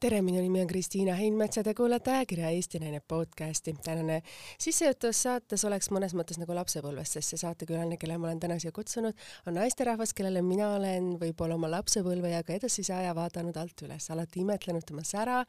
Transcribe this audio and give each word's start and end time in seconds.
tere, 0.00 0.22
minu 0.24 0.40
nimi 0.40 0.62
on 0.62 0.68
Kristiina 0.68 1.12
Heinmets 1.12 1.58
ja 1.58 1.62
te 1.64 1.74
kuulate 1.76 2.10
ajakirja 2.10 2.48
Eesti 2.56 2.78
Naine 2.80 3.02
podcasti. 3.08 3.74
tänane 3.84 4.22
sissejuhatus 4.58 5.22
saates 5.22 5.64
oleks 5.68 5.90
mõnes 5.92 6.14
mõttes 6.16 6.38
nagu 6.40 6.54
lapsepõlvest, 6.56 7.18
sest 7.18 7.34
see 7.34 7.40
saatekülaline, 7.42 7.98
kelle 8.00 8.16
ma 8.16 8.30
olen 8.30 8.40
täna 8.40 8.56
siia 8.62 8.72
kutsunud, 8.72 9.12
on 9.46 9.54
naisterahvas, 9.60 10.14
kellele 10.16 10.40
mina 10.42 10.70
olen 10.78 11.10
võib-olla 11.20 11.58
oma 11.58 11.68
lapsepõlve 11.74 12.30
ja 12.32 12.40
ka 12.46 12.54
edasise 12.56 12.94
aja 12.96 13.12
vaadanud 13.16 13.58
alt 13.60 13.84
üles, 13.84 14.06
alati 14.14 14.40
imetlenud 14.40 14.86
tema 14.88 15.04
sära, 15.04 15.42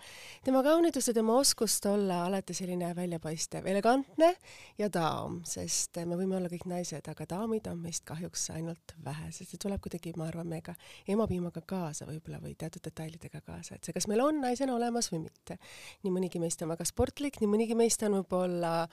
tema 0.44 0.64
kaunitust 0.68 1.14
ja 1.14 1.16
tema 1.16 1.38
oskust 1.40 1.88
olla 1.88 2.26
alati 2.26 2.54
selline 2.58 2.92
väljapaistev, 2.96 3.72
elegantne 3.72 4.34
ja 4.78 4.92
daam, 4.92 5.40
sest 5.48 6.02
me 6.04 6.20
võime 6.20 6.42
olla 6.42 6.52
kõik 6.52 6.68
naised, 6.74 7.08
aga 7.08 7.30
daamid 7.38 7.72
on 7.72 7.80
meist 7.88 8.04
kahjuks 8.10 8.50
ainult 8.58 8.98
vähe, 9.08 9.32
sest 9.32 9.56
see 9.56 9.64
tuleb 9.64 9.80
kuidagi, 9.80 10.12
ma 10.20 10.28
arvan, 10.28 10.52
meiega 10.52 10.76
emapiimaga 11.08 11.64
kaasa 11.64 12.10
võib-olla 12.12 12.44
või 12.44 12.58
teatud 12.60 12.84
detailidega 12.92 13.46
kaasa, 13.48 13.80
et 13.80 13.88
see, 13.88 13.96
kas 13.96 14.12
meil 14.12 14.28
on 14.28 14.41
naisena 14.44 14.76
olemas 14.76 15.12
või 15.14 15.26
mitte. 15.26 15.58
nii 16.04 16.14
mõnigi 16.14 16.42
meist 16.42 16.62
on 16.62 16.74
väga 16.74 16.88
sportlik, 16.88 17.42
nii 17.42 17.50
mõnigi 17.52 17.78
meist 17.78 18.04
on 18.08 18.20
võib-olla 18.20 18.88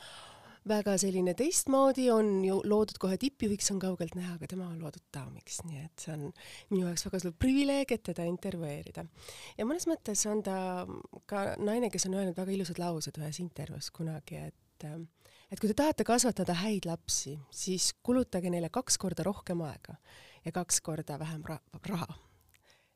väga 0.68 0.96
selline 1.00 1.32
teistmoodi, 1.38 2.08
on 2.12 2.30
ju 2.44 2.58
loodud 2.68 2.98
kohe 3.00 3.16
tippjuhiks, 3.20 3.70
on 3.72 3.80
kaugelt 3.82 4.16
näha, 4.18 4.34
aga 4.36 4.48
tema 4.50 4.66
on 4.68 4.78
loodud 4.82 5.04
daamiks, 5.14 5.62
nii 5.64 5.82
et 5.84 6.04
see 6.04 6.14
on 6.14 6.24
minu 6.72 6.84
jaoks 6.86 7.06
väga 7.08 7.22
suur 7.22 7.36
privileeg, 7.40 7.94
et 7.94 8.04
teda 8.10 8.26
intervjueerida. 8.28 9.06
ja 9.58 9.68
mõnes 9.68 9.88
mõttes 9.90 10.24
on 10.30 10.42
ta 10.44 10.58
ka 11.30 11.44
naine, 11.62 11.90
kes 11.92 12.08
on 12.10 12.18
öelnud 12.18 12.38
väga 12.38 12.54
ilusad 12.54 12.80
laused 12.82 13.20
ühes 13.20 13.40
intervjuus 13.44 13.90
kunagi, 13.94 14.42
et 14.50 14.86
et 15.48 15.58
kui 15.58 15.70
te 15.70 15.74
tahate 15.74 16.04
kasvatada 16.06 16.54
häid 16.60 16.86
lapsi, 16.86 17.38
siis 17.50 17.90
kulutage 18.02 18.50
neile 18.52 18.68
kaks 18.70 18.98
korda 19.00 19.24
rohkem 19.26 19.64
aega 19.66 19.96
ja 20.44 20.52
kaks 20.54 20.80
korda 20.84 21.18
vähem 21.18 21.42
ra 21.48 21.58
raha 21.88 22.27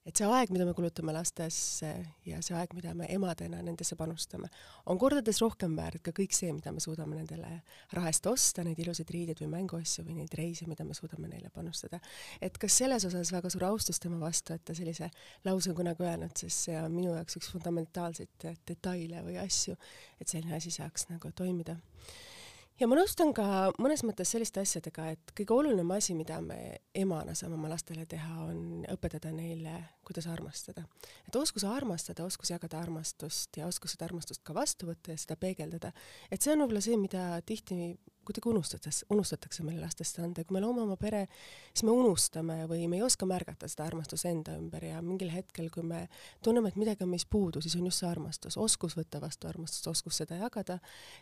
et 0.07 0.19
see 0.19 0.27
aeg, 0.27 0.51
mida 0.51 0.65
me 0.67 0.75
kulutame 0.75 1.15
lastesse 1.15 1.91
ja 2.27 2.41
see 2.43 2.57
aeg, 2.59 2.75
mida 2.75 2.95
me 2.99 3.07
emadena 3.15 3.61
nendesse 3.63 3.97
panustame, 3.99 4.49
on 4.91 4.99
kordades 4.99 5.39
rohkem 5.43 5.77
väärt 5.79 6.03
ka 6.07 6.15
kõik 6.17 6.35
see, 6.35 6.51
mida 6.55 6.73
me 6.75 6.83
suudame 6.83 7.17
nendele 7.19 7.53
raha 7.95 8.11
eest 8.11 8.27
osta, 8.31 8.65
neid 8.67 8.81
ilusaid 8.83 9.13
riideid 9.15 9.43
või 9.45 9.53
mänguasju 9.55 10.07
või 10.09 10.19
neid 10.19 10.35
reise, 10.39 10.67
mida 10.71 10.87
me 10.89 10.97
suudame 10.99 11.31
neile 11.31 11.53
panustada. 11.55 12.01
et 12.41 12.59
kas 12.59 12.81
selles 12.83 13.07
osas 13.07 13.33
väga 13.33 13.51
suur 13.53 13.69
austus 13.71 14.03
tema 14.03 14.19
vastu, 14.19 14.57
et 14.57 14.65
ta 14.65 14.75
sellise 14.75 15.11
lause 15.45 15.71
on 15.71 15.79
kunagi 15.79 16.03
öelnud, 16.03 16.35
sest 16.37 16.69
see 16.69 16.77
on 16.81 16.93
minu 16.95 17.15
jaoks 17.15 17.39
üks 17.39 17.53
fundamentaalseid 17.55 18.51
detaile 18.67 19.23
või 19.23 19.39
asju, 19.45 19.79
et 20.21 20.29
selline 20.29 20.59
asi 20.59 20.75
saaks 20.75 21.09
nagu 21.13 21.31
toimida 21.37 21.79
ja 22.83 22.89
ma 22.91 22.97
nõustun 22.99 23.31
ka 23.37 23.45
mõnes 23.83 24.03
mõttes 24.07 24.33
selliste 24.35 24.63
asjadega, 24.63 25.13
et 25.15 25.33
kõige 25.39 25.55
olulisem 25.55 25.91
asi, 25.95 26.17
mida 26.19 26.41
me 26.43 26.59
emana 26.99 27.35
saame 27.39 27.55
oma 27.55 27.71
lastele 27.71 28.07
teha, 28.11 28.47
on 28.49 28.83
õpetada 28.91 29.31
neile, 29.35 29.77
kuidas 30.07 30.27
armastada. 30.31 30.85
et 31.29 31.37
oskus 31.39 31.65
armastada, 31.69 32.27
oskus 32.27 32.51
jagada 32.51 32.81
armastust 32.83 33.57
ja 33.57 33.69
oskus 33.71 33.95
seda 33.95 34.09
armastust 34.11 34.43
ka 34.43 34.55
vastu 34.57 34.91
võtta 34.91 35.15
ja 35.15 35.21
seda 35.21 35.37
peegeldada, 35.39 35.93
et 36.31 36.43
see 36.43 36.55
on 36.55 36.65
võib-olla 36.65 36.83
see, 36.83 36.99
mida 36.99 37.27
tihti 37.47 37.95
kuidagi 38.27 38.49
unustatakse, 38.49 39.07
unustatakse 39.11 39.65
meile 39.67 39.83
lastest 39.83 40.19
anda, 40.23 40.45
kui 40.47 40.57
me 40.57 40.63
loome 40.63 40.85
oma 40.85 40.97
pere, 41.01 41.25
siis 41.73 41.85
me 41.87 41.95
unustame 41.95 42.63
või 42.71 42.87
me 42.91 42.99
ei 42.99 43.05
oska 43.07 43.27
märgata 43.29 43.69
seda 43.71 43.87
armastust 43.89 44.29
enda 44.31 44.55
ümber 44.59 44.85
ja 44.87 45.01
mingil 45.05 45.33
hetkel, 45.33 45.69
kui 45.75 45.85
me 45.87 46.05
tunneme, 46.45 46.71
et 46.73 46.79
midagi 46.81 47.05
on 47.07 47.11
meis 47.13 47.27
puudu, 47.27 47.63
siis 47.65 47.77
on 47.79 47.89
just 47.89 48.03
see 48.03 48.09
armastus, 48.09 48.59
oskus 48.61 48.97
võtta 48.99 49.21
vastu 49.23 49.51
armastust, 49.51 49.89
oskus 49.91 50.23
seda 50.23 50.39
jagada 50.41 50.79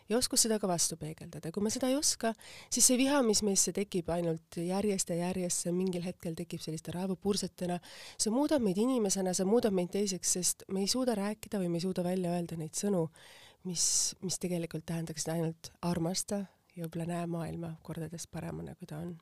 ja 0.09 0.19
oskus 0.19 0.45
seda 0.45 0.59
ka 0.61 0.69
vastu 0.69 0.97
peegeldada. 1.01 1.51
kui 1.51 1.63
me 1.63 1.73
seda 1.73 1.89
ei 1.91 1.97
oska, 1.97 2.33
siis 2.69 2.87
see 2.91 2.99
viha, 3.01 3.21
mis 3.25 3.43
meisse 3.45 3.73
tekib 3.75 4.09
ainult 4.13 4.59
järjest 4.61 5.13
ja 5.13 5.19
järjest, 5.25 5.65
see 5.65 5.75
mingil 5.75 6.05
hetkel 6.05 6.37
tekib 6.37 6.61
selliste 6.63 6.93
raevupursetena, 6.95 7.79
see 8.17 8.33
muudab 8.33 8.63
meid 8.63 8.77
inimesena, 8.81 9.33
see 9.37 9.47
muudab 9.49 9.75
meid 9.77 9.91
teiseks, 9.93 10.37
sest 10.37 10.65
me 10.71 10.85
ei 10.85 10.91
suuda 10.91 11.15
rääkida 11.17 11.61
või 11.61 11.71
me 11.71 11.81
ei 11.81 11.87
suuda 11.87 12.05
välja 12.05 12.35
öelda 12.35 12.57
neid 12.59 12.77
sõnu, 12.77 13.07
mis, 13.67 13.85
mis 14.21 14.39
tegelikult 14.41 14.85
tähendaksid 14.89 15.33
ainult 15.35 15.71
armasta 15.85 16.45
ja 16.75 16.85
võib-olla 16.85 17.07
näe 17.09 17.27
maailma 17.29 17.75
kordades 17.85 18.27
paremana, 18.31 18.75
kui 18.79 18.87
ta 18.89 19.01
on. 19.03 19.13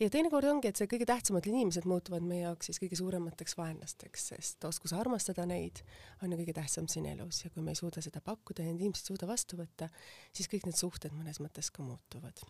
ja 0.00 0.08
teinekord 0.10 0.48
ongi, 0.50 0.70
et 0.70 0.78
see 0.80 0.88
kõige 0.90 1.06
tähtsamad 1.08 1.46
inimesed 1.46 1.86
muutuvad 1.88 2.24
meie 2.26 2.42
jaoks 2.44 2.70
siis 2.70 2.80
kõige 2.82 2.98
suuremateks 2.98 3.56
vaenlasteks, 3.58 4.28
sest 4.32 4.66
oskus 4.66 4.94
armastada 4.96 5.46
neid 5.46 5.84
on 6.22 6.34
ju 6.34 6.40
kõige 6.40 6.56
tähtsam 6.56 6.88
siin 6.90 7.06
elus 7.12 7.44
ja 7.44 7.52
kui 7.54 7.62
me 7.62 7.74
ei 7.74 7.78
suuda 7.78 8.02
seda 8.04 8.22
pakkuda 8.24 8.64
ja 8.64 8.72
need 8.72 8.88
inimesed 8.88 9.04
ei 9.04 9.12
suuda 9.12 9.30
vastu 9.30 9.58
võtta, 9.60 9.90
siis 10.34 10.50
kõik 10.50 10.66
need 10.68 10.78
suhted 10.80 11.14
mõnes 11.14 11.38
mõttes 11.42 11.70
ka 11.74 11.84
muutuvad. 11.86 12.42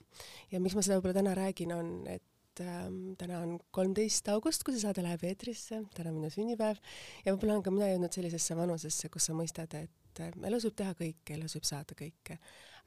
ja 0.52 0.60
miks 0.60 0.78
ma 0.78 0.86
seda 0.86 1.00
võib-olla 1.00 1.20
täna 1.20 1.34
räägin, 1.36 1.74
on, 1.76 1.90
et 2.08 2.64
ähm, 2.64 3.12
täna 3.20 3.42
on 3.44 3.58
kolmteist 3.76 4.30
august, 4.32 4.64
kui 4.64 4.76
see 4.76 4.86
saade 4.86 5.04
läheb 5.04 5.26
eetrisse, 5.28 5.84
täna 5.96 6.14
on 6.14 6.22
minu 6.22 6.32
sünnipäev 6.32 6.80
ja 7.26 7.34
võib-olla 7.34 7.58
olen 7.58 7.66
ka 7.66 7.76
mina 7.76 7.92
jõudnud 7.92 8.16
sellisesse 8.16 8.56
vanusesse, 8.56 9.12
kus 9.12 9.28
sa 9.28 9.36
mõistad, 9.36 9.76
et 9.76 10.24
elus 10.46 10.64
võib 10.64 10.78
teha 10.78 10.94
kõike, 10.96 11.36
elus 11.36 11.58
võib 11.58 11.68
saada 11.68 11.96
kõike 11.98 12.38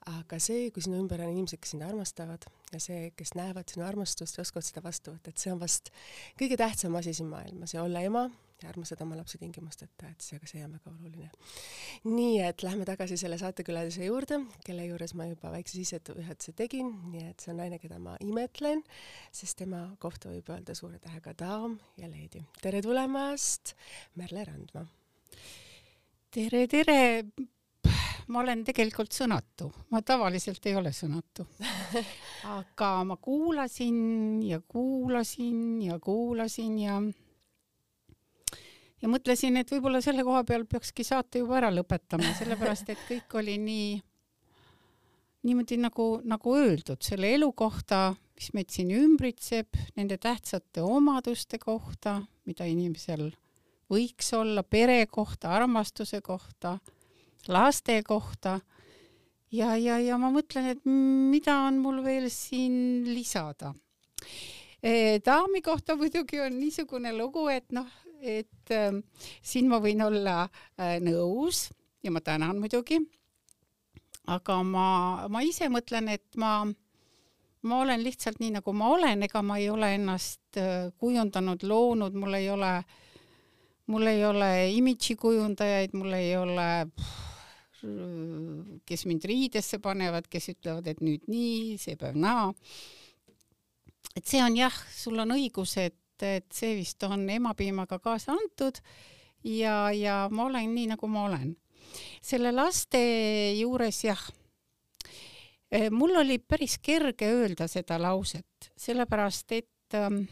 aga 0.07 0.39
see, 0.39 0.69
kui 0.71 0.83
sinu 0.85 0.99
ümber 1.01 1.21
on 1.25 1.33
inimesed, 1.33 1.59
kes 1.61 1.73
sind 1.75 1.85
armastavad 1.87 2.45
ja 2.73 2.81
see, 2.83 3.11
kes 3.17 3.33
näevad 3.37 3.69
sinu 3.71 3.85
armastust 3.87 4.37
ja 4.37 4.45
oskavad 4.45 4.67
seda 4.67 4.83
vastu 4.85 5.13
võtta, 5.15 5.31
et 5.31 5.41
see 5.41 5.53
on 5.53 5.61
vast 5.61 5.91
kõige 6.39 6.59
tähtsam 6.59 6.95
asi 6.99 7.15
siin 7.17 7.31
maailmas 7.31 7.73
ja 7.75 7.83
olla 7.83 8.03
ema 8.05 8.27
ja 8.61 8.69
armastada 8.71 9.05
oma 9.05 9.17
lapsi 9.17 9.37
tingimusteta, 9.37 10.09
et 10.09 10.23
see, 10.23 10.37
aga 10.39 10.49
see 10.49 10.63
on 10.65 10.73
väga 10.77 10.91
oluline. 10.93 11.29
nii 12.07 12.39
et 12.41 12.63
lähme 12.65 12.87
tagasi 12.89 13.17
selle 13.19 13.37
saatekülalise 13.37 14.07
juurde, 14.07 14.39
kelle 14.65 14.87
juures 14.87 15.13
ma 15.17 15.27
juba 15.29 15.51
väikse 15.53 15.77
sissejuhatuse 15.77 16.55
tegin, 16.57 16.89
nii 17.11 17.27
et 17.29 17.43
see 17.43 17.53
on 17.53 17.61
naine, 17.61 17.77
keda 17.81 17.99
ma 18.01 18.15
imetlen, 18.25 18.81
sest 19.31 19.59
tema 19.61 19.83
kohta 20.01 20.31
võib 20.31 20.49
öelda 20.53 20.75
suure 20.77 20.99
tähega 21.03 21.35
daam 21.37 21.77
ja 22.01 22.09
leedi. 22.09 22.41
tere 22.61 22.81
tulemast, 22.85 23.75
Merle 24.15 24.47
Randma! 24.49 24.87
tere, 26.33 26.65
tere, 26.67 26.97
ma 28.27 28.41
olen 28.43 28.63
tegelikult 28.67 29.15
sõnatu, 29.15 29.69
ma 29.93 30.01
tavaliselt 30.05 30.65
ei 30.67 30.75
ole 30.75 30.91
sõnatu. 30.95 31.45
aga 32.57 32.91
ma 33.07 33.17
kuulasin 33.21 34.41
ja 34.47 34.59
kuulasin 34.67 35.81
ja 35.87 35.99
kuulasin 36.03 36.75
ja 36.83 36.99
ja 39.01 39.09
mõtlesin, 39.11 39.57
et 39.61 39.71
võib-olla 39.71 40.01
selle 40.01 40.25
koha 40.25 40.43
peal 40.47 40.65
peakski 40.69 41.05
saate 41.07 41.43
juba 41.43 41.59
ära 41.61 41.71
lõpetama, 41.73 42.33
sellepärast 42.39 42.93
et 42.93 43.03
kõik 43.09 43.39
oli 43.39 43.57
nii 43.61 43.89
niimoodi 45.47 45.77
nagu, 45.79 46.07
nagu 46.27 46.55
öeldud 46.57 47.05
selle 47.05 47.29
elu 47.37 47.47
kohta, 47.55 48.09
mis 48.35 48.49
meid 48.57 48.73
siin 48.73 48.91
ümbritseb, 48.91 49.77
nende 49.95 50.17
tähtsate 50.19 50.83
omaduste 50.83 51.59
kohta, 51.61 52.19
mida 52.49 52.67
inimesel 52.67 53.29
võiks 53.87 54.33
olla, 54.35 54.65
pere 54.67 55.05
kohta, 55.07 55.53
armastuse 55.55 56.19
kohta 56.21 56.77
laste 57.49 58.01
kohta. 58.03 58.59
ja, 59.51 59.75
ja, 59.75 59.99
ja 59.99 60.17
ma 60.17 60.31
mõtlen, 60.31 60.73
et 60.73 60.85
mida 60.85 61.55
on 61.67 61.79
mul 61.79 62.03
veel 62.03 62.29
siin 62.29 63.07
lisada. 63.07 63.73
E, 64.83 65.19
daami 65.25 65.61
kohta 65.65 65.95
muidugi 65.95 66.39
on 66.43 66.59
niisugune 66.59 67.13
lugu, 67.15 67.47
et 67.49 67.71
noh, 67.71 67.87
et 68.21 68.71
äh, 68.73 68.91
siin 69.41 69.69
ma 69.69 69.79
võin 69.83 70.01
olla 70.05 70.43
äh, 70.77 70.97
nõus 71.03 71.67
ja 72.03 72.11
ma 72.11 72.21
tänan 72.21 72.59
muidugi. 72.59 72.99
aga 74.27 74.57
ma, 74.63 75.27
ma 75.31 75.41
ise 75.41 75.69
mõtlen, 75.71 76.09
et 76.11 76.35
ma, 76.35 76.65
ma 77.63 77.79
olen 77.79 78.01
lihtsalt 78.03 78.41
nii, 78.41 78.57
nagu 78.57 78.73
ma 78.75 78.89
olen, 78.91 79.23
ega 79.23 79.41
ma 79.41 79.57
ei 79.57 79.69
ole 79.71 79.93
ennast 79.95 80.59
äh, 80.59 80.89
kujundanud, 80.99 81.63
loonud, 81.63 82.13
mul 82.13 82.35
ei 82.35 82.49
ole, 82.51 82.73
mul 83.87 84.07
ei 84.11 84.25
ole 84.27 84.51
imidži 84.75 85.15
kujundajaid, 85.15 85.95
mul 85.95 86.17
ei 86.19 86.35
ole 86.35 86.67
pff, 86.91 87.36
kes 88.87 89.05
mind 89.07 89.25
riidesse 89.27 89.79
panevad, 89.83 90.27
kes 90.31 90.51
ütlevad, 90.53 90.87
et 90.89 91.03
nüüd 91.03 91.27
nii, 91.29 91.77
see 91.81 91.97
päev 91.99 92.17
naa. 92.19 92.49
et 94.15 94.25
see 94.25 94.41
on 94.41 94.55
jah, 94.57 94.73
sul 94.93 95.19
on 95.21 95.35
õigus, 95.35 95.75
et, 95.77 96.23
et 96.25 96.47
see 96.53 96.75
vist 96.79 97.03
on 97.05 97.27
emapiimaga 97.29 97.99
kaasa 98.01 98.33
antud 98.33 98.79
ja, 99.43 99.91
ja 99.93 100.25
ma 100.31 100.47
olen 100.47 100.73
nii, 100.73 100.87
nagu 100.95 101.07
ma 101.11 101.27
olen. 101.27 101.55
selle 102.21 102.51
laste 102.51 102.99
juures 103.59 104.03
jah, 104.03 104.23
eh, 105.71 105.89
mul 105.91 106.17
oli 106.23 106.39
päris 106.39 106.77
kerge 106.83 107.29
öelda 107.31 107.67
seda 107.71 107.99
lauset, 108.01 108.71
sellepärast 108.75 109.55
et 109.55 109.95
ähm, 109.95 110.25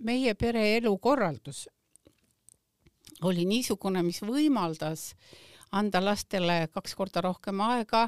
meie 0.00 0.34
pere 0.34 0.76
elukorraldus 0.76 1.68
oli 3.24 3.44
niisugune, 3.46 4.02
mis 4.02 4.18
võimaldas 4.26 5.12
äh, 5.12 5.53
anda 5.74 6.00
lastele 6.04 6.68
kaks 6.72 6.94
korda 6.98 7.22
rohkem 7.24 7.60
aega 7.64 8.06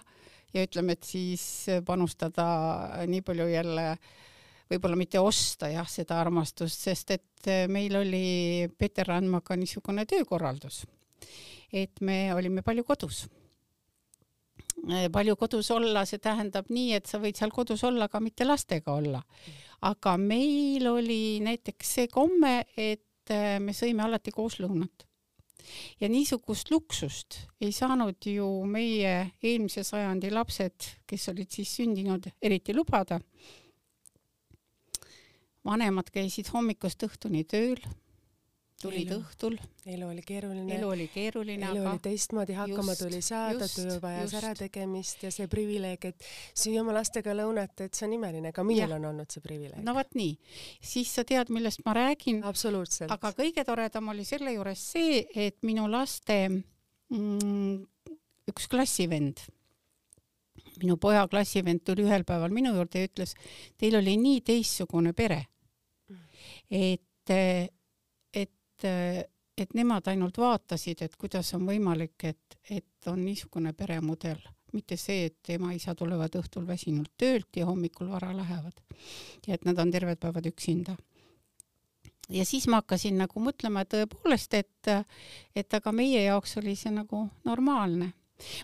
ja 0.55 0.65
ütleme, 0.67 0.97
et 0.97 1.07
siis 1.07 1.67
panustada 1.87 2.47
nii 3.09 3.23
palju 3.27 3.49
jälle 3.51 3.87
võib-olla 4.71 4.99
mitte 4.99 5.21
osta 5.23 5.71
jah, 5.71 5.87
seda 5.91 6.21
armastust, 6.21 6.87
sest 6.89 7.15
et 7.15 7.51
meil 7.71 7.95
oli 7.99 8.67
Peeter 8.79 9.07
Randmaga 9.07 9.57
niisugune 9.59 10.07
töökorraldus, 10.09 10.85
et 11.73 12.01
me 12.01 12.35
olime 12.35 12.65
palju 12.67 12.85
kodus. 12.85 13.27
palju 15.13 15.37
kodus 15.37 15.71
olla, 15.71 16.05
see 16.05 16.19
tähendab 16.19 16.71
nii, 16.71 16.95
et 16.99 17.07
sa 17.07 17.19
võid 17.19 17.39
seal 17.39 17.51
kodus 17.51 17.85
olla, 17.85 18.11
aga 18.11 18.21
mitte 18.21 18.45
lastega 18.45 18.93
olla. 18.93 19.23
aga 19.83 20.17
meil 20.17 20.87
oli 20.89 21.39
näiteks 21.41 21.95
see 21.99 22.09
komme, 22.09 22.65
et 22.77 23.35
me 23.61 23.73
sõime 23.75 24.03
alati 24.03 24.31
koos 24.31 24.59
lõunat 24.61 25.07
ja 26.01 26.09
niisugust 26.09 26.71
luksust 26.71 27.39
ei 27.61 27.73
saanud 27.73 28.27
ju 28.31 28.49
meie 28.67 29.15
eelmise 29.43 29.85
sajandi 29.85 30.31
lapsed, 30.31 30.91
kes 31.07 31.29
olid 31.33 31.51
siis 31.51 31.77
sündinud, 31.77 32.29
eriti 32.43 32.75
lubada. 32.75 33.21
vanemad 35.67 36.11
käisid 36.15 36.53
hommikust 36.55 37.03
õhtuni 37.03 37.43
tööl 37.45 37.81
tulid 38.83 39.09
elu. 39.09 39.23
õhtul. 39.23 39.57
elu 39.89 40.09
oli 40.11 40.23
keeruline. 40.27 40.75
elu 40.77 40.89
oli 40.89 41.07
keeruline, 41.13 41.65
elu 41.65 41.81
aga 41.81 41.93
oli 41.95 42.03
teistmoodi, 42.05 42.57
hakkama 42.59 42.93
just, 42.93 43.03
tuli 43.03 43.21
saada, 43.25 43.69
töö 43.73 43.97
vajas 44.03 44.35
ärategemist 44.37 45.25
ja 45.25 45.33
see 45.33 45.49
privileeg, 45.51 46.05
et 46.11 46.29
süüa 46.53 46.83
oma 46.85 46.97
lastega 46.99 47.35
lõunat, 47.37 47.87
et 47.87 47.97
see 47.97 48.07
on 48.09 48.17
imeline, 48.19 48.53
ka 48.57 48.65
minul 48.67 48.97
on 48.99 49.09
olnud 49.13 49.33
see 49.33 49.45
privileeg. 49.45 49.81
no 49.87 49.97
vot 49.97 50.13
nii, 50.19 50.37
siis 50.93 51.15
sa 51.17 51.25
tead, 51.29 51.53
millest 51.55 51.85
ma 51.89 51.97
räägin. 51.97 52.43
absoluutselt. 52.45 53.13
aga 53.13 53.33
kõige 53.37 53.65
toredam 53.69 54.13
oli 54.13 54.27
selle 54.29 54.53
juures 54.57 54.87
see, 54.93 55.25
et 55.35 55.59
minu 55.67 55.89
laste 55.91 56.39
mm, 56.53 57.77
üks 58.53 58.69
klassivend 58.73 59.41
minu 60.83 60.99
poja 61.01 61.25
klassivend 61.33 61.81
tuli 61.87 62.05
ühel 62.05 62.27
päeval 62.29 62.53
minu 62.53 62.75
juurde 62.77 63.01
ja 63.01 63.09
ütles, 63.09 63.33
teil 63.81 63.97
oli 63.97 64.19
nii 64.21 64.43
teistsugune 64.45 65.15
pere, 65.17 65.47
et 66.69 67.01
et, 68.85 69.31
et 69.57 69.75
nemad 69.75 70.09
ainult 70.09 70.39
vaatasid, 70.39 71.03
et 71.03 71.17
kuidas 71.17 71.55
on 71.55 71.67
võimalik, 71.67 72.17
et, 72.25 72.59
et 72.71 73.09
on 73.11 73.19
niisugune 73.25 73.73
peremudel, 73.73 74.41
mitte 74.73 74.97
see, 75.01 75.31
et 75.31 75.53
ema-isa 75.57 75.95
tulevad 75.95 76.35
õhtul 76.37 76.67
väsinult 76.67 77.13
töölt 77.17 77.57
ja 77.57 77.67
hommikul 77.67 78.11
vara 78.11 78.35
lähevad. 78.37 78.81
ja 79.47 79.55
et 79.55 79.65
nad 79.65 79.79
on 79.79 79.91
terved 79.91 80.19
päevad 80.19 80.47
üksinda. 80.47 80.97
ja 82.29 82.45
siis 82.45 82.67
ma 82.67 82.83
hakkasin 82.83 83.19
nagu 83.19 83.41
mõtlema 83.41 83.85
tõepoolest, 83.85 84.55
et, 84.55 84.93
et 85.55 85.75
aga 85.75 85.93
meie 85.93 86.23
jaoks 86.23 86.57
oli 86.57 86.77
see 86.77 86.91
nagu 86.91 87.29
normaalne 87.45 88.13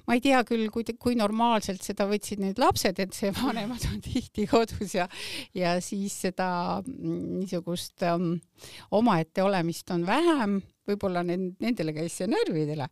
ma 0.06 0.16
ei 0.16 0.22
tea 0.24 0.42
küll, 0.48 0.68
kui, 0.72 0.84
kui 1.00 1.16
normaalselt 1.18 1.82
seda 1.84 2.06
võtsid 2.10 2.42
need 2.42 2.60
lapsed, 2.62 3.00
et 3.02 3.16
see 3.16 3.32
vanemad 3.40 3.86
on 3.90 4.00
tihti 4.04 4.46
kodus 4.50 4.96
ja, 4.98 5.08
ja 5.56 5.76
siis 5.84 6.18
seda 6.26 6.50
mm, 6.82 7.40
niisugust 7.40 8.04
um, 8.10 8.34
omaette 8.98 9.44
olemist 9.44 9.90
on 9.94 10.06
vähem, 10.08 10.60
võib-olla 10.88 11.22
nendele 11.26 11.94
käis 11.96 12.18
see 12.18 12.30
närvidele, 12.30 12.88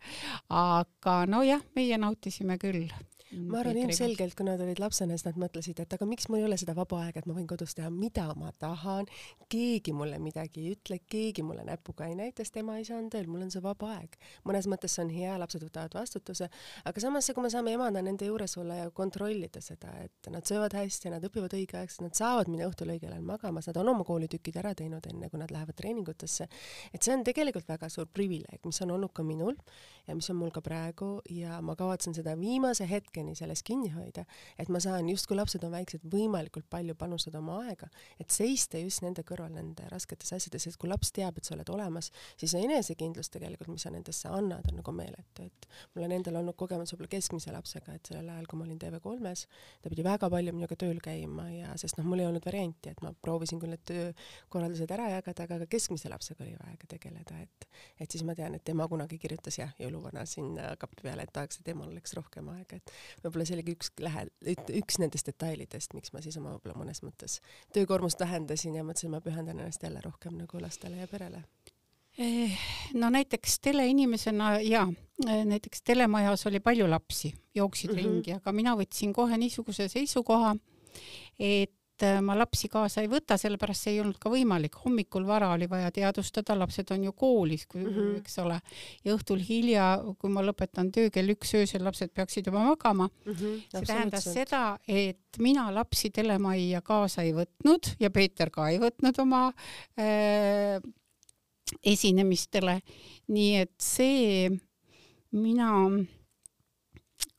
aga 0.54 1.20
nojah, 1.30 1.64
meie 1.76 1.98
nautisime 2.00 2.58
küll 2.62 2.86
ma 3.30 3.60
arvan 3.60 3.78
ilmselgelt, 3.78 4.34
kui 4.34 4.46
nad 4.46 4.60
olid 4.62 4.80
lapsena, 4.82 5.14
siis 5.14 5.26
nad 5.28 5.38
mõtlesid, 5.38 5.78
et 5.82 5.94
aga 5.94 6.06
miks 6.08 6.26
mul 6.30 6.40
ei 6.40 6.46
ole 6.48 6.56
seda 6.60 6.74
vaba 6.74 7.04
aega, 7.04 7.22
et 7.22 7.28
ma 7.30 7.36
võin 7.36 7.46
kodus 7.50 7.76
teha, 7.78 7.90
mida 7.94 8.26
ma 8.38 8.50
tahan, 8.58 9.06
keegi 9.52 9.94
mulle 9.96 10.18
midagi 10.22 10.64
ei 10.64 10.74
ütle, 10.74 11.00
keegi 11.10 11.44
mulle 11.46 11.64
näpuga 11.66 12.08
ei 12.10 12.16
näita, 12.18 12.42
sest 12.44 12.58
ema-isa 12.62 12.96
on 12.98 13.10
tööl, 13.12 13.28
mul 13.30 13.44
on 13.46 13.52
see 13.54 13.62
vaba 13.64 13.92
aeg. 13.98 14.16
mõnes 14.48 14.66
mõttes 14.70 14.96
see 14.96 15.04
on 15.04 15.12
hea, 15.14 15.36
lapsed 15.38 15.62
võtavad 15.64 15.94
vastutuse, 16.00 16.50
aga 16.84 17.04
samas, 17.04 17.30
kui 17.34 17.46
me 17.46 17.52
saame 17.52 17.74
emana 17.76 18.02
nende 18.02 18.26
juures 18.26 18.56
olla 18.58 18.80
ja 18.80 18.90
kontrollida 18.90 19.62
seda, 19.62 19.92
et 20.04 20.30
nad 20.32 20.46
söövad 20.46 20.74
hästi, 20.74 21.14
nad 21.14 21.24
õpivad 21.26 21.54
õigeaegselt, 21.58 22.06
nad 22.08 22.18
saavad 22.18 22.50
minna 22.50 22.66
õhtul 22.70 22.90
õigel 22.96 23.14
ajal 23.14 23.26
magama, 23.26 23.62
nad 23.66 23.80
on 23.80 23.92
oma 23.94 24.06
koolitükid 24.08 24.58
ära 24.58 24.74
teinud, 24.74 25.06
enne 25.06 25.30
kui 25.30 25.38
nad 25.40 25.54
lähevad 25.54 25.78
treeningutesse, 25.78 26.48
et 26.92 27.02
see 27.02 27.14
on 27.14 27.24
tegelikult 27.26 27.68
väga 27.70 27.90
suur 27.92 28.10
privileeg, 28.10 28.62
mis 28.66 28.82
on 28.82 28.96
olnud 28.96 29.14
ka 29.14 29.22
minul 29.26 29.54
ja 30.08 30.16
mis 30.18 30.30
on 30.32 30.40
mul 30.40 30.50
ka 30.54 30.62
praegu 30.64 31.20
ja 31.30 31.60
ma 31.62 31.76
kavatsen 31.78 32.16
seda 32.16 32.34
viimase 32.38 32.86
hetkeni 33.20 33.36
selles 33.36 33.62
kinni 33.62 33.90
hoida, 33.94 34.24
et 34.58 34.68
ma 34.68 34.80
saan 34.80 35.08
justkui 35.08 35.36
lapsed 35.36 35.62
on 35.66 35.72
väiksed, 35.74 36.04
võimalikult 36.10 36.66
palju 36.70 36.94
panustada 36.98 37.40
oma 37.40 37.60
aega, 37.66 37.88
et 38.20 38.30
seista 38.32 38.80
just 38.80 39.02
nende 39.04 39.22
kõrval 39.26 39.52
nende 39.54 39.86
rasketes 39.90 40.32
asjades, 40.36 40.66
et 40.66 40.78
kui 40.80 40.88
laps 40.88 41.12
teab, 41.12 41.38
et 41.38 41.44
sa 41.44 41.54
oled 41.54 41.68
olemas, 41.70 42.10
siis 42.40 42.54
see 42.54 42.64
enesekindlus 42.64 43.30
tegelikult, 43.30 43.70
mis 43.74 43.84
sa 43.84 43.92
nendesse 43.92 44.28
annad, 44.28 44.66
on 44.70 44.80
nagu 44.80 44.94
meeletu, 44.96 45.46
et 45.46 45.68
mul 45.94 46.06
on 46.06 46.16
endal 46.16 46.40
olnud 46.40 46.56
kogemus 46.58 46.94
võib-olla 46.94 47.12
keskmise 47.12 47.54
lapsega, 47.54 47.96
et 47.96 48.10
sellel 48.10 48.30
ajal, 48.34 48.48
kui 48.50 48.60
ma 48.60 48.66
olin 48.66 48.80
TV3-s, 48.80 49.46
ta 49.82 49.92
pidi 49.92 50.06
väga 50.06 50.30
palju 50.32 50.56
minuga 50.56 50.78
tööl 50.80 51.00
käima 51.04 51.48
ja 51.52 51.76
sest 51.80 52.00
noh, 52.00 52.08
mul 52.08 52.24
ei 52.24 52.28
olnud 52.30 52.46
varianti, 52.46 52.94
et 52.94 53.04
ma 53.04 53.12
proovisin 53.12 53.60
küll 53.60 53.74
need 53.74 53.84
töökorraldused 53.90 54.96
ära 54.96 55.10
jagada, 55.16 55.46
aga 55.46 55.60
ka 55.64 55.70
keskmise 55.76 56.10
lapsega 56.12 56.44
oli 56.46 56.56
vaja 56.56 56.78
ka 56.80 56.94
tegeleda, 56.96 57.44
et 57.44 57.68
et 58.00 58.10
siis 58.10 58.24
ma 58.26 58.34
tean, 58.34 58.54
et 58.56 58.64
tema 58.64 58.86
kunagi 58.90 59.18
kirjutas 59.20 59.58
jah, 59.60 59.70
jõulu 59.78 60.00
jõuluvana 60.00 60.24
sinna 60.28 60.74
kapi 60.80 61.02
peale, 61.04 61.24
et 61.24 61.32
tahaks, 61.32 61.60
et 61.60 61.68
emal 61.72 61.90
oleks 61.90 62.14
rohkem 62.16 62.48
aega, 62.54 62.78
et 62.78 62.92
võib-olla 63.22 63.46
see 63.48 63.56
oligi 63.58 63.74
üks 63.76 63.92
lähe-, 64.00 64.28
üks 64.80 65.00
nendest 65.02 65.30
detailidest, 65.30 65.94
miks 65.96 66.14
ma 66.14 66.22
siis 66.24 66.38
oma 66.40 66.54
võib-olla 66.54 66.78
mõnes 66.82 67.02
mõttes 67.06 67.40
töökoormust 67.74 68.20
vähendasin 68.20 68.78
ja 68.78 68.86
mõtlesin, 68.86 69.12
ma 69.14 69.22
pühendan 69.24 69.58
ennast 69.58 69.82
jälle 69.82 70.02
rohkem 70.04 70.38
nagu 70.40 70.62
lastele 70.62 71.02
ja 71.02 71.08
perele 71.10 71.42
eh, 72.18 72.58
no 72.94 73.10
näiteks 73.10 73.58
teleinimesena 73.66 74.52
ja 74.66 74.86
eh, 75.26 75.44
näiteks 75.44 75.82
telemajas 75.82 76.46
oli 76.50 76.60
palju 76.60 76.90
lapsi, 76.90 77.34
jooksid 77.54 77.90
mm 77.90 77.96
-hmm. 77.96 78.14
ringi, 78.14 78.32
aga 78.38 78.52
mina 78.52 78.76
võtsin 78.76 79.12
kohe 79.12 79.36
niisuguse 79.38 79.88
seisukoha, 79.88 80.56
et 81.38 81.74
et 82.00 82.06
äh, 82.06 82.20
ma 82.24 82.34
lapsi 82.38 82.68
kaasa 82.72 83.02
ei 83.04 83.08
võta, 83.10 83.36
sellepärast 83.40 83.84
see 83.84 83.94
ei 83.94 84.00
olnud 84.02 84.18
ka 84.20 84.30
võimalik. 84.32 84.76
hommikul 84.84 85.26
vara 85.28 85.50
oli 85.54 85.68
vaja 85.68 85.90
teadvustada, 85.92 86.56
lapsed 86.58 86.90
on 86.94 87.04
ju 87.04 87.12
koolis, 87.12 87.66
mm, 87.74 87.86
-hmm. 87.86 88.18
eks 88.20 88.38
ole, 88.38 88.60
ja 89.04 89.14
õhtul 89.14 89.40
hilja, 89.44 89.88
kui 90.18 90.30
ma 90.30 90.42
lõpetan 90.42 90.90
töö 90.92 91.10
kell 91.10 91.34
üks 91.34 91.54
öösel, 91.54 91.84
lapsed 91.84 92.12
peaksid 92.14 92.46
juba 92.46 92.64
magama 92.64 93.08
mm. 93.08 93.32
-hmm, 93.32 93.60
see 93.72 93.86
tähendas 93.86 94.24
seda, 94.24 94.78
et 94.88 95.38
mina 95.38 95.68
lapsi 95.74 96.10
telemajja 96.10 96.80
kaasa 96.82 97.22
ei 97.22 97.32
võtnud 97.32 97.94
ja 98.00 98.10
Peeter 98.10 98.50
ka 98.50 98.68
ei 98.70 98.78
võtnud 98.78 99.20
oma 99.20 99.52
äh, 99.98 100.80
esinemistele. 101.84 102.80
nii 103.28 103.56
et 103.56 103.74
see 103.78 104.50
mina 105.30 105.70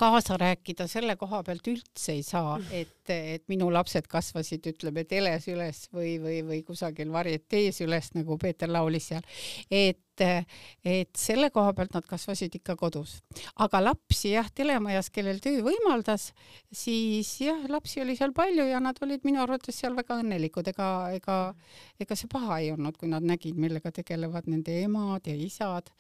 kaasa 0.02 0.38
rääkida 0.38 0.88
selle 0.90 1.16
koha 1.20 1.44
pealt 1.46 1.68
üldse 1.70 2.16
ei 2.16 2.24
saa, 2.26 2.56
mm. 2.58 2.72
et, 2.74 3.12
et 3.12 3.44
minu 3.52 3.68
lapsed 3.74 4.08
kasvasid, 4.10 4.66
ütleme, 4.74 5.04
teles 5.10 5.46
üles 5.52 5.84
või, 5.94 6.16
või, 6.22 6.40
või 6.48 6.62
kusagil 6.66 7.12
varietees 7.14 7.84
üles, 7.86 8.10
nagu 8.18 8.38
Peeter 8.42 8.72
laulis 8.72 9.12
seal. 9.12 9.28
et, 9.70 10.24
et 10.86 11.12
selle 11.18 11.52
koha 11.54 11.76
pealt 11.78 11.94
nad 11.98 12.08
kasvasid 12.10 12.58
ikka 12.62 12.76
kodus. 12.82 13.20
aga 13.62 13.84
lapsi 13.84 14.34
jah, 14.34 14.50
telemajas, 14.62 15.12
kellel 15.14 15.42
töö 15.44 15.62
võimaldas, 15.70 16.32
siis 16.74 17.36
jah, 17.46 17.62
lapsi 17.70 18.02
oli 18.02 18.18
seal 18.18 18.34
palju 18.38 18.66
ja 18.72 18.82
nad 18.82 18.98
olid 19.06 19.28
minu 19.28 19.44
arvates 19.46 19.78
seal 19.84 19.98
väga 19.98 20.18
õnnelikud, 20.24 20.74
ega, 20.74 20.90
ega, 21.18 21.40
ega 22.02 22.18
see 22.18 22.32
paha 22.32 22.62
ei 22.64 22.74
olnud, 22.74 22.98
kui 22.98 23.12
nad 23.12 23.26
nägid, 23.26 23.58
millega 23.58 23.94
tegelevad 24.02 24.50
nende 24.50 24.82
emad 24.82 25.30
ja 25.30 25.38
isad. 25.38 25.94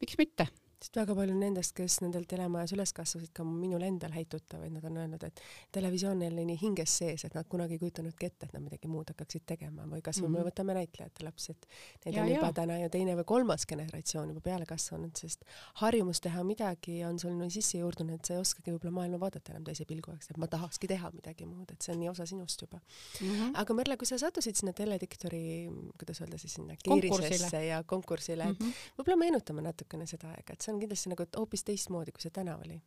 miks 0.00 0.16
mitte 0.18 0.46
sest 0.80 0.96
väga 0.96 1.14
palju 1.16 1.34
nendest, 1.36 1.74
kes 1.76 1.98
nendel 2.00 2.24
telemajas 2.28 2.72
üles 2.72 2.92
kasvasid, 2.96 3.32
ka 3.36 3.44
minul 3.44 3.82
endal 3.84 4.14
häid 4.14 4.30
tuttavaid, 4.32 4.72
nad 4.72 4.84
on 4.88 4.96
öelnud, 5.02 5.24
et 5.26 5.42
televisioon 5.76 6.22
neil 6.22 6.38
nii 6.38 6.56
hinges 6.62 6.94
sees, 7.02 7.24
et 7.26 7.34
nad 7.36 7.48
kunagi 7.52 7.76
ei 7.76 7.82
kujutanudki 7.82 8.30
ette, 8.30 8.48
et 8.48 8.54
nad 8.56 8.64
midagi 8.64 8.88
muud 8.88 9.10
hakkaksid 9.12 9.44
tegema 9.52 9.84
või 9.90 10.00
kasvõi 10.00 10.28
mm 10.28 10.34
-hmm. 10.34 10.38
me 10.40 10.48
võtame 10.48 10.76
näitlejate 10.78 11.26
lapsi, 11.26 11.52
et 11.52 11.66
need 12.06 12.16
ja, 12.16 12.22
on 12.22 12.32
juba 12.32 12.46
ja. 12.46 12.52
täna 12.60 12.78
ju 12.80 12.88
teine 12.96 13.16
või 13.18 13.26
kolmas 13.28 13.66
generatsioon 13.68 14.32
juba 14.32 14.40
peale 14.40 14.66
kasvanud, 14.66 15.12
sest 15.16 15.44
harjumus 15.82 16.20
teha 16.20 16.44
midagi 16.44 17.04
on 17.04 17.18
sul 17.18 17.36
nii 17.36 17.50
sisse 17.50 17.78
juurdunud, 17.78 18.14
et 18.16 18.24
sa 18.24 18.34
ei 18.34 18.40
oskagi 18.40 18.72
võib-olla 18.72 18.94
maailma 19.00 19.20
vaadata 19.20 19.52
enam 19.52 19.68
teise 19.68 19.84
pilguga, 19.84 20.16
et 20.30 20.40
ma 20.40 20.48
tahakski 20.48 20.88
teha 20.88 21.12
midagi 21.12 21.46
muud, 21.46 21.68
et 21.70 21.82
see 21.82 21.92
on 21.92 22.00
nii 22.00 22.08
osa 22.08 22.26
sinust 22.26 22.62
juba 22.62 22.80
mm. 22.80 23.28
-hmm. 23.28 23.52
aga 23.54 23.74
Merle, 23.74 23.96
kui 23.96 24.06
sa 24.06 24.18
sattusid 24.18 24.56
sinna 24.56 24.72
telediktori, 24.72 25.68
kuidas 25.98 26.20
öelda 26.20 26.38
siis 26.38 26.54
sinna 26.54 26.76
keerisesse 26.82 27.64
ja 27.66 27.84
konkursile 27.84 28.44
mm, 28.44 28.56
-hmm. 28.56 28.72
võib-olla 28.98 29.16
meenutame 29.16 29.62
natukene 29.62 30.06
seda 30.06 30.32
aega, 30.32 30.52
et 30.52 30.69
see 30.70 30.76
on 30.76 30.82
kindlasti 30.84 31.10
nagu 31.10 31.26
hoopis 31.36 31.66
teistmoodi, 31.66 32.14
kui 32.14 32.22
see 32.22 32.34
täna 32.34 32.56
oli 32.60 32.78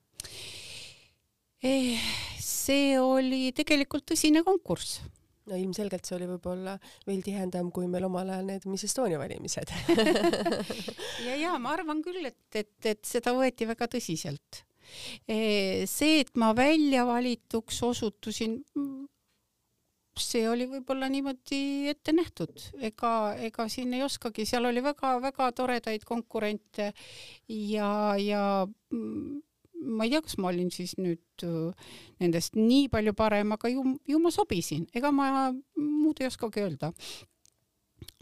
eh,? 1.63 1.99
see 2.39 2.95
oli 2.99 3.51
tegelikult 3.55 4.07
tõsine 4.13 4.43
konkurss 4.47 5.01
no 5.49 5.59
ilmselgelt 5.59 6.07
see 6.07 6.15
oli 6.17 6.27
võib-olla 6.29 6.77
veel 7.07 7.23
tihedam 7.25 7.71
kui 7.75 7.87
meil 7.91 8.07
omal 8.07 8.31
ajal 8.31 8.47
need 8.47 8.67
Miss 8.71 8.87
Estonia 8.87 9.19
valimised 9.19 9.73
ja, 11.27 11.35
ja 11.35 11.57
ma 11.59 11.73
arvan 11.75 12.03
küll, 12.05 12.23
et, 12.29 12.39
et, 12.55 12.77
et 12.93 13.01
seda 13.07 13.35
võeti 13.35 13.67
väga 13.67 13.89
tõsiselt. 13.91 14.63
Eh, 15.27 15.83
see, 15.89 16.21
et 16.21 16.31
ma 16.39 16.51
välja 16.55 17.05
valituks 17.07 17.79
osutusin, 17.87 18.59
see 20.19 20.43
oli 20.49 20.67
võib-olla 20.69 21.09
niimoodi 21.09 21.89
ette 21.89 22.13
nähtud, 22.13 22.53
ega, 22.85 23.33
ega 23.47 23.65
siin 23.71 23.93
ei 23.97 24.03
oskagi, 24.05 24.45
seal 24.45 24.67
oli 24.69 24.83
väga-väga 24.85 25.49
toredaid 25.57 26.05
konkurente 26.05 26.91
ja, 27.49 27.89
ja 28.21 28.43
mm, 28.93 29.41
ma 29.97 30.05
ei 30.05 30.13
tea, 30.13 30.23
kas 30.25 30.37
ma 30.37 30.51
olin 30.51 30.71
siis 30.73 30.95
nüüd 31.01 31.45
nendest 32.21 32.57
nii 32.59 32.87
palju 32.93 33.15
parem, 33.17 33.55
aga 33.55 33.71
ju, 33.73 33.85
ju 34.07 34.21
ma 34.21 34.31
sobisin, 34.33 34.85
ega 34.95 35.11
ma 35.15 35.29
muud 35.75 36.21
ei 36.21 36.29
oskagi 36.29 36.63
öelda. 36.63 36.93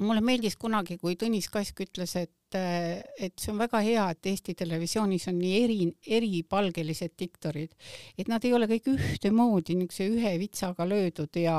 mulle 0.01 0.21
meeldis 0.25 0.55
kunagi, 0.57 0.97
kui 0.97 1.17
Tõnis 1.19 1.49
Kask 1.51 1.83
ütles, 1.83 2.15
et 2.17 2.31
et 2.57 3.33
see 3.39 3.51
on 3.53 3.59
väga 3.61 3.81
hea, 3.85 4.05
et 4.11 4.29
Eesti 4.31 4.55
Televisioonis 4.57 5.27
on 5.31 5.37
nii 5.39 5.63
eri, 5.63 5.79
eripalgelised 6.19 7.15
diktorid, 7.19 7.73
et 8.17 8.31
nad 8.31 8.43
ei 8.45 8.53
ole 8.57 8.69
kõik 8.71 8.91
ühtemoodi 8.95 9.77
niisuguse 9.79 10.09
ühe 10.11 10.33
vitsaga 10.41 10.87
löödud 10.87 11.41
ja 11.41 11.57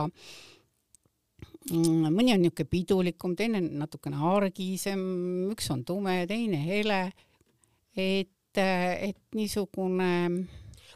mm, 1.71 2.09
mõni 2.13 2.35
on 2.35 2.43
niisugune 2.45 2.71
pidulikum, 2.77 3.37
teine 3.39 3.63
natukene 3.65 4.21
argisem, 4.33 5.03
üks 5.53 5.71
on 5.75 5.85
tume, 5.89 6.23
teine 6.31 6.61
hele. 6.65 7.05
Et, 7.93 8.57
et 8.57 9.19
niisugune 9.37 10.13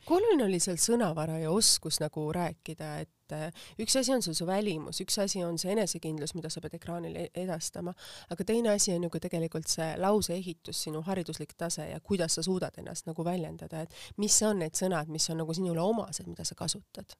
kui 0.07 0.21
oluline 0.21 0.47
oli 0.47 0.59
seal 0.63 0.79
sõnavara 0.81 1.41
ja 1.43 1.51
oskus 1.51 1.99
nagu 2.03 2.29
rääkida, 2.35 2.91
et 3.03 3.16
et 3.27 3.37
äh, 3.37 3.65
üks 3.83 3.97
asi 3.99 4.13
on 4.15 4.23
see 4.23 4.35
su 4.35 4.47
välimus, 4.47 5.01
üks 5.03 5.19
asi 5.23 5.43
on 5.45 5.59
see 5.59 5.73
enesekindlus, 5.75 6.35
mida 6.39 6.51
sa 6.53 6.63
pead 6.65 6.77
ekraanil 6.79 7.17
e-, 7.17 7.29
edastama, 7.43 7.95
aga 8.31 8.47
teine 8.47 8.73
asi 8.75 8.95
on 8.95 9.07
ju 9.07 9.11
ka 9.13 9.21
tegelikult 9.27 9.69
see 9.71 9.93
lauseehitus, 10.03 10.85
sinu 10.87 11.03
hariduslik 11.07 11.57
tase 11.59 11.91
ja 11.91 12.01
kuidas 12.01 12.39
sa 12.39 12.47
suudad 12.47 12.77
ennast 12.79 13.07
nagu 13.11 13.25
väljendada, 13.27 13.83
et 13.87 14.23
mis 14.23 14.37
on 14.47 14.63
need 14.63 14.79
sõnad, 14.79 15.11
mis 15.13 15.31
on 15.31 15.43
nagu 15.43 15.57
sinule 15.57 15.83
omased, 15.83 16.29
mida 16.31 16.47
sa 16.47 16.59
kasutad? 16.59 17.17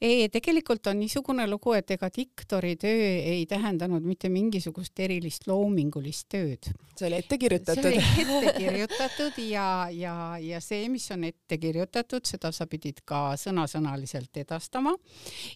ei, 0.00 0.28
tegelikult 0.32 0.86
on 0.86 0.98
niisugune 1.00 1.44
lugu, 1.48 1.74
et 1.76 1.90
ega 1.92 2.08
diktori 2.14 2.74
töö 2.80 3.08
ei 3.20 3.44
tähendanud 3.48 4.04
mitte 4.04 4.30
mingisugust 4.32 4.98
erilist 5.04 5.46
loomingulist 5.46 6.28
tööd. 6.32 6.70
see 6.96 7.08
oli 7.08 7.20
ette 7.20 7.38
kirjutatud. 7.38 7.82
see 7.84 8.26
oli 8.26 8.46
ette 8.48 8.54
kirjutatud 8.58 9.40
ja, 9.44 9.66
ja, 9.92 10.14
ja 10.40 10.60
see, 10.64 10.88
mis 10.92 11.06
on 11.14 11.28
ette 11.28 11.58
kirjutatud, 11.60 12.24
seda 12.26 12.52
sa 12.52 12.66
pidid 12.70 13.04
ka 13.04 13.36
sõnasõnaliselt 13.40 14.42
edastama 14.42 14.94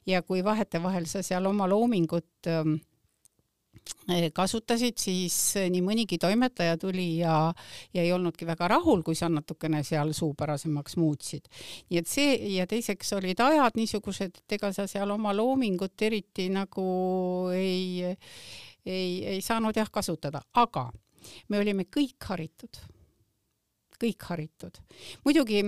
ja 0.06 0.22
kui 0.22 0.44
vahetevahel 0.44 1.06
sa 1.10 1.22
seal 1.24 1.46
oma 1.46 1.68
loomingut 1.70 2.48
ähm, 2.50 2.76
eh, 4.08 4.30
kasutasid, 4.34 4.98
siis 5.00 5.36
eh, 5.60 5.68
nii 5.72 5.82
mõnigi 5.84 6.18
toimetaja 6.20 6.76
tuli 6.80 7.18
ja, 7.20 7.36
ja 7.94 8.02
ei 8.04 8.12
olnudki 8.12 8.46
väga 8.48 8.68
rahul, 8.76 9.02
kui 9.06 9.16
sa 9.18 9.28
natukene 9.32 9.82
seal 9.86 10.12
suupärasemaks 10.16 10.98
muutsid. 11.00 11.48
nii 11.90 12.02
et 12.02 12.10
see 12.10 12.34
ja 12.56 12.66
teiseks 12.70 13.14
olid 13.18 13.40
ajad 13.40 13.78
niisugused, 13.80 14.42
et 14.44 14.58
ega 14.58 14.72
sa 14.76 14.88
seal 14.90 15.10
oma 15.14 15.34
loomingut 15.36 16.02
eriti 16.02 16.48
nagu 16.52 16.84
ei, 17.54 18.04
ei, 18.84 19.08
ei 19.36 19.40
saanud 19.44 19.76
jah 19.76 19.90
kasutada, 19.90 20.42
aga 20.54 20.90
me 21.48 21.60
olime 21.60 21.88
kõik 21.88 22.30
haritud, 22.30 22.84
kõik 24.00 24.30
haritud. 24.30 24.80
muidugi 25.24 25.64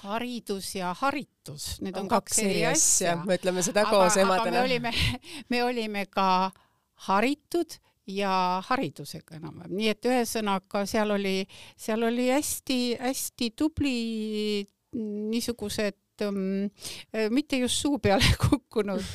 haridus 0.00 0.74
ja 0.76 0.92
haritus, 0.98 1.78
need 1.84 1.96
on, 1.96 2.06
on 2.06 2.10
kaks 2.12 2.42
eri 2.42 2.64
asja. 2.66 3.16
me 3.26 3.38
ütleme 3.38 3.64
seda 3.64 3.84
koos 3.90 4.16
emadena. 4.20 4.58
me 4.58 4.66
olime, 4.66 4.92
me 5.52 5.62
olime 5.64 6.04
ka 6.10 6.26
haritud 7.08 7.78
ja 8.10 8.34
haridusega 8.66 9.38
enam-vähem, 9.38 9.74
nii 9.78 9.90
et 9.92 10.10
ühesõnaga 10.10 10.84
seal 10.90 11.14
oli, 11.14 11.36
seal 11.78 12.02
oli 12.08 12.28
hästi-hästi 12.32 13.52
tubli 13.56 13.96
niisugused 14.92 16.26
um, 16.26 16.68
mitte 17.32 17.62
just 17.62 17.80
suu 17.84 17.98
peale 18.02 18.26
kukkunud 18.44 19.06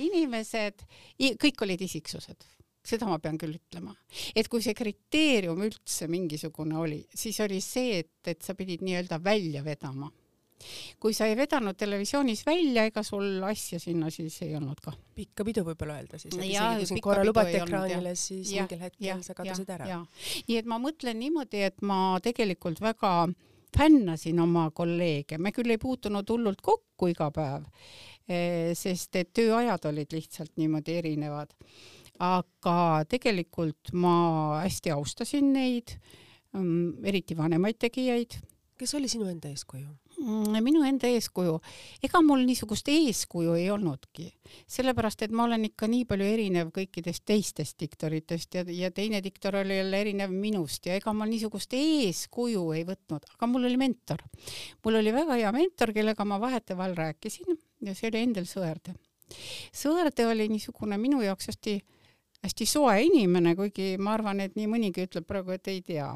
inimesed, 0.00 0.86
kõik 1.42 1.66
olid 1.66 1.82
isiksused 1.88 2.46
seda 2.82 3.06
ma 3.06 3.18
pean 3.22 3.38
küll 3.38 3.54
ütlema, 3.56 3.94
et 4.34 4.48
kui 4.50 4.62
see 4.64 4.74
kriteerium 4.76 5.60
üldse 5.66 6.08
mingisugune 6.10 6.78
oli, 6.80 6.98
siis 7.14 7.38
oli 7.44 7.60
see, 7.62 8.00
et, 8.02 8.16
et 8.26 8.42
sa 8.42 8.56
pidid 8.58 8.82
nii-öelda 8.82 9.20
välja 9.22 9.62
vedama. 9.64 10.10
kui 11.02 11.10
sa 11.10 11.26
ei 11.26 11.34
vedanud 11.34 11.74
televisioonis 11.74 12.44
välja, 12.46 12.84
ega 12.86 13.02
sul 13.02 13.42
asja 13.42 13.80
sinna 13.82 14.10
siis 14.14 14.36
ei 14.46 14.54
olnud 14.54 14.78
ka. 14.82 14.92
pikka 15.14 15.44
pidu 15.44 15.64
võib-olla 15.66 15.96
öelda 15.98 16.18
siis, 16.22 16.34
kui 16.34 16.86
sind 16.86 17.02
korra 17.02 17.24
lubati 17.26 17.56
ekraanile, 17.58 18.14
siis 18.14 18.52
ja, 18.54 18.62
mingil 18.62 18.84
hetkel 18.84 19.06
ja, 19.08 19.16
sa 19.22 19.34
kadusid 19.38 19.70
ja, 19.70 19.78
ära. 19.78 20.02
nii 20.48 20.58
et 20.60 20.70
ma 20.70 20.78
mõtlen 20.82 21.18
niimoodi, 21.18 21.64
et 21.66 21.82
ma 21.82 22.18
tegelikult 22.22 22.82
väga 22.82 23.14
fännasin 23.78 24.38
oma 24.42 24.68
kolleege, 24.70 25.38
me 25.38 25.50
küll 25.54 25.70
ei 25.70 25.80
puutunud 25.82 26.28
hullult 26.30 26.60
kokku 26.62 27.08
iga 27.10 27.30
päev, 27.34 27.66
eh, 28.28 28.70
sest 28.78 29.16
et 29.16 29.32
tööajad 29.34 29.90
olid 29.90 30.14
lihtsalt 30.14 30.54
niimoodi 30.60 30.98
erinevad 30.98 31.54
aga 32.22 33.02
tegelikult 33.10 33.92
ma 33.98 34.60
hästi 34.62 34.94
austasin 34.94 35.52
neid, 35.56 35.96
mm, 36.54 37.04
eriti 37.04 37.36
vanemaid 37.38 37.80
tegijaid. 37.82 38.38
kes 38.82 38.96
oli 38.98 39.06
sinu 39.06 39.28
enda 39.30 39.46
eeskuju? 39.46 39.86
Mm, 40.22 40.56
minu 40.64 40.80
enda 40.86 41.06
eeskuju, 41.06 41.52
ega 42.02 42.20
mul 42.22 42.42
niisugust 42.46 42.88
eeskuju 42.90 43.54
ei 43.58 43.68
olnudki, 43.70 44.26
sellepärast 44.70 45.22
et 45.22 45.34
ma 45.34 45.44
olen 45.46 45.68
ikka 45.68 45.86
nii 45.90 46.04
palju 46.08 46.26
erinev 46.26 46.72
kõikidest 46.74 47.22
teistest 47.26 47.78
diktoritest 47.78 48.58
ja, 48.58 48.64
ja 48.66 48.90
teine 48.94 49.22
diktor 49.22 49.56
oli 49.60 49.78
jälle 49.78 50.02
erinev 50.02 50.34
minust 50.34 50.86
ja 50.86 50.98
ega 50.98 51.14
ma 51.14 51.26
niisugust 51.30 51.74
eeskuju 51.78 52.64
ei 52.74 52.84
võtnud, 52.88 53.26
aga 53.36 53.50
mul 53.50 53.70
oli 53.70 53.78
mentor. 53.80 54.22
mul 54.84 55.00
oli 55.00 55.14
väga 55.14 55.38
hea 55.40 55.54
mentor, 55.54 55.94
kellega 55.94 56.26
ma 56.26 56.40
vahetevahel 56.42 56.98
rääkisin 56.98 57.58
ja 57.86 57.94
see 57.94 58.10
oli 58.10 58.22
Endel 58.22 58.50
Sõerde. 58.50 58.94
Sõerde 59.72 60.26
oli 60.28 60.48
niisugune 60.52 60.98
minu 61.00 61.22
jaoks 61.22 61.50
hästi 61.50 61.80
hästi 62.42 62.66
soe 62.66 62.98
inimene, 63.06 63.54
kuigi 63.56 63.96
ma 63.98 64.16
arvan, 64.16 64.40
et 64.42 64.56
nii 64.58 64.68
mõnigi 64.70 65.06
ütleb 65.06 65.26
praegu, 65.28 65.54
et 65.54 65.68
ei 65.70 65.80
tea 65.86 66.10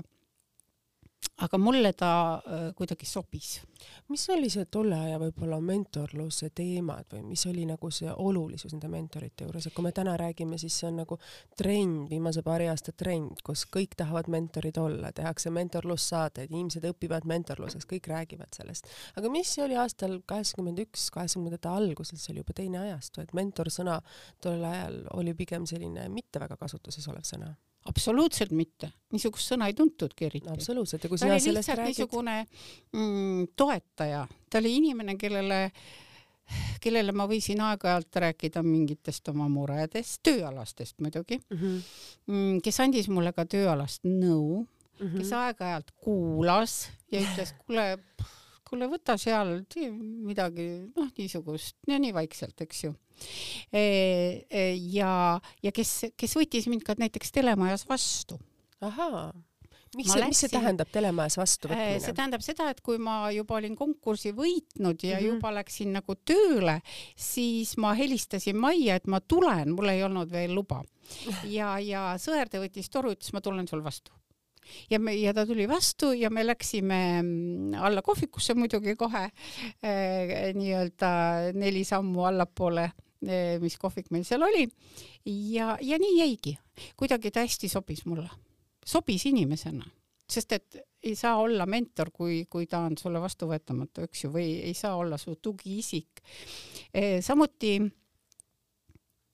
aga 1.36 1.58
mulle 1.58 1.92
ta 1.92 2.10
äh, 2.34 2.74
kuidagi 2.76 3.06
sobis. 3.06 3.60
mis 4.08 4.22
oli 4.30 4.48
see 4.50 4.64
tolle 4.72 4.96
aja 4.96 5.18
võib-olla 5.20 5.58
mentorluse 5.60 6.48
teemad 6.56 7.10
või 7.12 7.22
mis 7.28 7.44
oli 7.46 7.66
nagu 7.68 7.90
see 7.92 8.08
olulisus 8.10 8.72
nende 8.72 8.88
mentorite 8.88 9.44
juures, 9.44 9.66
et 9.66 9.74
kui 9.76 9.84
me 9.84 9.92
täna 9.92 10.16
räägime, 10.16 10.58
siis 10.58 10.78
see 10.80 10.88
on 10.88 11.02
nagu 11.02 11.18
trend, 11.58 12.08
viimase 12.10 12.42
paari 12.46 12.70
aasta 12.72 12.94
trend, 12.96 13.42
kus 13.44 13.66
kõik 13.76 13.98
tahavad 14.00 14.30
mentorid 14.32 14.80
olla, 14.80 15.12
tehakse 15.12 15.52
mentorlussaadeid, 15.52 16.50
inimesed 16.50 16.88
õpivad 16.88 17.28
mentorluseks, 17.28 17.88
kõik 17.92 18.08
räägivad 18.14 18.56
sellest. 18.56 18.88
aga 19.20 19.30
mis 19.30 19.52
oli 19.62 19.76
aastal 19.76 20.18
kaheksakümmend 20.26 20.82
üks, 20.86 21.10
kaheksakümnendate 21.14 21.68
alguses, 21.68 22.24
see 22.24 22.32
oli 22.32 22.44
juba 22.46 22.56
teine 22.56 22.80
ajastu, 22.86 23.20
et 23.20 23.36
mentorsõna 23.36 24.00
tollel 24.40 24.70
ajal 24.72 25.00
oli 25.20 25.36
pigem 25.36 25.68
selline 25.68 26.08
mitte 26.08 26.40
väga 26.40 26.56
kasutuses 26.56 27.12
olev 27.12 27.28
sõna 27.28 27.52
absoluutselt 27.88 28.52
mitte, 28.56 28.90
niisugust 29.14 29.52
sõna 29.52 29.68
ei 29.70 29.76
tuntudki 29.76 30.28
eriti. 30.28 30.50
absoluutselt 30.52 31.04
ja 31.04 31.10
kui 31.10 31.20
sina 31.20 31.38
sellest 31.42 31.72
räägid. 31.72 31.92
niisugune 31.92 32.36
mm, 32.92 33.48
toetaja, 33.56 34.26
ta 34.50 34.60
oli 34.62 34.74
inimene, 34.80 35.16
kellele, 35.20 35.60
kellele 36.82 37.14
ma 37.16 37.28
võisin 37.30 37.62
aeg-ajalt 37.66 38.20
rääkida 38.26 38.62
mingitest 38.66 39.28
oma 39.32 39.48
muredest, 39.52 40.20
tööalastest 40.26 40.98
muidugi 41.04 41.40
mm, 41.40 41.60
-hmm. 41.60 42.62
kes 42.64 42.80
andis 42.84 43.10
mulle 43.12 43.32
ka 43.36 43.46
tööalast 43.46 44.04
nõu 44.04 44.64
mm, 44.64 45.06
-hmm. 45.06 45.18
kes 45.18 45.32
aeg-ajalt 45.32 45.94
kuulas 46.00 46.88
ja 47.12 47.22
ütles, 47.22 47.54
kuule 47.66 47.92
kuule, 48.66 48.88
võta 48.90 49.16
seal 49.20 49.60
midagi, 50.26 50.68
noh, 50.96 51.10
niisugust 51.18 51.76
ja 51.88 51.98
nii 52.02 52.14
vaikselt, 52.16 52.60
eks 52.66 52.84
ju. 52.86 52.94
E, 53.72 53.82
e, 54.50 54.64
ja, 54.92 55.40
ja 55.64 55.72
kes, 55.72 56.12
kes 56.18 56.36
võttis 56.36 56.66
mind 56.68 56.84
ka 56.84 56.98
näiteks 57.00 57.32
telemajas 57.32 57.86
vastu. 57.88 58.40
ahaa 58.84 59.30
miks 59.96 60.12
see, 60.12 60.26
mis 60.28 60.40
see 60.42 60.52
tähendab 60.52 60.90
telemajas 60.92 61.38
vastuvõtmine? 61.40 62.00
see 62.02 62.16
tähendab 62.16 62.44
seda, 62.44 62.68
et 62.72 62.82
kui 62.84 62.98
ma 63.02 63.30
juba 63.34 63.58
olin 63.60 63.76
konkursi 63.78 64.32
võitnud 64.36 65.04
ja 65.06 65.16
mm 65.16 65.22
-hmm. 65.22 65.28
juba 65.30 65.52
läksin 65.60 65.94
nagu 65.96 66.16
tööle, 66.24 66.80
siis 67.16 67.76
ma 67.80 67.94
helistasin 67.98 68.58
majja, 68.60 68.98
et 69.00 69.06
ma 69.06 69.20
tulen, 69.20 69.72
mul 69.76 69.92
ei 69.92 70.02
olnud 70.02 70.30
veel 70.32 70.54
luba. 70.54 70.82
ja, 71.44 71.78
ja 71.78 72.04
Sõerde 72.18 72.60
võttis 72.60 72.90
toru, 72.90 73.14
ütles, 73.14 73.32
ma 73.32 73.40
tulen 73.40 73.68
sul 73.68 73.84
vastu 73.84 74.12
ja 74.90 75.00
me, 75.02 75.14
ja 75.16 75.34
ta 75.34 75.46
tuli 75.46 75.68
vastu 75.68 76.12
ja 76.16 76.30
me 76.30 76.44
läksime 76.46 77.00
mm, 77.22 77.74
alla 77.74 78.02
kohvikusse 78.02 78.54
muidugi 78.54 78.96
kohe 78.96 79.24
eh, 79.26 80.54
nii-öelda 80.56 81.10
neli 81.56 81.84
sammu 81.84 82.26
allapoole 82.30 82.88
eh,, 83.26 83.56
mis 83.62 83.78
kohvik 83.80 84.10
meil 84.14 84.24
seal 84.24 84.46
oli. 84.46 84.66
ja, 85.26 85.76
ja 85.80 85.98
nii 85.98 86.18
jäigi, 86.20 86.56
kuidagi 86.96 87.30
ta 87.30 87.44
hästi 87.46 87.68
sobis 87.68 88.04
mulle, 88.06 88.28
sobis 88.86 89.26
inimesena, 89.26 89.86
sest 90.30 90.52
et 90.52 90.80
ei 91.06 91.14
saa 91.14 91.36
olla 91.38 91.66
mentor, 91.70 92.10
kui, 92.10 92.44
kui 92.50 92.66
ta 92.66 92.80
on 92.86 92.96
sulle 92.98 93.20
vastuvõetamatu, 93.22 94.06
eks 94.08 94.24
ju, 94.24 94.32
või 94.34 94.48
ei 94.66 94.74
saa 94.74 94.96
olla 94.96 95.18
su 95.18 95.36
tugiisik 95.42 96.22
eh,. 96.92 97.22
samuti 97.22 97.78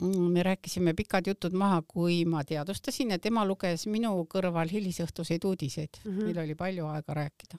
me 0.02 0.42
rääkisime 0.42 0.94
pikad 0.99 1.26
jutud 1.26 1.54
maha, 1.59 1.82
kui 1.88 2.23
ma 2.25 2.44
teadvustasin 2.44 3.14
ja 3.14 3.18
tema 3.18 3.44
luges 3.47 3.87
minu 3.87 4.14
kõrval 4.30 4.71
hilisõhtuseid 4.73 5.44
uudiseid 5.44 6.00
mm, 6.04 6.11
-hmm. 6.11 6.25
meil 6.25 6.40
oli 6.44 6.54
palju 6.54 6.87
aega 6.87 7.14
rääkida. 7.14 7.59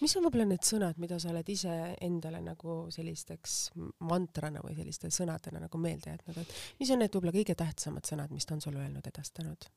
mis 0.00 0.16
on 0.16 0.24
võib-olla 0.24 0.46
need 0.48 0.64
sõnad, 0.64 0.98
mida 0.98 1.18
sa 1.18 1.30
oled 1.30 1.48
ise 1.48 1.74
endale 2.00 2.40
nagu 2.40 2.86
sellisteks 2.90 3.72
mantrana 4.00 4.60
või 4.64 4.76
selliste 4.76 5.10
sõnadena 5.10 5.60
nagu 5.66 5.78
meelde 5.78 6.10
jätnud, 6.10 6.38
et 6.38 6.54
mis 6.80 6.90
on 6.90 6.98
need 6.98 7.14
võib-olla 7.14 7.36
kõige 7.38 7.54
tähtsamad 7.54 8.06
sõnad, 8.06 8.30
mis 8.30 8.46
ta 8.46 8.54
on 8.54 8.60
sulle 8.60 8.78
öelnud, 8.78 9.06
edastanud? 9.06 9.70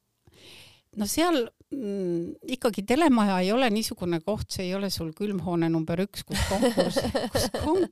No 0.96 1.08
seal 1.10 1.41
mm, 1.72 2.38
ikkagi 2.56 2.84
telemaja 2.88 3.39
ei 3.44 3.51
ole 3.51 3.70
niisugune 3.74 4.20
koht, 4.25 4.48
see 4.53 4.67
ei 4.70 4.75
ole 4.77 4.89
sul 4.94 5.12
külmhoone 5.17 5.70
number 5.72 6.00
üks, 6.06 6.24
kus 6.27 6.41
konkurss, 6.50 7.01
kus 7.34 7.48
kon 7.58 7.84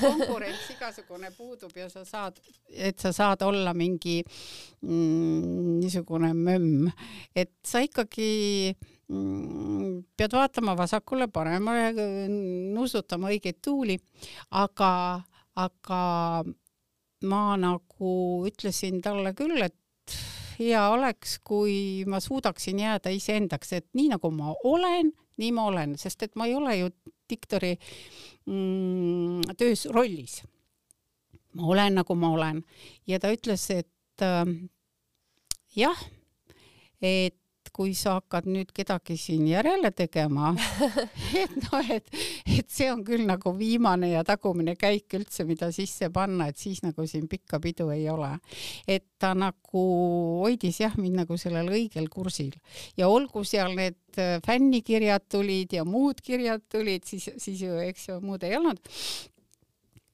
konkurents 0.00 0.70
igasugune 0.74 1.30
puudub 1.36 1.76
ja 1.76 1.90
sa 1.92 2.04
saad, 2.08 2.40
et 2.70 2.98
sa 3.02 3.12
saad 3.16 3.44
olla 3.46 3.74
mingi 3.76 4.20
mm, 4.24 5.78
niisugune 5.82 6.32
mömm, 6.38 6.90
et 7.36 7.54
sa 7.66 7.84
ikkagi 7.84 8.72
mm, 8.72 10.02
pead 10.16 10.36
vaatama 10.36 10.76
vasakule-paremale, 10.80 11.92
nuusutama 12.74 13.32
õigeid 13.34 13.60
tuuli, 13.64 13.98
aga, 14.64 14.92
aga 15.60 16.02
ma 17.24 17.44
nagu 17.60 18.14
ütlesin 18.48 19.00
talle 19.04 19.32
küll, 19.36 19.60
et 19.64 19.76
hea 20.58 20.82
oleks, 20.90 21.38
kui 21.44 22.04
ma 22.10 22.20
suudaksin 22.20 22.80
jääda 22.82 23.12
iseendaks, 23.14 23.72
et 23.72 23.86
nii 23.94 24.10
nagu 24.14 24.30
ma 24.34 24.54
olen, 24.64 25.12
nii 25.40 25.52
ma 25.54 25.68
olen, 25.70 25.96
sest 26.00 26.22
et 26.26 26.34
ma 26.38 26.48
ei 26.48 26.54
ole 26.54 26.76
ju 26.78 26.90
diktori 27.30 27.74
mm, 28.46 29.54
töös 29.58 29.86
rollis. 29.90 30.42
ma 31.54 31.66
olen 31.70 31.94
nagu 32.00 32.14
ma 32.18 32.32
olen 32.34 32.64
ja 33.06 33.20
ta 33.22 33.30
ütles, 33.32 33.68
et 33.70 34.22
äh, 34.22 34.44
jah, 35.76 36.04
et 37.02 37.38
kui 37.74 37.94
sa 37.98 38.18
hakkad 38.18 38.46
nüüd 38.50 38.70
kedagi 38.74 39.16
siin 39.18 39.46
järele 39.50 39.90
tegema, 39.96 40.52
et 41.42 41.54
noh, 41.64 41.90
et, 41.90 42.10
et 42.46 42.68
see 42.70 42.86
on 42.92 43.02
küll 43.06 43.24
nagu 43.26 43.54
viimane 43.58 44.12
ja 44.12 44.22
tagumine 44.26 44.76
käik 44.78 45.16
üldse, 45.18 45.46
mida 45.48 45.70
sisse 45.74 46.10
panna, 46.14 46.48
et 46.50 46.60
siis 46.60 46.84
nagu 46.84 47.06
siin 47.10 47.26
pikka 47.30 47.58
pidu 47.64 47.88
ei 47.94 48.06
ole. 48.10 48.30
et 48.86 49.04
ta 49.18 49.32
nagu 49.34 49.84
hoidis 50.44 50.80
jah 50.82 50.94
mind 51.00 51.22
nagu 51.22 51.38
sellel 51.40 51.70
õigel 51.72 52.08
kursil 52.12 52.54
ja 52.98 53.08
olgu 53.08 53.44
seal 53.48 53.74
need 53.76 54.20
äh, 54.20 54.38
fännikirjad 54.44 55.26
tulid 55.30 55.74
ja 55.74 55.84
muud 55.84 56.20
kirjad 56.24 56.62
tulid, 56.70 57.06
siis, 57.08 57.30
siis 57.40 57.64
ju 57.64 57.80
eks 57.82 58.08
ju 58.10 58.20
muud 58.24 58.44
ei 58.46 58.56
olnud. 58.58 58.78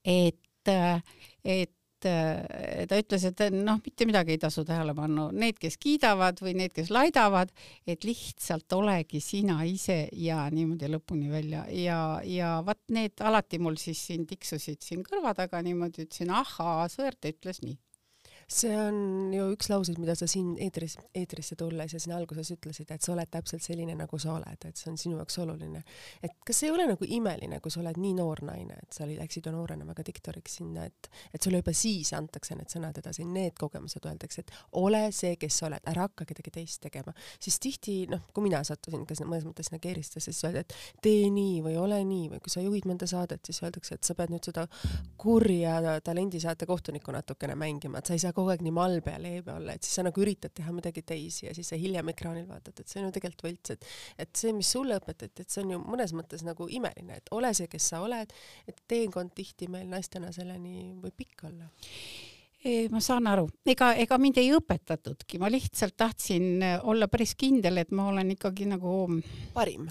et, 0.05 0.73
äh, 0.73 1.02
et 1.45 1.75
et 2.09 2.88
ta 2.90 2.99
ütles, 3.00 3.25
et 3.28 3.42
noh, 3.54 3.80
mitte 3.85 4.07
midagi 4.09 4.35
ei 4.37 4.40
tasu 4.42 4.64
tähele 4.66 4.95
panna, 4.97 5.28
need, 5.33 5.59
kes 5.61 5.76
kiidavad 5.80 6.40
või 6.42 6.54
need, 6.62 6.75
kes 6.76 6.92
laidavad, 6.95 7.52
et 7.87 8.07
lihtsalt 8.09 8.73
olegi 8.78 9.21
sina 9.25 9.61
ise 9.69 10.02
ja 10.16 10.45
niimoodi 10.54 10.90
lõpuni 10.90 11.30
välja. 11.33 11.66
Ja, 11.75 12.00
ja 12.25 12.57
vot 12.66 12.83
need 12.95 13.21
alati 13.21 13.61
mul 13.62 13.78
siis 13.80 14.02
siin 14.11 14.26
tiksusid 14.30 14.83
siin 14.85 15.04
kõrva 15.07 15.35
taga 15.37 15.62
niimoodi, 15.64 16.09
ütlesin 16.09 16.35
ahhaa, 16.35 16.88
Sõerd 16.90 17.26
ütles 17.28 17.61
nii 17.62 17.78
see 18.50 18.73
on 18.75 19.30
ju 19.35 19.45
üks 19.54 19.69
lauseid, 19.71 19.99
mida 20.02 20.16
sa 20.19 20.26
siin 20.30 20.57
eetris, 20.59 20.97
eetrisse 21.14 21.54
tulles 21.59 21.95
ja 21.95 22.00
siin 22.02 22.14
alguses 22.16 22.50
ütlesid, 22.57 22.90
et 22.90 23.04
sa 23.04 23.12
oled 23.14 23.30
täpselt 23.30 23.62
selline, 23.62 23.95
nagu 23.99 24.19
sa 24.19 24.35
oled, 24.35 24.66
et 24.66 24.80
see 24.80 24.90
on 24.90 24.99
sinu 24.99 25.21
jaoks 25.21 25.38
oluline. 25.45 25.83
et 26.23 26.35
kas 26.47 26.62
ei 26.66 26.73
ole 26.75 26.87
nagu 26.90 27.07
imeline, 27.07 27.61
kui 27.62 27.71
sa 27.71 27.80
oled 27.83 28.00
nii 28.00 28.16
noor 28.19 28.42
naine, 28.49 28.80
et 28.83 28.97
sa 28.97 29.07
läksid 29.07 29.47
ju 29.47 29.52
noorena 29.54 29.87
väga 29.87 30.04
diktoriks 30.07 30.59
sinna, 30.59 30.87
et, 30.90 31.11
et 31.35 31.42
sulle 31.42 31.61
juba 31.62 31.75
siis 31.76 32.11
antakse 32.16 32.57
need 32.59 32.73
sõnad 32.73 32.99
edasi, 32.99 33.25
need 33.25 33.54
kogemused 33.61 34.07
öeldakse, 34.11 34.42
et 34.42 34.52
ole 34.83 35.04
see, 35.14 35.37
kes 35.40 35.61
sa 35.62 35.69
oled, 35.71 35.87
ära 35.92 36.09
hakka 36.09 36.26
kedagi 36.33 36.54
teist 36.59 36.83
tegema. 36.83 37.14
siis 37.38 37.61
tihti, 37.62 37.97
noh, 38.11 38.26
kui 38.35 38.49
mina 38.49 38.64
sattusin 38.66 39.07
ka 39.07 39.14
mõnes 39.23 39.47
mõttes 39.47 39.71
sinna 39.71 39.78
keeristesse, 39.78 40.33
siis 40.33 40.45
öeldi, 40.49 40.64
et 40.64 40.75
tee 41.07 41.30
nii 41.30 41.62
või 41.62 41.76
ole 41.78 42.02
nii 42.04 42.28
või 42.35 42.42
kui 42.42 42.50
sa 42.50 42.64
juhid 42.64 42.88
mõnda 42.90 43.07
saadet, 43.07 43.45
siis 43.47 43.62
öeldakse, 43.62 43.95
et 43.95 44.04
sa 44.04 44.19
pead 44.19 44.35
nüüd 44.35 44.50
seda 44.50 44.66
kurja 45.21 46.00
talendisaate 46.04 46.66
kohtunikku 46.66 47.14
natukene 47.14 47.54
mängima, 47.54 48.00
et 48.00 48.11
sa 48.11 48.19
ei 48.19 48.23
saa 48.23 48.35
kogu 48.40 48.54
aeg 48.54 48.64
nii 48.64 48.75
malbe 48.75 49.14
ja 49.14 49.20
leebe 49.23 49.54
olla, 49.54 49.76
et 49.76 49.87
siis 49.87 50.00
sa 50.00 50.06
nagu 50.06 50.25
üritad 50.25 50.54
teha 50.56 50.73
midagi 50.75 51.04
teisi 51.06 51.47
ja 51.47 51.54
siis 51.56 51.70
sa 51.73 51.78
hiljem 51.80 52.12
ekraanil 52.14 52.49
vaatad, 52.49 52.80
et 52.80 52.88
see 52.88 53.02
on 53.02 53.09
ju 53.09 53.14
tegelikult 53.18 53.47
võlts, 53.47 53.76
et 53.76 53.88
et 54.26 54.42
see, 54.42 54.54
mis 54.56 54.73
sulle 54.76 54.99
õpetati, 55.00 55.44
et 55.44 55.52
see 55.52 55.64
on 55.64 55.76
ju 55.76 55.82
mõnes 55.85 56.14
mõttes 56.16 56.44
nagu 56.47 56.68
imeline, 56.73 57.20
et 57.20 57.32
ole 57.37 57.52
see, 57.56 57.70
kes 57.70 57.92
sa 57.92 58.02
oled, 58.04 58.35
et 58.68 58.85
teekond 58.90 59.35
tihti 59.37 59.70
meil 59.70 59.88
naistena 59.90 60.32
selleni 60.35 60.90
võib 61.00 61.16
pikk 61.20 61.49
olla 61.50 61.70
ma 62.93 63.00
saan 63.00 63.25
aru, 63.31 63.47
ega, 63.64 63.95
ega 63.97 64.19
mind 64.21 64.37
ei 64.43 64.50
õpetatudki, 64.52 65.38
ma 65.40 65.49
lihtsalt 65.49 65.95
tahtsin 65.97 66.62
äh, 66.62 66.75
olla 66.85 67.09
päris 67.09 67.33
kindel, 67.40 67.81
et 67.81 67.93
ma 67.97 68.11
olen 68.11 68.35
ikkagi 68.35 68.67
nagu 68.69 68.93
parim 69.55 69.87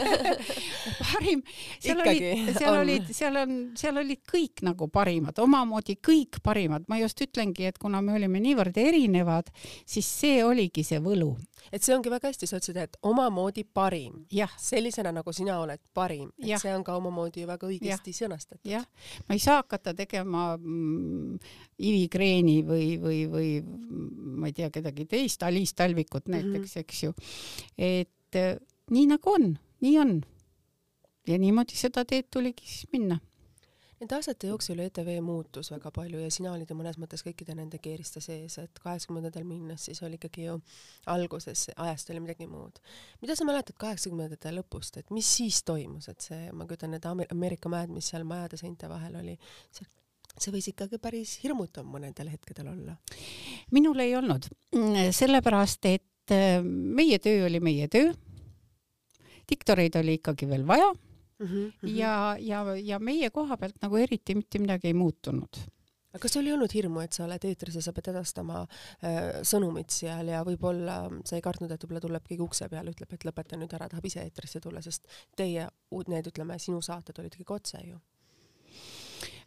parim, 1.00 1.40
seal 1.80 2.02
ikkagi 2.02 2.26
olid, 2.28 2.52
seal 2.58 2.74
on. 2.74 2.82
olid, 2.82 3.12
seal 3.16 3.40
on, 3.40 3.54
seal 3.80 4.02
olid 4.02 4.20
kõik 4.28 4.64
nagu 4.68 4.90
parimad, 4.92 5.40
omamoodi 5.40 5.96
kõik 6.04 6.42
parimad, 6.44 6.84
ma 6.92 7.00
just 7.00 7.24
ütlengi, 7.24 7.70
et 7.70 7.80
kuna 7.80 8.02
me 8.04 8.18
olime 8.18 8.42
niivõrd 8.44 8.76
erinevad, 8.80 9.48
siis 9.88 10.10
see 10.20 10.44
oligi 10.44 10.84
see 10.84 11.00
võlu 11.00 11.32
et 11.72 11.84
see 11.84 11.94
ongi 11.94 12.10
väga 12.12 12.30
hästi, 12.30 12.48
sa 12.48 12.58
ütlesid, 12.58 12.78
et 12.80 12.96
omamoodi 13.06 13.64
parim. 13.64 14.24
sellisena, 14.58 15.12
nagu 15.12 15.32
sina 15.32 15.58
oled 15.60 15.80
parim, 15.94 16.30
et 16.38 16.48
ja. 16.54 16.58
see 16.58 16.72
on 16.74 16.84
ka 16.84 16.96
omamoodi 16.96 17.44
ju 17.44 17.50
väga 17.50 17.68
õigesti 17.68 18.14
ja. 18.14 18.18
sõnastatud. 18.22 18.70
jah, 18.70 18.86
ma 19.28 19.36
ei 19.36 19.42
saa 19.42 19.60
hakata 19.60 19.94
tegema 19.94 20.56
mm, 20.56 21.38
Ivi 21.80 22.08
Kreeni 22.12 22.60
või, 22.66 22.90
või, 23.02 23.22
või 23.30 23.48
ma 24.40 24.50
ei 24.50 24.56
tea, 24.56 24.70
kedagi 24.74 25.06
teist, 25.10 25.42
Alice 25.46 25.76
Talvikut 25.76 26.28
mhm. 26.28 26.36
näiteks 26.36 26.76
mm, 26.76 26.80
-hmm. 26.80 26.84
eks 26.84 27.02
ju. 27.02 27.14
et 27.78 28.40
äh, 28.40 28.54
nii 28.90 29.08
nagu 29.14 29.34
on, 29.34 29.50
nii 29.80 29.98
on. 29.98 30.20
ja 31.28 31.38
niimoodi 31.38 31.76
seda 31.76 32.04
teed 32.04 32.30
tuligi 32.32 32.66
siis 32.66 32.88
minna 32.92 33.20
Nende 34.00 34.16
aastate 34.16 34.48
jooksul 34.48 34.78
ETV 34.80 35.08
muutus 35.20 35.68
väga 35.68 35.90
palju 35.92 36.22
ja 36.22 36.30
sina 36.32 36.54
olid 36.54 36.70
ju 36.72 36.76
mõnes 36.78 36.96
mõttes 36.96 37.20
kõikide 37.20 37.52
nende 37.52 37.76
keeriste 37.84 38.22
sees, 38.24 38.54
et 38.62 38.80
kaheksakümnendatel 38.80 39.44
minnes 39.44 39.82
siis 39.90 40.00
oli 40.06 40.16
ikkagi 40.16 40.46
ju 40.46 40.54
alguses, 41.12 41.66
ajast 41.76 42.08
oli 42.14 42.22
midagi 42.24 42.48
muud. 42.48 42.80
mida 43.20 43.36
sa 43.36 43.44
mäletad 43.44 43.76
kaheksakümnendate 43.76 44.54
lõpust, 44.56 44.96
et 44.96 45.12
mis 45.12 45.28
siis 45.36 45.60
toimus, 45.68 46.08
et 46.08 46.24
see, 46.24 46.48
ma 46.56 46.64
kujutan 46.64 46.96
ette, 46.96 47.12
Ameerika 47.28 47.68
mäed, 47.68 47.92
mis 47.92 48.08
seal 48.08 48.24
majade 48.24 48.56
seinte 48.56 48.88
vahel 48.88 49.20
oli, 49.20 49.36
see 49.68 49.84
see 50.38 50.54
võis 50.54 50.70
ikkagi 50.72 51.00
päris 51.02 51.36
hirmutav 51.42 51.86
mõnedel 51.88 52.30
hetkedel 52.32 52.70
olla. 52.72 52.96
minul 53.74 53.98
ei 54.02 54.14
olnud, 54.16 54.48
sellepärast 55.16 55.90
et 55.90 56.34
äh, 56.34 56.60
meie 56.62 57.18
töö 57.18 57.46
oli 57.48 57.60
meie 57.60 57.88
töö. 57.88 58.12
diktoreid 59.50 59.96
oli 59.98 60.20
ikkagi 60.20 60.48
veel 60.48 60.66
vaja 60.66 60.92
mm. 60.92 61.46
-hmm. 61.46 61.96
ja, 61.96 62.36
ja, 62.38 62.64
ja 62.76 62.98
meie 62.98 63.30
koha 63.30 63.56
pealt 63.56 63.82
nagu 63.82 63.96
eriti 63.96 64.34
mitte 64.34 64.58
midagi 64.58 64.86
ei 64.86 64.94
muutunud 64.94 65.62
aga 66.10 66.18
kas 66.18 66.32
sul 66.32 66.46
ei 66.46 66.52
olnud 66.52 66.72
hirmu, 66.74 67.00
et 67.00 67.12
sa 67.12 67.24
oled 67.24 67.44
eetris 67.46 67.76
ja 67.78 67.82
sa 67.82 67.92
pead 67.94 68.10
edastama 68.10 68.64
äh, 69.06 69.42
sõnumit 69.46 69.94
seal 69.94 70.32
ja 70.32 70.42
võib-olla 70.46 71.04
sa 71.24 71.36
ei 71.36 71.44
kartnud, 71.44 71.70
et 71.70 71.84
võib-olla 71.84 72.00
tuleb 72.00 72.26
keegi 72.26 72.42
ukse 72.42 72.68
peale, 72.68 72.90
ütleb, 72.90 73.12
et 73.14 73.26
lõpeta 73.28 73.58
nüüd 73.58 73.74
ära, 73.78 73.88
tahab 73.88 74.06
ise 74.10 74.24
eetrisse 74.24 74.60
tulla, 74.60 74.82
sest 74.82 75.06
teie, 75.36 75.68
need, 76.10 76.32
ütleme, 76.32 76.58
sinu 76.58 76.82
saated 76.82 77.18
olid 77.22 77.36
kõik 77.38 77.54
otse 77.60 77.82
ju 77.84 78.00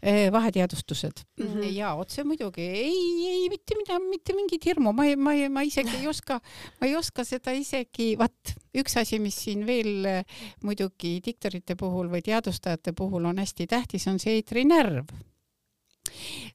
Eh, 0.04 0.32
vaheteadustused 0.32 1.12
mm. 1.40 1.46
-hmm. 1.46 1.64
ja 1.64 1.94
otse 1.94 2.24
muidugi 2.24 2.62
ei, 2.62 3.28
ei 3.28 3.50
mitte 3.50 3.76
midagi, 3.78 4.04
mitte 4.10 4.34
mingit 4.36 4.66
hirmu, 4.66 4.92
ma 4.92 5.06
ei, 5.06 5.16
ma 5.16 5.34
ei, 5.34 5.50
ma 5.50 5.62
isegi 5.62 5.96
ei 5.96 6.08
oska, 6.08 6.42
ma 6.82 6.88
ei 6.88 6.96
oska 6.96 7.24
seda 7.24 7.52
isegi, 7.56 8.18
vaat 8.20 8.52
üks 8.76 8.98
asi, 9.00 9.20
mis 9.20 9.38
siin 9.46 9.64
veel 9.66 10.06
eh, 10.06 10.26
muidugi 10.64 11.22
diktorite 11.24 11.78
puhul 11.80 12.12
või 12.12 12.20
teadustajate 12.22 12.92
puhul 12.92 13.30
on 13.32 13.40
hästi 13.40 13.68
tähtis, 13.68 14.08
on 14.08 14.20
see 14.20 14.36
eetrinärv. 14.42 15.08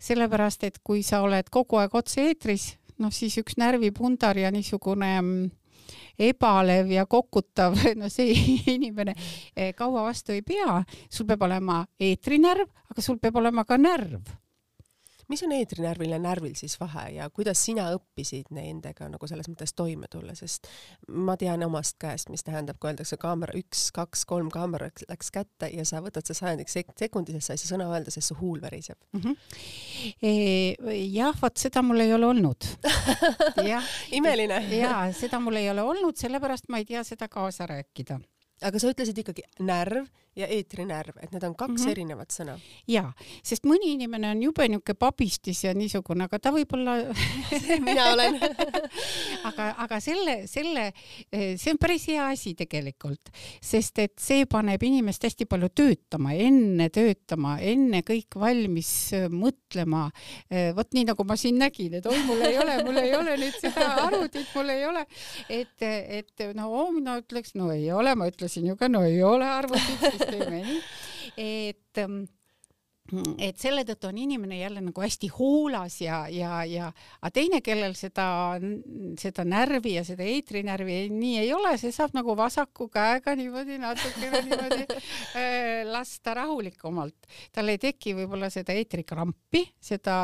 sellepärast, 0.01 0.65
et 0.65 0.79
kui 0.85 1.03
sa 1.03 1.23
oled 1.25 1.49
kogu 1.51 1.81
aeg 1.81 1.95
otse-eetris, 1.95 2.75
noh 2.99 3.13
siis 3.13 3.39
üks 3.41 3.57
närvipundar 3.57 4.37
ja 4.37 4.51
niisugune 4.53 5.21
mm, 5.23 5.51
ebalev 6.19 6.91
ja 6.93 7.07
kokutav, 7.07 7.79
no 8.01 8.11
see 8.13 8.35
inimene 8.75 9.15
eh, 9.55 9.73
kaua 9.77 10.09
vastu 10.09 10.35
ei 10.35 10.43
pea, 10.43 10.83
sul 11.11 11.29
peab 11.29 11.47
olema 11.49 11.85
eetrinärv, 12.01 12.69
aga 12.91 13.05
sul 13.05 13.19
peab 13.23 13.41
olema 13.43 13.65
ka 13.65 13.79
närv 13.81 14.35
mis 15.29 15.43
on 15.45 15.53
eetrinärvil 15.53 16.13
ja 16.15 16.19
närvil 16.23 16.55
siis 16.57 16.79
vahe 16.81 17.09
ja 17.17 17.29
kuidas 17.31 17.61
sina 17.65 17.89
õppisid 17.97 18.53
nendega 18.55 19.09
nagu 19.13 19.29
selles 19.29 19.49
mõttes 19.51 19.75
toime 19.77 20.09
tulla, 20.11 20.35
sest 20.39 20.69
ma 21.09 21.37
tean 21.41 21.63
omast 21.67 21.99
käest, 22.01 22.33
mis 22.33 22.45
tähendab, 22.47 22.79
kui 22.81 22.91
öeldakse 22.93 23.19
kaamera 23.21 23.57
üks, 23.59 23.89
kaks, 23.95 24.25
kolm, 24.29 24.51
kaamera 24.55 24.91
läks 25.09 25.33
kätte 25.35 25.71
ja 25.73 25.85
sa 25.89 26.03
võtad 26.05 26.27
see 26.29 26.39
sajandiks 26.39 26.79
sek 26.79 26.95
sekundises, 26.99 27.47
sa 27.47 27.57
ei 27.57 27.63
saa 27.63 27.75
sõna 27.75 27.91
öelda, 27.93 28.15
sest 28.15 28.33
su 28.33 28.39
huul 28.41 28.63
veriseb 28.63 28.99
mm. 29.13 29.21
-hmm. 29.21 29.37
Jah, 31.13 31.37
vot 31.43 31.57
seda 31.57 31.83
mul 31.83 32.01
ei 32.01 32.13
ole 32.15 32.27
olnud. 32.27 32.65
imeline. 34.19 34.63
ja 34.77 35.13
seda 35.13 35.41
mul 35.41 35.61
ei 35.61 35.71
ole 35.71 35.83
olnud, 35.83 36.17
sellepärast 36.17 36.69
ma 36.69 36.79
ei 36.79 36.85
tea 36.89 37.05
seda 37.05 37.29
kaasa 37.29 37.67
rääkida 37.67 38.19
aga 38.63 38.81
sa 38.81 38.91
ütlesid 38.93 39.23
ikkagi 39.23 39.45
närv 39.61 40.09
ja 40.39 40.47
eetrinärv, 40.55 41.17
et 41.23 41.33
need 41.35 41.45
on 41.47 41.55
kaks 41.59 41.73
mm 41.73 41.85
-hmm. 41.85 41.91
erinevat 41.91 42.33
sõna. 42.35 42.55
ja, 42.89 43.13
sest 43.43 43.65
mõni 43.67 43.93
inimene 43.95 44.31
on 44.31 44.43
jube 44.43 44.69
niisugune 44.69 44.95
pabistis 44.99 45.65
ja 45.65 45.75
niisugune, 45.75 46.25
aga 46.25 46.39
ta 46.39 46.53
võib-olla 46.55 46.95
mina 47.89 48.13
olen 48.13 48.39
aga, 49.49 49.75
aga 49.85 50.01
selle, 50.01 50.47
selle, 50.47 50.93
see 51.33 51.73
on 51.73 51.79
päris 51.81 52.07
hea 52.09 52.29
asi 52.29 52.55
tegelikult, 52.55 53.33
sest 53.61 53.99
et 53.99 54.15
see 54.21 54.47
paneb 54.47 54.83
inimest 54.83 55.25
hästi 55.27 55.47
palju 55.47 55.69
töötama, 55.75 56.35
enne 56.35 56.89
töötama, 56.89 57.59
enne 57.59 58.03
kõik 58.07 58.39
valmis 58.39 59.11
mõtlema. 59.31 60.11
vot 60.75 60.95
nii 60.95 61.05
nagu 61.05 61.25
ma 61.25 61.37
siin 61.37 61.59
nägin, 61.59 61.95
et 61.95 62.07
oi, 62.07 62.19
mul 62.27 62.41
ei 62.47 62.59
ole, 62.59 62.79
mul 62.85 62.97
ei 62.97 63.15
ole 63.17 63.37
nüüd 63.37 63.59
seda 63.59 63.89
arvutit, 64.07 64.47
mul 64.55 64.69
ei 64.69 64.87
ole, 64.87 65.07
et, 65.49 65.83
et 65.83 66.47
no 66.55 66.91
mina 66.93 67.19
ütleks, 67.19 67.55
no 67.55 67.73
ei 67.73 67.91
ole, 67.93 68.15
ma 68.15 68.29
ütlesin 68.49 68.73
ju 68.73 68.77
ka, 68.81 68.89
no 68.89 69.05
ei 69.05 69.23
ole 69.23 69.47
arvutit, 69.47 70.01
siis 70.01 70.25
teeme 70.25 70.65
nii, 70.65 70.83
et 71.69 72.03
ähm, 72.03 72.25
et 73.41 73.57
selle 73.61 73.85
tõttu 73.89 74.11
on 74.11 74.19
inimene 74.21 74.59
jälle 74.59 74.83
nagu 74.85 75.03
hästi 75.03 75.31
hoolas 75.33 75.97
ja, 76.03 76.21
ja, 76.33 76.61
ja 76.69 76.91
aga 76.91 77.31
teine, 77.33 77.61
kellel 77.65 77.95
seda, 77.97 78.27
seda 79.21 79.45
närvi 79.49 79.95
ja 79.97 80.05
seda 80.05 80.27
eetrinärvi 80.29 80.99
nii 81.13 81.39
ei 81.41 81.53
ole, 81.57 81.73
see 81.81 81.93
saab 81.95 82.17
nagu 82.17 82.37
vasaku 82.37 82.89
käega 82.93 83.35
niimoodi 83.39 83.79
natukene 83.81 84.43
niimoodi 84.51 84.85
äh, 85.41 85.89
lasta 85.89 86.37
rahulikumalt. 86.37 87.29
tal 87.55 87.73
ei 87.73 87.81
teki 87.81 88.15
võib-olla 88.19 88.53
seda 88.53 88.77
eetrikrampi, 88.77 89.65
seda, 89.81 90.19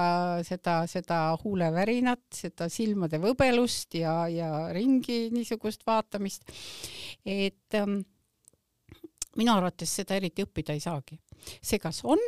seda, 0.46 0.82
seda 0.90 1.20
huulevärinat, 1.40 2.26
seda 2.36 2.68
silmade 2.72 3.20
võbelust 3.22 3.96
ja, 4.00 4.24
ja 4.28 4.50
ringi 4.76 5.30
niisugust 5.32 5.86
vaatamist. 5.88 6.52
et 7.24 7.80
ähm, 7.80 8.02
minu 9.36 9.54
arvates 9.54 9.92
seda 10.00 10.16
eriti 10.18 10.46
õppida 10.46 10.76
ei 10.76 10.82
saagi. 10.84 11.18
see 11.60 11.78
kas 11.82 12.02
on 12.04 12.20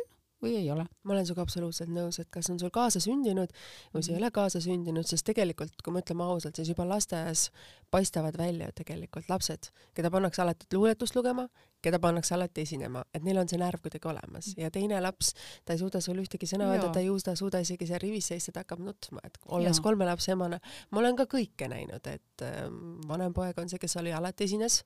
või 0.43 0.55
ei 0.59 0.71
ole? 0.71 0.85
ma 1.03 1.13
olen 1.13 1.25
sinuga 1.25 1.43
absoluutselt 1.45 1.89
nõus, 1.93 2.19
et 2.21 2.29
kas 2.33 2.49
on 2.53 2.59
sul 2.61 2.71
kaasasündinud 2.73 3.53
või 3.93 4.03
see 4.05 4.13
ei 4.13 4.19
ole 4.19 4.29
kaasasündinud, 4.33 5.07
sest 5.09 5.25
tegelikult, 5.27 5.81
kui 5.83 5.93
me 5.93 6.03
ütleme 6.03 6.25
ausalt, 6.27 6.57
siis 6.57 6.69
juba 6.73 6.85
lasteaias 6.87 7.47
paistavad 7.93 8.37
välja 8.37 8.69
tegelikult 8.75 9.29
lapsed, 9.31 9.71
keda 9.97 10.11
pannakse 10.13 10.43
alati 10.43 10.69
luuletust 10.75 11.17
lugema, 11.17 11.47
keda 11.81 11.99
pannakse 12.03 12.35
alati 12.35 12.65
esinema, 12.67 13.03
et 13.13 13.25
neil 13.25 13.39
on 13.41 13.49
see 13.49 13.59
närv 13.61 13.81
kuidagi 13.85 14.09
olemas 14.11 14.51
ja 14.59 14.69
teine 14.73 14.99
laps, 15.01 15.33
ta 15.65 15.73
ei 15.73 15.81
suuda 15.81 16.01
sulle 16.03 16.25
ühtegi 16.25 16.49
sõna 16.49 16.69
öelda, 16.73 16.91
ta 16.93 17.01
ei 17.01 17.09
suuda, 17.09 17.37
suuda 17.39 17.61
isegi 17.63 17.89
seal 17.89 18.01
rivis 18.03 18.29
seista, 18.33 18.53
ta 18.53 18.65
hakkab 18.65 18.83
nutma, 18.85 19.23
et 19.25 19.39
olles 19.57 19.81
kolme 19.83 20.05
lapse 20.09 20.33
emana, 20.35 20.59
ma 20.91 21.01
olen 21.01 21.17
ka 21.17 21.29
kõike 21.31 21.69
näinud, 21.71 22.11
et 22.13 22.45
äh, 22.45 22.65
vanem 23.09 23.33
poeg 23.33 23.57
on 23.61 23.71
see, 23.71 23.81
kes 23.81 23.97
oli 24.01 24.13
alati 24.13 24.45
esines 24.49 24.83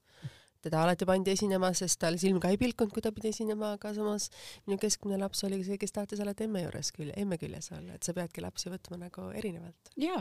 teda 0.61 0.83
alati 0.85 1.07
pandi 1.09 1.33
esinema, 1.33 1.71
sest 1.77 1.99
tal 2.01 2.17
silm 2.21 2.39
ka 2.41 2.51
ei 2.51 2.59
pilkunud, 2.61 2.93
kui 2.93 3.03
ta 3.03 3.11
pidi 3.15 3.31
esinema, 3.31 3.73
aga 3.77 3.93
samas 3.95 4.29
minu 4.67 4.77
keskmine 4.81 5.19
laps 5.21 5.43
oli 5.47 5.61
see, 5.65 5.79
kes 5.81 5.95
tahtis 5.95 6.21
alati 6.23 6.45
emme 6.47 6.63
juures 6.63 6.91
külje, 6.95 7.15
emme 7.21 7.37
küljes 7.41 7.71
olla, 7.75 7.97
et 7.97 8.07
sa 8.07 8.15
peadki 8.17 8.43
lapsi 8.43 8.71
võtma 8.71 8.99
nagu 9.05 9.27
erinevalt. 9.37 9.93
ja, 10.01 10.17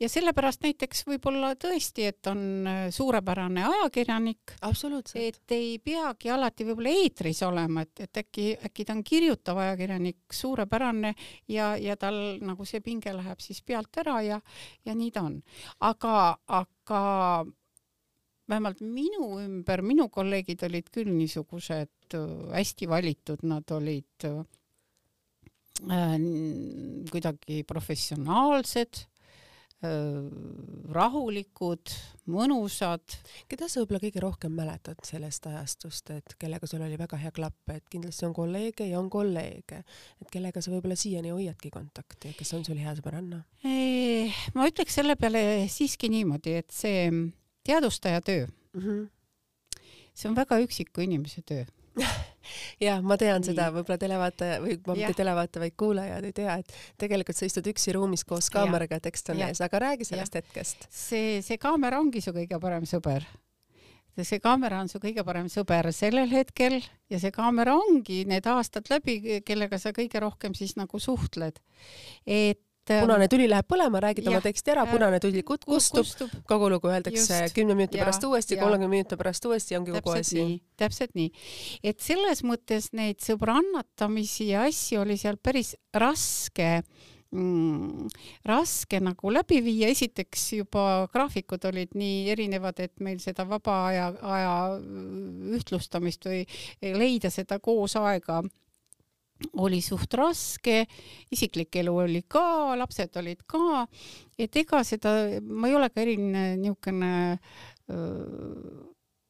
ja 0.00 0.10
sellepärast 0.10 0.64
näiteks 0.66 1.04
võib-olla 1.08 1.54
tõesti, 1.60 2.08
et 2.10 2.30
on 2.30 2.44
äh, 2.70 2.82
suurepärane 2.94 3.66
ajakirjanik. 3.70 4.56
et 5.30 5.56
ei 5.56 5.78
peagi 5.78 6.30
alati 6.34 6.68
võib-olla 6.68 6.94
eetris 7.04 7.42
olema, 7.46 7.86
et, 7.86 8.06
et 8.08 8.22
äkki, 8.24 8.50
äkki 8.68 8.86
ta 8.88 8.96
on 8.96 9.04
kirjutav 9.06 9.62
ajakirjanik, 9.64 10.22
suurepärane 10.32 11.14
ja, 11.48 11.74
ja 11.80 11.96
tal 12.00 12.38
nagu 12.44 12.66
see 12.68 12.82
pinge 12.84 13.12
läheb 13.14 13.42
siis 13.42 13.62
pealt 13.62 14.02
ära 14.02 14.20
ja, 14.24 14.40
ja 14.84 14.94
nii 14.94 15.12
ta 15.14 15.26
on. 15.28 15.38
aga, 15.80 16.16
aga 16.46 17.02
vähemalt 18.50 18.82
minu 18.84 19.38
ümber, 19.42 19.82
minu 19.84 20.08
kolleegid 20.12 20.66
olid 20.66 20.90
küll 20.94 21.10
niisugused 21.14 22.18
äh, 22.18 22.28
hästi 22.58 22.88
valitud, 22.90 23.44
nad 23.48 23.70
olid 23.74 24.28
äh, 24.28 24.44
kuidagi 27.10 27.62
professionaalsed 27.66 29.00
äh,, 29.84 30.28
rahulikud, 30.94 31.92
mõnusad. 32.30 33.16
keda 33.50 33.68
sa 33.68 33.82
võib-olla 33.82 34.02
kõige 34.04 34.22
rohkem 34.22 34.54
mäletad 34.56 35.00
sellest 35.04 35.48
ajastust, 35.50 36.12
et 36.14 36.36
kellega 36.40 36.68
sul 36.70 36.84
oli 36.84 36.98
väga 37.00 37.18
hea 37.20 37.32
klapp, 37.34 37.72
et 37.74 37.88
kindlasti 37.92 38.28
on 38.28 38.36
kolleege 38.36 38.86
ja 38.88 39.00
on 39.00 39.10
kolleege, 39.12 39.82
et 40.20 40.30
kellega 40.32 40.62
sa 40.62 40.72
võib-olla 40.72 40.96
siiani 41.00 41.32
hoiadki 41.34 41.72
kontakti, 41.74 42.36
kes 42.38 42.54
on 42.56 42.64
sul 42.68 42.80
hea 42.80 42.94
sõbranna? 43.00 43.42
ma 44.54 44.68
ütleks 44.68 45.00
selle 45.00 45.16
peale 45.16 45.64
siiski 45.72 46.12
niimoodi, 46.12 46.60
et 46.60 46.70
see 46.72 47.08
teadvustaja 47.64 48.20
töö 48.20 48.46
mm. 48.46 48.80
-hmm. 48.80 49.08
see 50.14 50.28
on 50.30 50.36
väga 50.36 50.58
üksiku 50.64 51.00
inimese 51.00 51.42
töö 51.42 51.64
jah, 52.86 53.00
ma 53.02 53.16
tean 53.20 53.40
Nii. 53.40 53.52
seda, 53.52 53.68
võib-olla 53.74 53.98
televaataja 54.00 54.58
või 54.62 54.76
ma 54.86 54.96
mitte 54.98 55.16
televaataja, 55.20 55.62
vaid 55.62 55.76
kuulajad 55.78 56.26
ei 56.28 56.34
tea, 56.36 56.56
et 56.62 56.74
tegelikult 57.00 57.38
sa 57.38 57.48
istud 57.48 57.70
üksi 57.70 57.94
ruumis 57.96 58.26
koos 58.28 58.50
kaameraga, 58.54 59.00
tekst 59.04 59.30
on 59.32 59.42
ees, 59.46 59.62
aga 59.64 59.82
räägi 59.88 60.08
sellest 60.08 60.34
ja. 60.34 60.42
hetkest. 60.42 60.88
see, 60.90 61.40
see 61.46 61.60
kaamera 61.62 62.00
ongi 62.02 62.22
su 62.24 62.34
kõige 62.36 62.58
parem 62.60 62.86
sõber. 62.90 63.26
see 64.20 64.42
kaamera 64.42 64.82
on 64.82 64.90
su 64.90 65.00
kõige 65.02 65.24
parem 65.26 65.48
sõber 65.50 65.90
sellel 65.94 66.30
hetkel 66.30 66.80
ja 67.10 67.22
see 67.22 67.34
kaamera 67.34 67.76
ongi 67.78 68.24
need 68.30 68.46
aastad 68.50 68.90
läbi, 68.90 69.40
kellega 69.46 69.78
sa 69.78 69.94
kõige 69.94 70.22
rohkem 70.22 70.54
siis 70.54 70.76
nagu 70.80 70.98
suhtled. 70.98 71.60
et 72.26 72.63
et 72.84 73.00
punane 73.00 73.28
tuli 73.32 73.48
läheb 73.48 73.68
põlema, 73.68 74.02
räägid 74.04 74.28
ja, 74.28 74.34
oma 74.34 74.42
teksti 74.44 74.74
ära, 74.74 74.84
punane 74.90 75.20
tuli 75.22 75.42
kustub, 75.46 76.02
kustub., 76.02 76.34
kogu 76.48 76.68
lugu 76.72 76.90
öeldakse 76.92 77.40
kümne 77.56 77.76
minuti 77.78 78.00
pärast 78.00 78.24
uuesti, 78.28 78.58
kolmekümne 78.60 78.92
minuti 78.92 79.18
pärast 79.20 79.48
uuesti, 79.48 79.78
ongi 79.78 79.96
kogu 79.96 80.18
asi. 80.18 80.46
täpselt 80.80 81.16
nii, 81.18 81.30
et 81.84 82.04
selles 82.04 82.44
mõttes 82.46 82.92
neid 82.96 83.24
sõbrannatamisi 83.24 84.50
ja 84.52 84.68
asju 84.68 85.04
oli 85.04 85.18
seal 85.20 85.40
päris 85.40 85.74
raske 85.94 86.70
mm, 87.34 88.08
raske 88.48 89.00
nagu 89.02 89.32
läbi 89.32 89.60
viia, 89.64 89.88
esiteks 89.92 90.46
juba 90.60 91.06
graafikud 91.12 91.64
olid 91.70 91.94
nii 91.98 92.28
erinevad, 92.34 92.80
et 92.84 93.00
meil 93.04 93.20
seda 93.22 93.46
vaba 93.48 93.78
aja, 93.88 94.10
aja 94.22 94.52
ühtlustamist 95.56 96.28
või 96.28 96.44
leida 96.94 97.32
seda 97.34 97.60
koos 97.62 97.96
aega 98.00 98.42
oli 99.60 99.80
suht 99.82 100.14
raske, 100.18 100.84
isiklik 101.34 101.76
elu 101.82 101.94
oli 102.06 102.22
ka, 102.28 102.74
lapsed 102.78 103.16
olid 103.20 103.44
ka, 103.50 103.84
et 104.38 104.56
ega 104.56 104.82
seda, 104.86 105.14
ma 105.42 105.68
ei 105.68 105.78
ole 105.78 105.90
ka 105.90 106.02
eriline 106.04 106.54
niisugune 106.60 107.12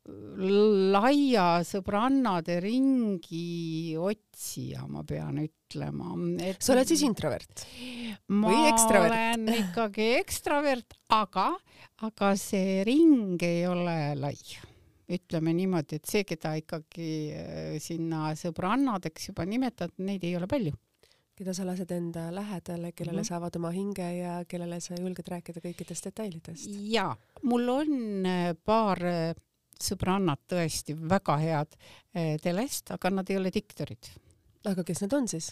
laia 0.05 1.63
sõbrannade 1.65 2.59
ringi 2.61 3.97
otsija, 3.97 4.85
ma 4.89 5.01
pean 5.09 5.41
ütlema. 5.41 6.13
sa 6.61 6.75
oled 6.75 6.91
siis 6.91 7.07
introvert 7.09 7.65
või 8.29 8.59
ekstravert? 8.69 9.17
ma 9.17 9.33
olen 9.33 9.49
ikkagi 9.63 10.11
ekstravert, 10.19 10.99
aga, 11.09 11.55
aga 12.05 12.35
see 12.37 12.85
ring 12.85 13.41
ei 13.41 13.65
ole 13.67 13.97
lai 14.21 14.37
ütleme 15.13 15.53
niimoodi, 15.57 15.99
et 16.01 16.09
see, 16.09 16.25
keda 16.29 16.55
ikkagi 16.61 17.11
äh, 17.37 17.77
sinna 17.83 18.33
sõbrannadeks 18.39 19.31
juba 19.31 19.47
nimetad, 19.49 19.95
neid 20.05 20.25
ei 20.25 20.37
ole 20.39 20.49
palju. 20.51 20.75
keda 21.35 21.51
sa 21.51 21.65
lased 21.67 21.91
enda 21.91 22.29
lähedale, 22.31 22.93
kellele 22.93 23.19
mm 23.19 23.23
-hmm. 23.23 23.29
saavad 23.29 23.57
oma 23.57 23.71
hinge 23.75 24.07
ja 24.17 24.45
kellele 24.49 24.81
sa 24.81 24.95
julged 24.95 25.29
rääkida 25.29 25.61
kõikidest 25.61 26.05
detailidest? 26.05 26.71
jaa, 26.91 27.17
mul 27.43 27.69
on 27.69 28.27
äh, 28.27 28.55
paar 28.65 29.05
äh, 29.05 29.35
sõbrannat 29.83 30.41
tõesti 30.49 30.95
väga 30.95 31.37
head 31.37 31.75
telest, 32.43 32.91
aga 32.91 33.11
nad 33.11 33.31
ei 33.31 33.37
ole 33.37 33.51
diktorid 33.51 34.07
aga 34.71 34.85
kes 34.87 35.01
need 35.03 35.15
on 35.17 35.25
siis? 35.29 35.49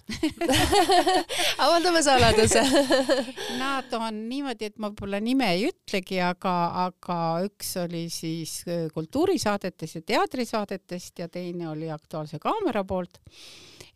Avaldame 1.64 2.02
saladuse. 2.04 2.62
Nad 3.62 3.92
on 3.98 4.14
niimoodi, 4.30 4.64
et 4.70 4.78
ma 4.80 4.86
võib-olla 4.90 5.20
nime 5.22 5.46
ei 5.56 5.62
ütlegi, 5.68 6.18
aga, 6.24 6.54
aga 6.86 7.16
üks 7.46 7.68
oli 7.82 8.04
siis 8.12 8.52
äh, 8.68 8.86
kultuurisaadetest 8.94 9.94
ja 10.00 10.04
teatrisaadetest 10.14 11.12
ja 11.24 11.28
teine 11.32 11.64
oli 11.72 11.88
Aktuaalse 11.92 12.36
Kaamera 12.42 12.82
poolt. 12.88 13.14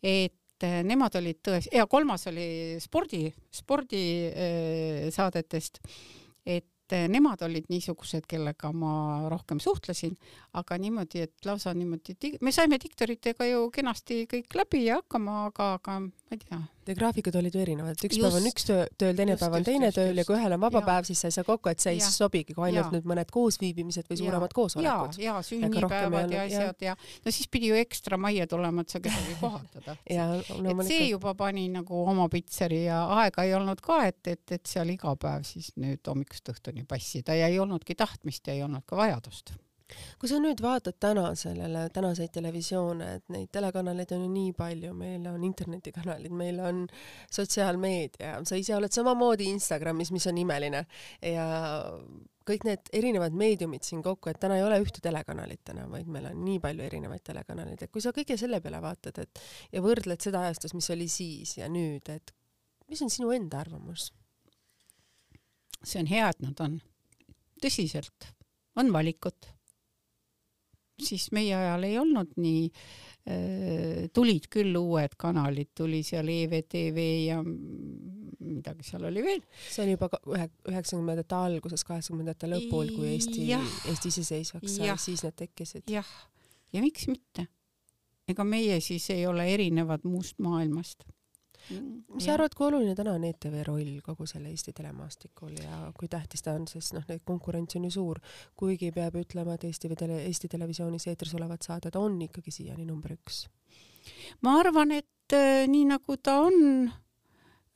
et 0.03 0.63
äh, 0.63 0.83
nemad 0.85 1.15
olid 1.17 1.39
tõesti, 1.45 1.69
ja 1.77 1.87
kolmas 1.89 2.27
oli 2.29 2.77
spordi, 2.83 3.33
spordisaadetest, 3.61 5.79
äh, 5.81 5.87
et 6.57 6.69
et 6.87 7.11
nemad 7.11 7.41
olid 7.43 7.67
niisugused, 7.69 8.25
kellega 8.29 8.71
ma 8.71 9.27
rohkem 9.31 9.59
suhtlesin, 9.63 10.15
aga 10.53 10.77
niimoodi, 10.81 11.25
et 11.27 11.45
lausa 11.45 11.73
niimoodi, 11.73 12.37
me 12.41 12.53
saime 12.55 12.79
diktoritega 12.81 13.49
ju 13.51 13.67
kenasti 13.73 14.23
kõik 14.31 14.55
läbi 14.55 14.85
ja 14.85 15.01
hakkama, 15.01 15.45
aga, 15.51 15.73
aga 15.79 15.99
ma 16.27 16.35
ei 16.35 16.41
tea. 16.41 16.57
Teie 16.87 16.95
graafikud 16.95 17.35
olid 17.39 17.55
ju 17.55 17.61
erinevad, 17.63 17.95
et 17.95 18.03
üks 18.07 18.17
just, 18.17 18.23
päev 18.23 18.37
on 18.39 18.47
üks 18.49 18.65
töö, 18.67 18.83
tööl, 18.99 19.15
teine 19.15 19.33
just, 19.33 19.43
päev 19.43 19.55
on 19.57 19.65
teine 19.67 19.89
just, 19.89 19.97
tööl 19.99 20.19
ja 20.19 20.25
kui 20.27 20.35
ühel 20.37 20.55
on 20.55 20.61
vaba 20.63 20.81
ja. 20.81 20.85
päev, 20.87 21.07
siis 21.07 21.21
sa 21.23 21.31
ei 21.31 21.35
saa 21.35 21.47
kokku, 21.47 21.71
et 21.71 21.83
see 21.83 21.93
ei 21.95 22.01
sobigi, 22.03 22.55
kui 22.55 22.65
ainult 22.67 22.89
ja. 22.89 22.93
nüüd 22.95 23.07
mõned 23.11 23.31
koosviibimised 23.31 24.07
või 24.11 24.19
suuremad 24.21 24.55
koosolekud. 24.55 25.19
ja, 25.19 25.35
ja 25.35 25.43
sünnipäevad 25.47 26.35
ja 26.35 26.45
asjad 26.47 26.87
ja 26.87 26.95
no 26.97 27.35
siis 27.35 27.51
pidi 27.51 27.71
ju 27.71 27.79
ekstra 27.79 28.19
majja 28.19 28.47
tulema, 28.51 28.83
et 28.83 28.95
sa 28.95 29.03
kedagi 29.03 29.37
kohaldada 29.43 29.97
et 30.07 30.83
see 30.89 31.11
juba 31.11 31.35
pani 31.39 31.67
nagu 31.75 32.03
oma 32.07 32.27
pitseri 32.31 32.83
ja 32.85 33.03
aega 33.21 33.47
ei 33.47 33.55
olnud 33.59 33.83
ka, 33.83 34.01
et, 34.11 34.21
et, 34.27 34.43
et 34.59 34.67
seal 34.67 34.91
iga 34.95 35.15
päev 35.19 35.47
siis 35.47 35.73
nüüd 35.79 36.03
hommikust 36.07 36.55
õhtuni 36.55 36.87
passida 36.87 37.35
ja 37.35 37.51
ei 37.51 37.59
olnudki 37.63 37.95
tahtmist 37.99 38.47
ja 38.47 38.55
ei 38.57 38.63
olnud 38.67 38.87
ka 38.87 38.99
vajadust 38.99 39.55
kui 40.19 40.29
sa 40.29 40.39
nüüd 40.43 40.61
vaatad 40.63 40.97
täna 40.99 41.29
sellele, 41.39 41.87
tänaseid 41.95 42.33
televisioone, 42.35 43.09
et 43.19 43.29
neid 43.33 43.51
telekanaleid 43.55 44.11
on 44.15 44.25
ju 44.25 44.31
nii 44.31 44.53
palju, 44.57 44.93
meil 44.97 45.27
on 45.31 45.43
internetikanalid, 45.47 46.33
meil 46.35 46.59
on 46.63 46.83
sotsiaalmeedia, 47.33 48.37
sa 48.47 48.59
ise 48.59 48.75
oled 48.75 48.93
samamoodi 48.93 49.47
Instagramis, 49.53 50.11
mis 50.15 50.27
on 50.29 50.41
imeline 50.43 50.83
ja 51.23 51.47
kõik 52.47 52.63
need 52.67 52.91
erinevad 52.95 53.35
meediumid 53.35 53.83
siin 53.87 54.03
kokku, 54.03 54.31
et 54.31 54.39
täna 54.39 54.57
ei 54.59 54.63
ole 54.63 54.79
ühte 54.83 55.01
telekanalit 55.03 55.73
enam, 55.73 55.91
vaid 55.91 56.07
meil 56.11 56.29
on 56.29 56.39
nii 56.45 56.61
palju 56.63 56.85
erinevaid 56.85 57.23
telekanaleid, 57.27 57.83
et 57.83 57.91
kui 57.91 58.03
sa 58.03 58.13
kõige 58.15 58.37
selle 58.39 58.61
peale 58.63 58.79
vaatad, 58.83 59.19
et 59.23 59.43
ja 59.73 59.83
võrdled 59.83 60.23
seda 60.23 60.45
ajastust, 60.47 60.77
mis 60.77 60.89
oli 60.95 61.09
siis 61.11 61.57
ja 61.59 61.67
nüüd, 61.71 62.07
et 62.13 62.33
mis 62.91 63.03
on 63.03 63.13
sinu 63.13 63.33
enda 63.35 63.61
arvamus? 63.65 64.11
see 65.83 66.01
on 66.01 66.07
hea, 66.09 66.31
et 66.33 66.39
nad 66.41 66.57
on. 66.63 66.79
tõsiselt, 67.61 68.31
on 68.81 68.89
valikut 68.93 69.56
siis 71.03 71.29
meie 71.35 71.55
ajal 71.55 71.83
ei 71.87 71.97
olnud 71.99 72.33
nii 72.41 72.63
äh, 72.67 74.07
tulid 74.13 74.47
küll 74.53 74.75
uued 74.79 75.17
kanalid, 75.19 75.73
tuli 75.77 76.01
seal 76.05 76.29
EVTV 76.31 77.01
ja 77.27 77.41
midagi 77.43 78.87
seal 78.87 79.07
oli 79.09 79.25
veel. 79.25 79.43
see 79.67 79.83
oli 79.85 79.97
juba 79.97 80.09
ühe, 80.33 80.47
üheksakümnendate 80.71 81.37
alguses, 81.37 81.83
kaheksakümnendate 81.87 82.49
lõpul, 82.51 82.93
kui 82.95 83.13
Eesti, 83.15 83.45
Eesti 83.91 84.13
iseseisvaks 84.13 84.79
sai, 84.79 84.95
siis 85.01 85.25
need 85.27 85.37
tekkisid. 85.43 85.85
jah, 85.91 86.09
ja 86.73 86.83
miks 86.83 87.07
mitte? 87.11 87.49
ega 88.27 88.43
meie 88.43 88.81
siis 88.83 89.05
ei 89.13 89.23
ole 89.27 89.45
erinevad 89.53 90.03
muust 90.03 90.39
maailmast 90.43 91.05
mis 91.69 92.25
sa 92.25 92.35
arvad, 92.35 92.53
kui 92.55 92.67
oluline 92.67 92.95
täna 92.95 93.15
on 93.17 93.25
ETV 93.27 93.57
roll 93.67 93.97
kogu 94.05 94.27
selle 94.29 94.51
Eesti 94.53 94.73
telemaastikul 94.77 95.55
ja 95.59 95.81
kui 95.97 96.07
tähtis 96.11 96.45
ta 96.45 96.53
on, 96.57 96.67
sest 96.69 96.95
noh, 96.95 97.03
neid 97.09 97.23
konkurents 97.27 97.75
on 97.79 97.87
ju 97.87 97.91
suur, 97.97 98.21
kuigi 98.55 98.91
peab 98.95 99.17
ütlema, 99.19 99.57
et 99.57 99.67
Eesti 99.67 99.91
või 99.91 99.99
tele, 99.99 100.21
Eesti 100.27 100.51
Televisioonis 100.51 101.07
eetris 101.11 101.35
olevad 101.37 101.65
saated 101.65 101.95
on 101.99 102.21
ikkagi 102.29 102.53
siiani 102.53 102.87
number 102.87 103.17
üks? 103.17 103.45
ma 104.41 104.57
arvan, 104.61 104.93
et 104.95 105.35
äh, 105.35 105.65
nii 105.67 105.85
nagu 105.89 106.15
ta 106.23 106.39
on 106.47 106.87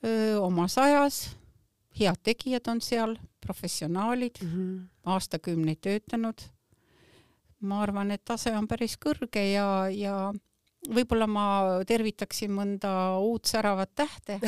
öö, 0.05 0.39
omas 0.39 0.77
ajas, 0.77 1.35
head 1.99 2.21
tegijad 2.23 2.69
on 2.71 2.81
seal, 2.81 3.17
professionaalid 3.41 4.39
mm, 4.41 4.49
-hmm. 4.49 4.87
aastakümneid 5.05 5.81
töötanud. 5.81 6.41
ma 7.59 7.81
arvan, 7.81 8.11
et 8.11 8.23
tase 8.25 8.55
on 8.57 8.67
päris 8.67 8.97
kõrge 8.97 9.43
ja, 9.51 9.89
ja 9.89 10.33
võib-olla 10.89 11.27
ma 11.29 11.45
tervitaksin 11.87 12.53
mõnda 12.55 12.91
uut 13.21 13.45
säravat 13.49 13.91
tähte 13.95 14.39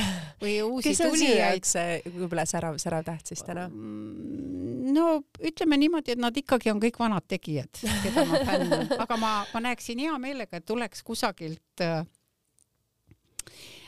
või 0.42 0.56
uusi 0.66 0.90
kes 0.90 1.04
on 1.06 1.18
sinu 1.18 1.36
jaoks 1.38 1.76
võib-olla 2.08 2.48
särav, 2.50 2.80
särav 2.82 3.06
täht 3.06 3.30
siis 3.30 3.44
täna? 3.46 3.68
Mm, 3.70 4.90
no 4.96 5.06
ütleme 5.44 5.78
niimoodi, 5.82 6.16
et 6.16 6.24
nad 6.24 6.38
ikkagi 6.38 6.74
on 6.74 6.82
kõik 6.82 6.98
vanad 7.02 7.28
tegijad, 7.30 7.84
keda 8.06 8.26
ma 8.30 8.42
fännan, 8.48 8.90
aga 9.06 9.20
ma, 9.22 9.38
ma 9.54 9.64
näeksin 9.70 10.02
hea 10.02 10.18
meelega, 10.22 10.58
et 10.58 10.68
tuleks 10.70 11.06
kusagilt 11.06 11.86
äh, 11.86 12.02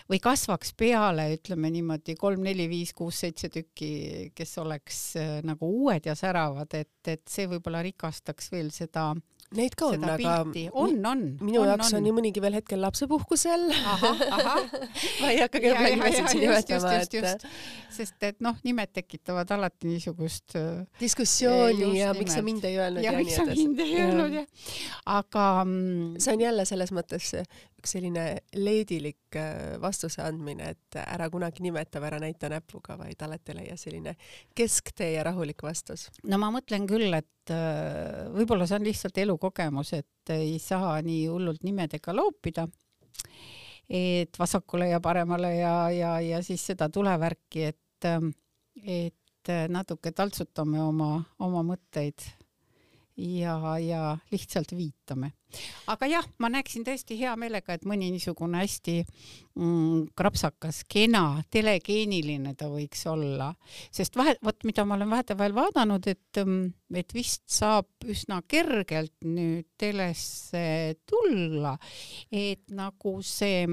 või 0.05 0.21
kasvaks 0.21 0.75
peale, 0.77 1.31
ütleme 1.39 1.73
niimoodi 1.73 2.13
kolm, 2.19 2.45
neli, 2.45 2.69
viis, 2.69 2.93
kuus, 2.93 3.23
seitse 3.25 3.49
tükki, 3.49 3.89
kes 4.38 4.58
oleks 4.62 5.05
äh, 5.17 5.39
nagu 5.45 5.71
uued 5.81 6.05
ja 6.05 6.13
säravad, 6.17 6.77
et, 6.77 6.99
et 7.10 7.25
see 7.25 7.49
võib-olla 7.49 7.81
rikastaks 7.86 8.53
veel 8.53 8.69
seda 8.75 9.15
äh, 9.15 9.23
Neid 9.56 9.76
ka 9.80 9.89
on, 9.94 10.04
aga 10.15 10.36
on, 10.74 10.96
on. 11.08 11.24
minu 11.39 11.62
on, 11.62 11.70
jaoks 11.72 11.91
on, 11.94 12.00
on 12.00 12.06
nii 12.08 12.15
mõnigi 12.18 12.44
veel 12.44 12.58
hetkel 12.60 12.82
lapsepuhkusel. 12.84 13.68
ma 15.22 15.32
ei 15.32 15.39
hakka 15.41 15.62
kella 15.63 15.86
nimesid 15.88 16.30
siin 16.32 16.44
nimetama, 16.46 16.96
et. 17.02 17.48
Sest 17.96 18.28
et 18.28 18.41
noh, 18.44 18.58
nimed 18.68 18.91
tekitavad 18.96 19.52
alati 19.56 19.88
niisugust 19.88 20.58
äh, 20.60 20.84
diskussiooni 21.00 21.94
ja 22.02 22.12
miks 22.18 22.36
sa 22.36 22.44
mind 22.44 22.68
ei 22.68 22.76
öelnud 22.82 23.06
ja, 23.06 23.13
ja 23.13 23.22
miks 23.22 23.38
sa 23.39 23.46
mind 23.48 23.80
ei 23.86 23.96
öelnud 24.04 24.36
ja, 24.41 24.44
aga. 25.20 25.46
Mm, 25.63 26.20
see 26.20 26.36
on 26.36 26.44
jälle 26.44 26.65
selles 26.68 26.91
mõttes 26.96 27.32
üks 27.86 27.93
selline 27.93 28.26
leedilik 28.58 29.38
äh, 29.38 29.76
vastuse 29.82 30.24
andmine, 30.26 30.74
et 30.74 30.98
ära 31.06 31.30
kunagi 31.30 31.63
nimeta 31.65 32.02
või 32.02 32.10
ära 32.10 32.19
näita 32.24 32.50
näpuga, 32.50 32.98
vaid 32.98 33.21
alati 33.21 33.56
leia 33.56 33.78
selline 33.78 34.15
kesktee 34.58 35.13
ja 35.13 35.26
rahulik 35.30 35.62
vastus. 35.63 36.10
no 36.26 36.39
ma 36.41 36.50
mõtlen 36.56 36.88
küll, 36.89 37.13
et 37.13 37.54
äh, 37.54 38.26
võib-olla 38.34 38.65
see 38.67 38.80
on 38.80 38.88
lihtsalt 38.89 39.21
elukogemus, 39.21 39.93
et 39.93 40.34
ei 40.34 40.58
saa 40.60 40.98
nii 41.06 41.28
hullult 41.30 41.63
nimedega 41.63 42.15
loopida 42.15 42.65
et 43.86 44.39
vasakule 44.39 44.89
ja 44.89 45.00
paremale 45.00 45.56
ja, 45.60 45.76
ja, 45.93 46.15
ja 46.26 46.41
siis 46.43 46.63
seda 46.65 46.89
tulevärki, 46.89 47.69
et, 47.69 48.10
et 48.82 49.54
natuke 49.69 50.10
taltsutame 50.12 50.82
oma, 50.82 51.19
oma 51.45 51.62
mõtteid 51.67 52.26
ja, 53.17 53.80
ja 53.80 54.17
lihtsalt 54.32 54.71
viitame. 54.75 55.32
aga 55.88 56.08
jah, 56.10 56.25
ma 56.43 56.49
näeksin 56.51 56.84
tõesti 56.84 57.15
hea 57.19 57.32
meelega, 57.39 57.75
et 57.75 57.86
mõni 57.88 58.10
niisugune 58.12 58.60
hästi 58.60 58.97
mm, 59.56 60.12
krapsakas, 60.17 60.82
kena, 60.91 61.41
telegeeniline 61.51 62.56
ta 62.60 62.67
võiks 62.71 63.06
olla, 63.08 63.54
sest 63.93 64.19
vahe, 64.19 64.36
vot 64.43 64.67
mida 64.67 64.86
ma 64.86 64.97
olen 64.97 65.13
vahetevahel 65.15 65.56
vaadanud, 65.56 66.08
et, 66.12 66.41
mm, 66.43 66.69
et 67.01 67.15
vist 67.15 67.45
saab 67.51 67.88
üsna 68.04 68.41
kergelt 68.47 69.15
nüüd 69.23 69.71
telesse 69.80 70.95
tulla, 71.08 71.78
et 72.32 72.65
nagu 72.75 73.19
see 73.23 73.63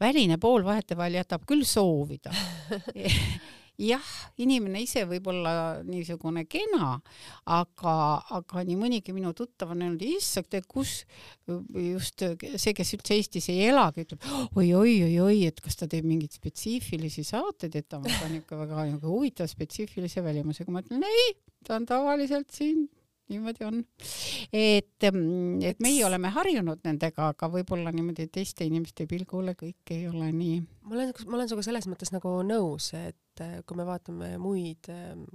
väline 0.00 0.38
pool 0.40 0.64
vahetevahel 0.64 1.20
jätab 1.20 1.44
küll 1.48 1.66
soovida 1.68 2.32
jah, 3.80 4.08
inimene 4.42 4.82
ise 4.84 5.04
võib 5.08 5.28
olla 5.32 5.82
niisugune 5.86 6.44
kena, 6.50 6.94
aga, 7.48 7.94
aga 8.38 8.64
nii 8.68 8.78
mõnigi 8.78 9.14
minu 9.16 9.32
tuttav 9.36 9.72
on 9.74 9.84
öelnud, 9.86 10.04
issand, 10.04 10.54
kus 10.68 11.02
just 11.48 12.24
see, 12.56 12.74
kes 12.76 12.94
üldse 12.98 13.16
Eestis 13.16 13.48
ei 13.52 13.68
elagi, 13.70 14.06
ütleb 14.06 14.56
oi-oi-oi-oi, 14.60 15.44
et 15.48 15.60
kas 15.64 15.78
ta 15.80 15.88
teeb 15.90 16.06
mingeid 16.08 16.34
spetsiifilisi 16.36 17.24
saateid, 17.26 17.76
et 17.78 17.88
ta 17.88 18.00
on 18.02 18.38
ikka 18.38 18.60
väga 18.64 18.88
nagu 18.92 19.14
huvitav 19.16 19.50
spetsiifilise 19.50 20.24
välimusega. 20.24 20.72
ma 20.72 20.84
ütlen 20.84 21.06
ei, 21.08 21.32
ta 21.66 21.78
on 21.80 21.88
tavaliselt 21.88 22.50
siin 22.52 22.86
niimoodi 23.30 23.64
on. 23.64 23.80
et, 24.52 25.06
mm, 25.10 25.62
et 25.70 25.82
meie 25.84 26.04
oleme 26.06 26.32
harjunud 26.34 26.82
nendega, 26.86 27.30
aga 27.32 27.48
võib-olla 27.52 27.92
niimoodi 27.94 28.28
teiste 28.32 28.66
inimeste 28.68 29.06
pilgule 29.10 29.56
kõik 29.58 29.94
ei 29.94 30.06
ole 30.10 30.30
nii. 30.32 30.62
ma 30.88 30.96
olen, 30.96 31.12
ma 31.26 31.38
olen 31.38 31.50
sinuga 31.50 31.66
selles 31.66 31.88
mõttes 31.90 32.12
nagu 32.14 32.34
nõus, 32.46 32.92
et 32.98 33.18
kui 33.66 33.78
me 33.78 33.84
vaatame 33.88 34.34
muid, 34.40 34.88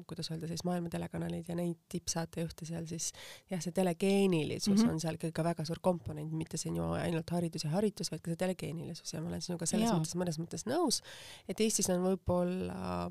kuidas 0.08 0.30
öelda 0.30 0.50
siis 0.50 0.62
maailma 0.68 0.92
telekanaleid 0.94 1.48
ja 1.50 1.56
neid 1.58 1.80
tippsaatejuhte 1.90 2.68
seal, 2.70 2.86
siis 2.90 3.10
jah, 3.50 3.62
see 3.64 3.74
telegeenilisus 3.74 4.70
mm 4.70 4.84
-hmm. 4.84 4.92
on 4.94 5.02
seal 5.02 5.18
ikkagi 5.18 5.34
ka 5.34 5.44
väga 5.48 5.66
suur 5.66 5.82
komponent, 5.82 6.32
mitte 6.32 6.58
siin 6.62 6.76
ju 6.78 6.92
ainult 7.00 7.30
haridus 7.34 7.66
ja 7.66 7.74
haritus, 7.74 8.12
vaid 8.12 8.22
ka 8.22 8.32
see 8.32 8.44
telegeenilisus 8.44 9.14
ja 9.14 9.22
ma 9.22 9.34
olen 9.34 9.42
sinuga 9.42 9.66
selles 9.66 9.90
ja. 9.90 9.98
mõttes 9.98 10.16
mõnes 10.16 10.40
mõttes 10.40 10.68
nõus, 10.70 11.02
et 11.50 11.60
Eestis 11.60 11.90
on 11.90 12.06
võib-olla 12.06 13.10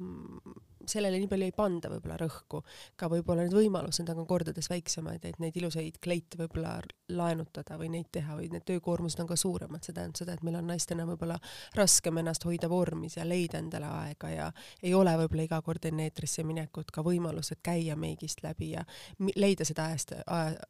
sellele 0.91 1.21
nii 1.21 1.31
palju 1.31 1.49
ei 1.49 1.55
panda 1.57 1.91
võib-olla 1.93 2.19
rõhku, 2.21 2.63
ka 2.97 3.11
võib-olla 3.13 3.47
need 3.47 3.57
võimalused 3.57 4.11
on 4.13 4.27
kordades 4.27 4.71
väiksemad, 4.71 5.25
et 5.25 5.41
neid 5.43 5.57
ilusaid 5.57 6.01
kleite 6.03 6.39
võib-olla 6.41 6.79
laenutada 7.17 7.79
või 7.79 7.91
neid 7.93 8.09
teha 8.13 8.37
või 8.39 8.49
need 8.51 8.65
töökoormused 8.67 9.21
on 9.23 9.29
ka 9.31 9.37
suuremad, 9.39 9.85
see 9.85 9.95
tähendab 9.95 10.19
seda, 10.19 10.35
et 10.35 10.43
meil 10.47 10.59
on 10.59 10.67
naistena 10.71 11.07
võib-olla 11.07 11.39
raskem 11.79 12.19
ennast 12.23 12.45
hoida 12.49 12.69
vormis 12.71 13.17
ja 13.19 13.27
leida 13.27 13.61
endale 13.63 13.87
aega 14.03 14.31
ja 14.33 14.49
ei 14.83 14.95
ole 14.95 15.15
võib-olla 15.23 15.47
iga 15.47 15.61
kord 15.63 15.87
enne 15.87 16.09
eetrisse 16.09 16.45
minekut 16.47 16.91
ka 16.95 17.05
võimalused 17.07 17.63
käia 17.67 17.97
meigist 17.97 18.43
läbi 18.45 18.73
ja 18.73 18.85
leida 19.37 19.65
seda 19.67 19.89
ajast, 19.91 20.17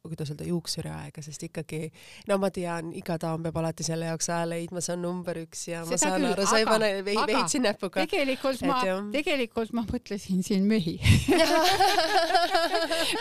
kuidas 0.05 0.31
öelda, 0.33 0.47
juuksuriaega, 0.47 1.23
sest 1.25 1.47
ikkagi 1.49 1.87
no 2.29 2.37
ma 2.41 2.51
tean, 2.53 2.91
iga 2.97 3.17
daam 3.21 3.43
peab 3.45 3.57
alati 3.61 3.85
selle 3.87 4.11
jaoks 4.11 4.29
aja 4.29 4.47
leidma, 4.49 4.83
see 4.83 4.95
on 4.97 5.03
number 5.07 5.41
üks 5.41 5.67
ja 5.71 5.83
seda 5.87 5.93
ma 5.95 6.01
saan 6.03 6.21
küll, 6.21 6.31
aru, 6.35 6.47
sa 6.51 6.61
ei 6.61 6.67
pane 6.69 6.91
veitsi 7.07 7.61
näpuga. 7.63 8.05
tegelikult 8.05 8.63
ma, 8.67 8.79
tegelikult 9.13 9.73
ma 9.77 9.85
mõtlen 9.87 10.06
mõtlesin 10.07 10.43
siin 10.43 10.63
mehi 10.63 10.95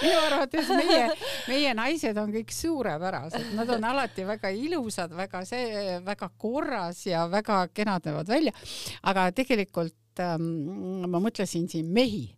minu 0.03 0.19
arvates 0.23 0.69
meie, 0.71 1.11
meie 1.51 1.75
naised 1.75 2.17
on 2.21 2.31
kõik 2.35 2.53
suurepärased, 2.55 3.53
nad 3.59 3.71
on 3.75 3.85
alati 3.91 4.27
väga 4.27 4.53
ilusad, 4.55 5.15
väga 5.17 5.43
see, 5.49 5.99
väga 6.07 6.31
korras 6.39 7.03
ja 7.07 7.27
väga 7.31 7.67
kenad 7.75 8.07
näevad 8.07 8.31
välja. 8.31 8.53
aga 9.03 9.31
tegelikult 9.35 9.95
ähm, 10.23 11.05
ma 11.11 11.21
mõtlesin 11.23 11.69
siin 11.71 11.89
mehi. 11.93 12.29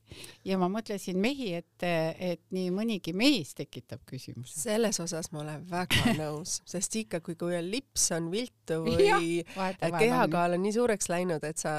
Ja 0.47 0.59
ma 0.61 0.71
mõtlesin 0.73 1.19
mehi, 1.21 1.53
et, 1.59 1.85
et 1.85 2.43
nii 2.55 2.71
mõnigi 2.75 3.13
mees 3.17 3.55
tekitab 3.59 4.05
küsimuse. 4.09 4.57
selles 4.61 5.01
osas 5.05 5.31
ma 5.33 5.43
olen 5.45 5.65
väga 5.71 6.15
nõus, 6.23 6.59
sest 6.69 6.97
ikka, 7.03 7.21
kui, 7.25 7.37
kui 7.39 7.59
lips 7.65 8.11
on 8.17 8.31
viltu 8.33 8.83
või 8.87 9.43
kehakaal 9.79 10.57
on. 10.57 10.63
nii 10.65 10.77
suureks 10.79 11.11
läinud, 11.13 11.45
et 11.45 11.61
sa 11.61 11.75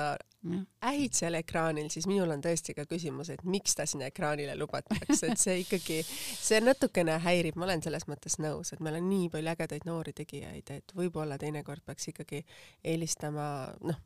ähid 0.88 1.16
seal 1.18 1.36
ekraanil, 1.36 1.90
siis 1.92 2.06
minul 2.08 2.32
on 2.32 2.42
tõesti 2.44 2.74
ka 2.78 2.86
küsimus, 2.88 3.32
et 3.34 3.42
miks 3.44 3.76
ta 3.76 3.84
sinna 3.90 4.08
ekraanile 4.08 4.56
lubatakse, 4.56 5.34
et 5.34 5.42
see 5.42 5.58
ikkagi, 5.66 5.98
see 6.06 6.62
natukene 6.64 7.18
häirib, 7.26 7.58
ma 7.60 7.68
olen 7.68 7.84
selles 7.84 8.08
mõttes 8.08 8.40
nõus, 8.40 8.72
et 8.72 8.84
meil 8.84 9.02
on 9.02 9.10
nii 9.10 9.28
palju 9.34 9.52
ägedaid 9.52 9.88
noori 9.90 10.14
tegijaid, 10.16 10.72
et 10.78 10.96
võib-olla 10.96 11.38
teinekord 11.42 11.84
peaks 11.86 12.14
ikkagi 12.14 12.46
eelistama 12.88 13.50
noh, 13.84 14.00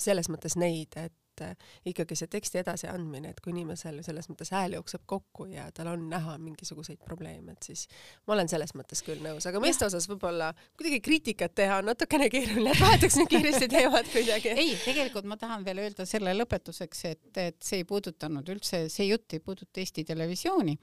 selles 0.00 0.30
mõttes 0.32 0.58
neid, 0.58 0.98
et 0.98 1.14
et 1.36 1.44
äh, 1.44 1.56
ikkagi 1.92 2.16
see 2.18 2.30
teksti 2.30 2.60
edasiandmine, 2.62 3.30
et 3.32 3.40
kui 3.44 3.52
inimesel 3.52 4.00
selles 4.06 4.28
mõttes 4.30 4.50
hääl 4.54 4.76
jookseb 4.76 5.04
kokku 5.08 5.46
ja 5.50 5.68
tal 5.74 5.90
on 5.92 6.06
näha 6.10 6.36
mingisuguseid 6.42 7.00
probleeme, 7.04 7.56
et 7.56 7.68
siis 7.70 7.86
ma 8.26 8.36
olen 8.36 8.48
selles 8.50 8.72
mõttes 8.78 9.02
küll 9.06 9.22
nõus, 9.24 9.46
aga 9.48 9.60
meeste 9.62 9.86
osas 9.86 10.08
võib-olla 10.10 10.52
kuidagi 10.76 11.00
kriitikat 11.04 11.54
teha 11.56 11.80
on 11.82 11.90
natukene 11.90 12.28
keeruline, 12.32 12.72
et 12.72 12.82
vahetaks 12.86 13.18
nüüd 13.20 13.30
kiiresti 13.32 13.68
teemat 13.72 14.10
kuidagi. 14.12 14.54
ei, 14.54 14.74
tegelikult 14.84 15.28
ma 15.28 15.38
tahan 15.40 15.64
veel 15.66 15.82
öelda 15.84 16.06
selle 16.08 16.34
lõpetuseks, 16.36 17.04
et, 17.10 17.42
et 17.42 17.58
see 17.64 17.82
ei 17.82 17.88
puudutanud 17.88 18.48
üldse, 18.54 18.86
see 18.92 19.10
jutt 19.10 19.36
ei 19.36 19.42
puuduta 19.44 19.82
Eesti 19.82 20.06
Televisiooni. 20.06 20.76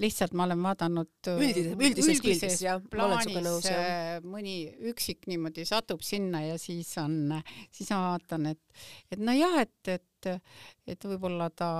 lihtsalt 0.00 0.34
ma 0.36 0.46
olen 0.48 0.62
vaadanud 0.64 1.32
üldises, 1.36 1.76
üldises 1.76 2.24
pildis 2.24 2.60
jah, 2.64 2.80
ma 2.96 3.06
olen 3.08 3.24
sinuga 3.26 3.44
nõus 3.48 3.68
jah. 3.68 3.80
Äh, 3.80 4.12
mõni 4.24 4.56
üksik 4.90 5.26
niimoodi 5.30 5.66
satub 5.68 6.02
sinna 6.06 6.42
ja 6.46 6.58
siis 6.60 6.92
on, 7.00 7.34
siis 7.74 7.90
ma 7.92 8.00
vaatan, 8.14 8.50
et, 8.54 8.84
et 9.12 9.20
nojah, 9.22 9.60
et 9.64 9.89
et, 10.20 10.42
et 10.86 11.06
võib-olla 11.08 11.48
ta 11.50 11.70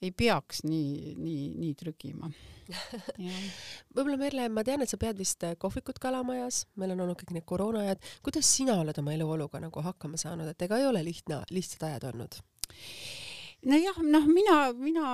ei 0.00 0.12
peaks 0.16 0.64
nii, 0.64 1.14
nii, 1.20 1.44
nii 1.60 1.74
trügima. 1.78 2.30
võib-olla 3.94 4.18
Merle, 4.20 4.48
ma 4.52 4.64
tean, 4.66 4.84
et 4.84 4.92
sa 4.92 4.98
pead 5.00 5.18
vist 5.20 5.44
kohvikut 5.60 6.00
Kalamajas, 6.02 6.64
meil 6.80 6.94
on 6.94 7.04
olnud 7.06 7.18
kõik 7.20 7.34
need 7.36 7.48
koroonaajad. 7.48 8.04
kuidas 8.24 8.50
sina 8.56 8.78
oled 8.80 8.98
oma 9.02 9.14
eluoluga 9.16 9.60
nagu 9.62 9.84
hakkama 9.84 10.20
saanud, 10.20 10.48
et 10.48 10.68
ega 10.68 10.78
ei 10.80 10.86
ole 10.88 11.04
lihtne, 11.04 11.42
lihtsad 11.50 11.88
ajad 11.90 12.10
olnud? 12.12 12.40
nojah, 13.66 13.98
noh, 14.02 14.26
mina, 14.26 14.56
mina 14.72 15.06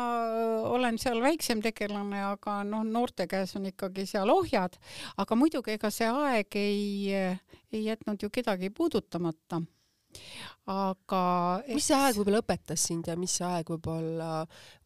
olen 0.70 0.98
seal 1.02 1.18
väiksem 1.24 1.62
tegelane, 1.64 2.20
aga 2.28 2.60
noh, 2.68 2.84
noorte 2.86 3.26
käes 3.30 3.56
on 3.58 3.66
ikkagi 3.72 4.06
seal 4.06 4.30
ohjad, 4.30 4.76
aga 5.18 5.38
muidugi 5.38 5.74
ega 5.74 5.90
see 5.90 6.10
aeg 6.10 6.58
ei, 6.60 7.10
ei 7.72 7.82
jätnud 7.88 8.22
ju 8.22 8.30
kedagi 8.30 8.70
puudutamata 8.70 9.62
aga 10.66 11.20
eks... 11.62 11.74
mis 11.76 11.88
see 11.90 11.98
aeg 11.98 12.16
võib-olla 12.18 12.40
õpetas 12.42 12.86
sind 12.88 13.06
ja 13.06 13.14
mis 13.18 13.36
see 13.38 13.46
aeg 13.46 13.68
võib-olla, 13.70 14.30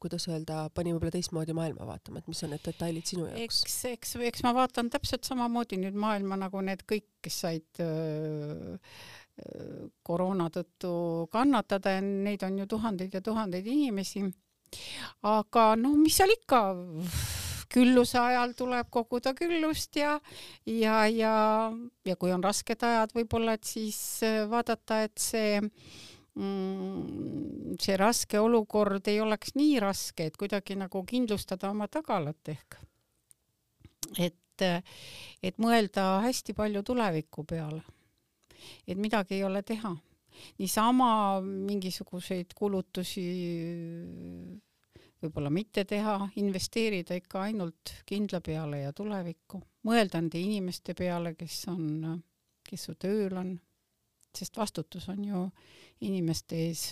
kuidas 0.03 0.27
öelda, 0.29 0.67
pani 0.77 0.93
võib-olla 0.93 1.15
teistmoodi 1.15 1.57
maailma 1.57 1.87
vaatama, 1.89 2.21
et 2.21 2.29
mis 2.29 2.43
on 2.45 2.53
need 2.55 2.67
detailid 2.67 3.09
sinu 3.09 3.29
jaoks? 3.31 3.63
eks, 3.65 3.79
eks, 3.95 4.19
eks 4.29 4.45
ma 4.45 4.53
vaatan 4.59 4.93
täpselt 4.93 5.29
samamoodi 5.29 5.81
nüüd 5.81 5.97
maailma 5.97 6.37
nagu 6.43 6.61
need 6.67 6.85
kõik, 6.89 7.09
kes 7.25 7.41
said 7.47 7.83
öö, 7.85 8.77
koroona 10.05 10.51
tõttu 10.53 10.93
kannatada 11.33 11.97
ja 11.97 12.05
neid 12.05 12.45
on 12.47 12.59
ju 12.61 12.67
tuhandeid 12.71 13.15
ja 13.17 13.23
tuhandeid 13.25 13.67
inimesi. 13.67 14.25
aga 15.27 15.75
noh, 15.81 15.97
mis 15.99 16.17
seal 16.21 16.33
ikka, 16.35 16.61
külluse 17.71 18.19
ajal 18.19 18.55
tuleb 18.59 18.91
koguda 18.91 19.35
küllust 19.39 19.97
ja, 20.01 20.19
ja, 20.67 21.05
ja, 21.09 21.35
ja 22.07 22.17
kui 22.17 22.33
on 22.35 22.45
rasked 22.45 22.83
ajad, 22.87 23.15
võib-olla, 23.17 23.57
et 23.59 23.69
siis 23.69 23.99
vaadata, 24.51 25.03
et 25.07 25.23
see 25.23 25.61
mm, 26.35 27.77
see 27.81 27.97
raske 28.01 28.41
olukord 28.41 29.09
ei 29.13 29.21
oleks 29.23 29.55
nii 29.59 29.79
raske, 29.83 30.31
et 30.31 30.39
kuidagi 30.41 30.79
nagu 30.81 31.05
kindlustada 31.07 31.71
oma 31.71 31.89
tagalat 31.89 32.55
ehk. 32.55 32.81
et, 34.19 34.69
et 35.43 35.63
mõelda 35.63 36.13
hästi 36.27 36.57
palju 36.59 36.83
tuleviku 36.87 37.47
peale 37.49 37.83
et 38.87 38.99
midagi 38.99 39.39
ei 39.39 39.45
ole 39.45 39.63
teha. 39.63 39.97
niisama 40.59 41.41
mingisuguseid 41.43 42.55
kulutusi 42.57 43.25
võib-olla 45.23 45.51
mitte 45.53 45.85
teha, 45.85 46.17
investeerida 46.41 47.17
ikka 47.19 47.45
ainult 47.49 47.95
kindla 48.09 48.41
peale 48.45 48.85
ja 48.85 48.93
tulevikku, 48.97 49.61
mõelda 49.89 50.21
nende 50.21 50.41
inimeste 50.41 50.95
peale, 50.99 51.35
kes 51.39 51.59
on, 51.73 52.09
kes 52.67 52.89
su 52.89 52.97
tööl 53.01 53.37
on, 53.41 53.53
sest 54.37 54.57
vastutus 54.57 55.09
on 55.13 55.23
ju 55.25 55.45
inimeste 56.07 56.65
ees 56.69 56.85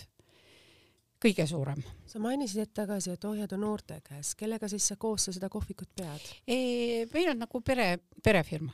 kõige 1.19 1.45
suurem. 1.47 1.81
sa 2.07 2.19
mainisid 2.19 2.63
hetk 2.63 2.77
tagasi, 2.83 3.11
et 3.11 3.25
ohjad 3.25 3.53
on 3.57 3.65
noorte 3.65 3.99
käes, 4.05 4.35
kellega 4.35 4.69
siis 4.71 4.87
sa 4.87 4.95
koos 4.95 5.25
sa 5.25 5.35
seda 5.35 5.49
kohvikut 5.49 5.91
pead? 5.95 6.31
meil 7.13 7.33
on 7.33 7.45
nagu 7.45 7.61
pere, 7.61 7.91
perefirma, 8.23 8.73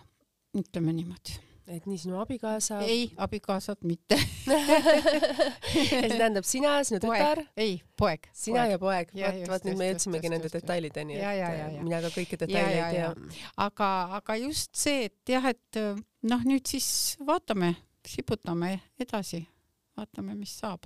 ütleme 0.53 0.93
niimoodi 0.93 1.54
et 1.67 1.85
nii 1.89 1.97
sinu 1.97 2.19
abikaasa? 2.21 2.79
ei, 2.85 3.07
abikaasat 3.17 3.83
mitte 3.87 4.17
see 5.71 6.09
tähendab 6.11 6.45
sina, 6.47 6.75
sinu 6.87 6.99
tütar? 7.03 7.41
ei, 7.57 7.79
poeg. 7.97 8.27
sina 8.33 8.65
poeg. 8.81 9.13
ja 9.17 9.31
poeg, 9.31 9.45
vot, 9.45 9.53
vot 9.55 9.69
nüüd 9.69 9.79
me 9.79 9.89
jõudsimegi 9.91 10.33
nende 10.33 10.51
detailideni, 10.53 11.17
et 11.21 11.79
mina 11.81 12.01
ka 12.05 12.11
kõiki 12.13 12.39
detaile 12.41 12.75
ei 12.75 12.99
tea. 12.99 13.39
aga, 13.67 13.89
aga 14.19 14.37
just 14.43 14.75
see, 14.77 15.09
et 15.09 15.35
jah, 15.35 15.49
et 15.53 15.81
noh, 16.29 16.45
nüüd 16.45 16.65
siis 16.69 16.89
vaatame, 17.25 17.73
siputame 18.05 18.75
edasi, 19.01 19.41
vaatame, 19.97 20.37
mis 20.37 20.53
saab 20.61 20.85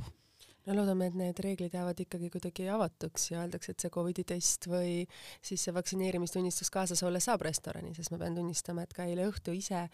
no 0.67 0.76
loodame, 0.76 1.08
et 1.10 1.17
need 1.17 1.39
reeglid 1.43 1.74
jäävad 1.74 2.02
ikkagi 2.04 2.30
kuidagi 2.34 2.67
avatuks 2.69 3.30
ja 3.32 3.43
öeldakse, 3.43 3.74
et 3.74 3.84
see 3.84 3.91
Covidi 3.93 4.26
test 4.28 4.67
või 4.69 5.06
siis 5.45 5.63
see 5.65 5.74
vaktsineerimistunnistus 5.76 6.72
kaasas 6.74 7.04
olles 7.08 7.26
saab 7.30 7.43
restorani, 7.48 7.93
sest 7.98 8.13
ma 8.13 8.19
pean 8.22 8.36
tunnistama, 8.38 8.84
et 8.86 8.93
ka 8.95 9.08
eile 9.10 9.28
õhtu 9.30 9.56
ise 9.56 9.86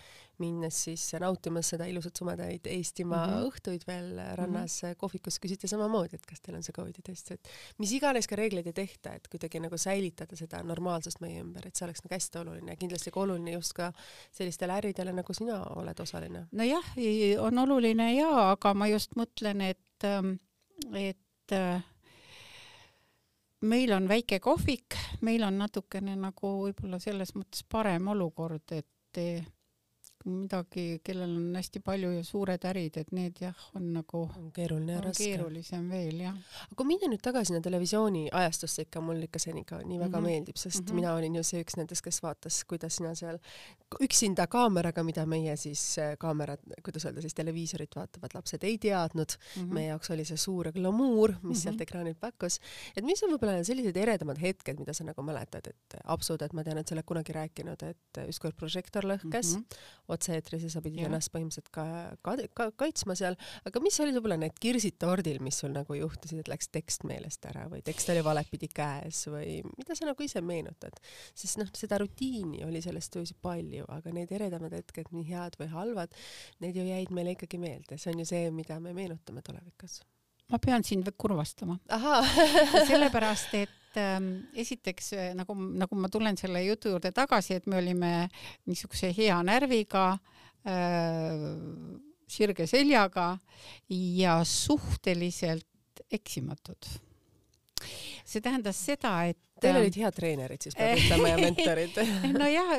minnes 0.42 0.82
siis 0.88 1.04
nautimas 1.22 1.70
seda 1.74 1.88
ilusat 1.90 2.18
sumedaid 2.20 2.68
Eestimaa 2.72 3.26
mm 3.28 3.34
-hmm. 3.34 3.52
õhtuid 3.52 3.88
veel 3.88 4.10
rannas 4.40 4.82
mm 4.82 4.90
-hmm. 4.90 4.96
kohvikus 4.98 5.40
küsiti 5.40 5.68
samamoodi, 5.68 6.16
et 6.16 6.26
kas 6.26 6.42
teil 6.42 6.58
on 6.58 6.64
see 6.64 6.74
Covidi 6.74 7.02
test, 7.04 7.32
et 7.32 7.50
mis 7.78 7.92
iganes 7.92 8.28
ka 8.28 8.36
reegleid 8.36 8.68
ei 8.68 8.74
tehta, 8.74 9.14
et 9.14 9.28
kuidagi 9.28 9.60
nagu 9.60 9.78
säilitada 9.78 10.36
seda 10.36 10.64
normaalsust 10.64 11.22
meie 11.22 11.42
ümber, 11.42 11.68
et 11.68 11.76
see 11.76 11.86
oleks 11.86 12.04
nagu 12.04 12.16
hästi 12.16 12.38
oluline 12.40 12.72
ja 12.72 12.76
kindlasti 12.76 13.12
ka 13.12 13.20
oluline 13.20 13.52
just 13.52 13.74
ka 13.74 13.92
sellistele 14.32 14.74
äridele, 14.74 15.14
nagu 15.14 15.34
sina 15.34 15.64
oled 15.76 16.00
osaline. 16.00 16.48
nojah, 16.52 16.94
on 17.40 17.60
oluline 17.60 18.14
jaa, 18.14 18.52
aga 18.52 18.74
ma 18.74 18.88
just 18.88 19.16
mõtlen, 19.16 19.62
et 19.62 19.80
ähm, 20.04 20.36
et 20.94 21.52
äh, 21.52 21.84
meil 23.62 23.94
on 23.94 24.08
väike 24.08 24.40
kohvik, 24.40 24.98
meil 25.22 25.44
on 25.44 25.58
natukene 25.58 26.16
nagu 26.20 26.52
võib-olla 26.66 27.00
selles 27.00 27.36
mõttes 27.36 27.64
parem 27.70 28.08
olukord, 28.14 28.72
et 28.72 29.22
midagi, 30.26 31.00
kellel 31.06 31.36
on 31.38 31.56
hästi 31.56 31.80
palju 31.86 32.10
ja 32.16 32.24
suured 32.26 32.64
ärid, 32.66 32.98
et 32.98 33.12
need 33.16 33.40
jah, 33.44 33.66
on 33.78 33.92
nagu 33.94 34.24
on 34.26 34.50
keeruline 34.54 34.96
ja 34.98 35.02
raske. 35.04 35.28
keerulisem 35.30 35.86
veel 35.92 36.24
jah. 36.24 36.38
aga 36.72 36.86
minna 36.88 37.10
nüüd 37.12 37.22
tagasi 37.24 37.52
sinna 37.52 37.62
televisiooni 37.66 38.26
ajastusse 38.34 38.88
ikka, 38.88 39.04
mul 39.06 39.22
ikka 39.28 39.42
see 39.42 39.54
ikka 39.62 39.82
nii 39.84 40.00
väga 40.00 40.10
mm 40.10 40.26
-hmm. 40.26 40.30
meeldib, 40.30 40.58
sest 40.58 40.82
mm 40.82 40.86
-hmm. 40.86 40.96
mina 41.02 41.14
olin 41.14 41.36
ju 41.36 41.44
see 41.44 41.62
üks 41.62 41.78
nendest, 41.78 42.02
kes 42.02 42.22
vaatas, 42.24 42.64
kuidas 42.64 42.96
sina 42.96 43.14
seal 43.16 43.40
üksinda 44.02 44.48
kaameraga, 44.48 45.04
mida 45.04 45.26
meie 45.26 45.56
siis 45.58 45.98
äh, 46.00 46.18
kaamerad, 46.18 46.60
kuidas 46.84 47.06
öelda 47.06 47.22
siis 47.22 47.34
televiisorit 47.34 47.96
vaatavad 47.96 48.34
lapsed 48.34 48.64
ei 48.64 48.78
teadnud 48.78 49.38
mm. 49.38 49.62
-hmm. 49.62 49.74
meie 49.74 49.88
jaoks 49.88 50.10
oli 50.12 50.26
see 50.26 50.38
suur 50.38 50.72
glamuur, 50.72 51.32
mis 51.32 51.42
mm 51.42 51.50
-hmm. 51.50 51.62
sealt 51.62 51.82
ekraanilt 51.82 52.20
pakkus. 52.20 52.60
et 52.98 53.06
mis 53.06 53.24
on 53.24 53.30
võib-olla 53.30 53.64
sellised 53.64 53.98
eredamad 53.98 54.42
hetked, 54.42 54.80
mida 54.80 54.94
sa 54.94 55.04
nagu 55.04 55.22
mäletad, 55.22 55.68
et 55.68 56.00
absud, 56.04 56.42
et 56.42 56.54
ma 56.54 56.64
tean, 56.64 56.78
et 56.78 56.88
sa 56.88 56.96
oled 56.96 57.06
kunagi 57.06 57.34
rääkinud, 57.34 57.84
et 57.84 58.28
ükskord 58.28 58.56
prožektor 58.56 59.04
lõhkes 59.04 59.56
mm, 59.56 59.62
-hmm 59.62 60.15
otse-eetris 60.16 60.66
ja 60.68 60.72
sa 60.74 60.82
pidid 60.86 61.04
ja. 61.04 61.10
ennast 61.10 61.32
põhimõtteliselt 61.34 61.72
ka, 61.76 61.86
ka, 62.26 62.36
ka 62.58 62.70
kaitsma 62.84 63.18
seal, 63.18 63.38
aga 63.68 63.82
mis 63.84 64.00
olid 64.04 64.18
võib-olla 64.18 64.40
need 64.42 64.58
kirsid 64.62 64.98
tordil, 65.02 65.42
mis 65.46 65.60
sul 65.62 65.74
nagu 65.76 65.98
juhtusid, 65.98 66.42
et 66.44 66.52
läks 66.52 66.72
tekst 66.74 67.06
meelest 67.08 67.46
ära 67.50 67.68
või 67.72 67.84
tekst 67.86 68.12
oli 68.14 68.24
valepidi 68.26 68.70
käes 68.72 69.26
või 69.32 69.60
mida 69.76 69.98
sa 69.98 70.10
nagu 70.10 70.26
ise 70.26 70.44
meenutad? 70.46 70.98
sest 71.36 71.60
noh, 71.62 71.70
seda 71.78 72.00
rutiini 72.02 72.64
oli 72.66 72.82
selles 72.84 73.10
töös 73.14 73.36
palju, 73.46 73.86
aga 73.92 74.14
need 74.16 74.32
eredamad 74.36 74.76
hetked, 74.76 75.12
nii 75.16 75.30
head 75.30 75.60
või 75.62 75.70
halvad, 75.74 76.20
need 76.64 76.78
ju 76.80 76.88
jäid 76.88 77.14
meile 77.16 77.36
ikkagi 77.36 77.62
meelde, 77.62 78.00
see 78.02 78.14
on 78.14 78.24
ju 78.24 78.30
see, 78.30 78.52
mida 78.56 78.80
me 78.84 78.96
meenutame 78.96 79.44
tulevikus 79.46 80.02
ma 80.52 80.60
pean 80.62 80.84
sind 80.84 81.10
kurvastama. 81.18 81.78
sellepärast, 82.88 83.54
et 83.54 84.00
ähm, 84.02 84.32
esiteks 84.54 85.14
äh, 85.14 85.30
nagu, 85.38 85.56
nagu 85.56 85.96
ma 86.00 86.10
tulen 86.12 86.38
selle 86.38 86.64
jutu 86.66 86.94
juurde 86.94 87.12
tagasi, 87.16 87.60
et 87.60 87.70
me 87.72 87.80
olime 87.82 88.12
niisuguse 88.66 89.14
hea 89.16 89.38
närviga 89.46 90.12
äh,, 90.66 91.40
sirge 92.28 92.68
seljaga 92.68 93.36
ja 93.90 94.40
suhteliselt 94.44 96.06
eksimatud. 96.12 96.86
see 98.26 98.42
tähendas 98.42 98.80
seda, 98.82 99.12
et 99.30 99.38
Teil 99.62 99.78
olid 99.80 99.98
head 100.02 100.16
treenerid 100.18 100.66
siis 100.66 100.76
peab 100.76 101.00
ütlema 101.00 101.30
ja 101.32 101.38
mentorid 101.40 102.00
nojah, 102.42 102.74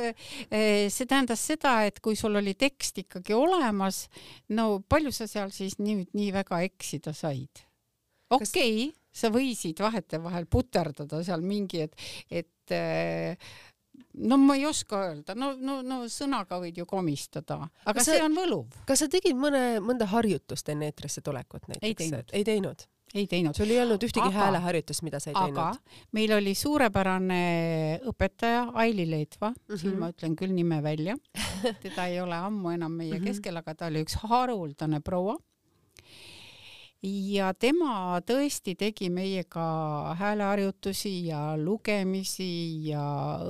eh, 0.50 0.86
see 0.92 1.08
tähendas 1.08 1.44
seda, 1.48 1.78
et 1.88 2.02
kui 2.04 2.18
sul 2.18 2.36
oli 2.36 2.52
tekst 2.58 3.00
ikkagi 3.00 3.36
olemas, 3.36 4.04
no 4.52 4.82
palju 4.84 5.14
sa 5.14 5.28
seal 5.30 5.54
siis 5.56 5.78
nüüd 5.80 6.12
nii 6.16 6.34
väga 6.36 6.60
eksida 6.66 7.14
said? 7.16 7.64
okei 8.28 8.44
okay, 8.50 8.74
Kas... 8.90 9.22
sa 9.22 9.32
võisid 9.32 9.80
vahetevahel 9.80 10.48
puterdada 10.50 11.22
seal 11.24 11.44
mingi, 11.46 11.86
et, 11.86 11.96
et 12.42 12.76
eh, 12.76 13.48
no 14.28 14.38
ma 14.40 14.56
ei 14.56 14.66
oska 14.66 15.00
öelda, 15.08 15.36
no, 15.38 15.52
no, 15.56 15.78
no 15.86 16.02
sõnaga 16.12 16.58
võid 16.62 16.80
ju 16.80 16.86
komistada, 16.88 17.62
aga 17.84 17.96
kas 17.98 18.10
see 18.10 18.18
sa, 18.20 18.26
on 18.28 18.36
võluv. 18.36 18.76
kas 18.88 19.04
sa 19.04 19.08
tegid 19.12 19.38
mõne, 19.38 19.78
mõnda 19.84 20.08
harjutust 20.12 20.68
enne 20.72 20.90
eetrisse 20.90 21.24
tulekut 21.24 21.68
näiteks? 21.70 21.88
ei 21.88 21.98
teinud. 22.02 22.36
ei 22.36 22.46
teinud? 22.46 22.86
Ei 23.16 23.26
teinud. 23.30 23.56
sul 23.56 23.72
ei 23.72 23.80
olnud 23.82 24.04
ühtegi 24.06 24.30
hääleharjutust, 24.34 25.04
mida 25.06 25.20
sa 25.22 25.30
ei 25.30 25.36
teinud? 25.36 25.58
aga 25.58 26.12
meil 26.16 26.36
oli 26.36 26.54
suurepärane 26.58 27.40
õpetaja 28.12 28.68
Aili 28.82 29.08
Leetva 29.10 29.50
mm, 29.50 29.58
-hmm. 29.66 29.80
siin 29.82 29.98
ma 30.00 30.10
ütlen 30.12 30.36
küll 30.38 30.54
nime 30.54 30.82
välja, 30.82 31.16
teda 31.84 32.06
ei 32.12 32.20
ole 32.20 32.36
ammu 32.36 32.74
enam 32.76 32.92
meie 32.92 33.12
mm 33.14 33.20
-hmm. 33.20 33.32
keskel, 33.32 33.56
aga 33.56 33.74
ta 33.74 33.90
oli 33.90 34.04
üks 34.04 34.18
haruldane 34.22 35.00
proua. 35.00 35.36
ja 37.02 37.54
tema 37.54 38.20
tõesti 38.26 38.74
tegi 38.76 39.10
meiega 39.10 40.14
hääleharjutusi 40.18 41.26
ja 41.26 41.56
lugemisi 41.56 42.88
ja 42.88 43.02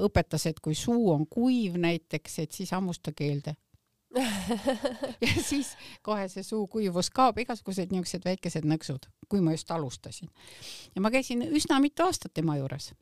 õpetas, 0.08 0.46
et 0.46 0.60
kui 0.60 0.74
suu 0.74 1.10
on 1.10 1.26
kuiv 1.26 1.76
näiteks, 1.76 2.38
et 2.38 2.52
siis 2.52 2.70
hammusta 2.70 3.12
keelde 3.12 3.54
ja 5.24 5.32
siis 5.42 5.74
kohe 6.02 6.28
see 6.32 6.44
suukuivus 6.46 7.10
kaob, 7.14 7.38
igasugused 7.42 7.92
niisugused 7.92 8.24
väikesed 8.24 8.66
nõksud, 8.68 9.10
kui 9.28 9.42
ma 9.44 9.54
just 9.56 9.70
alustasin. 9.70 10.30
ja 10.94 11.04
ma 11.04 11.12
käisin 11.12 11.44
üsna 11.46 11.80
mitu 11.82 12.06
aastat 12.06 12.34
tema 12.34 12.56
juures. 12.56 12.92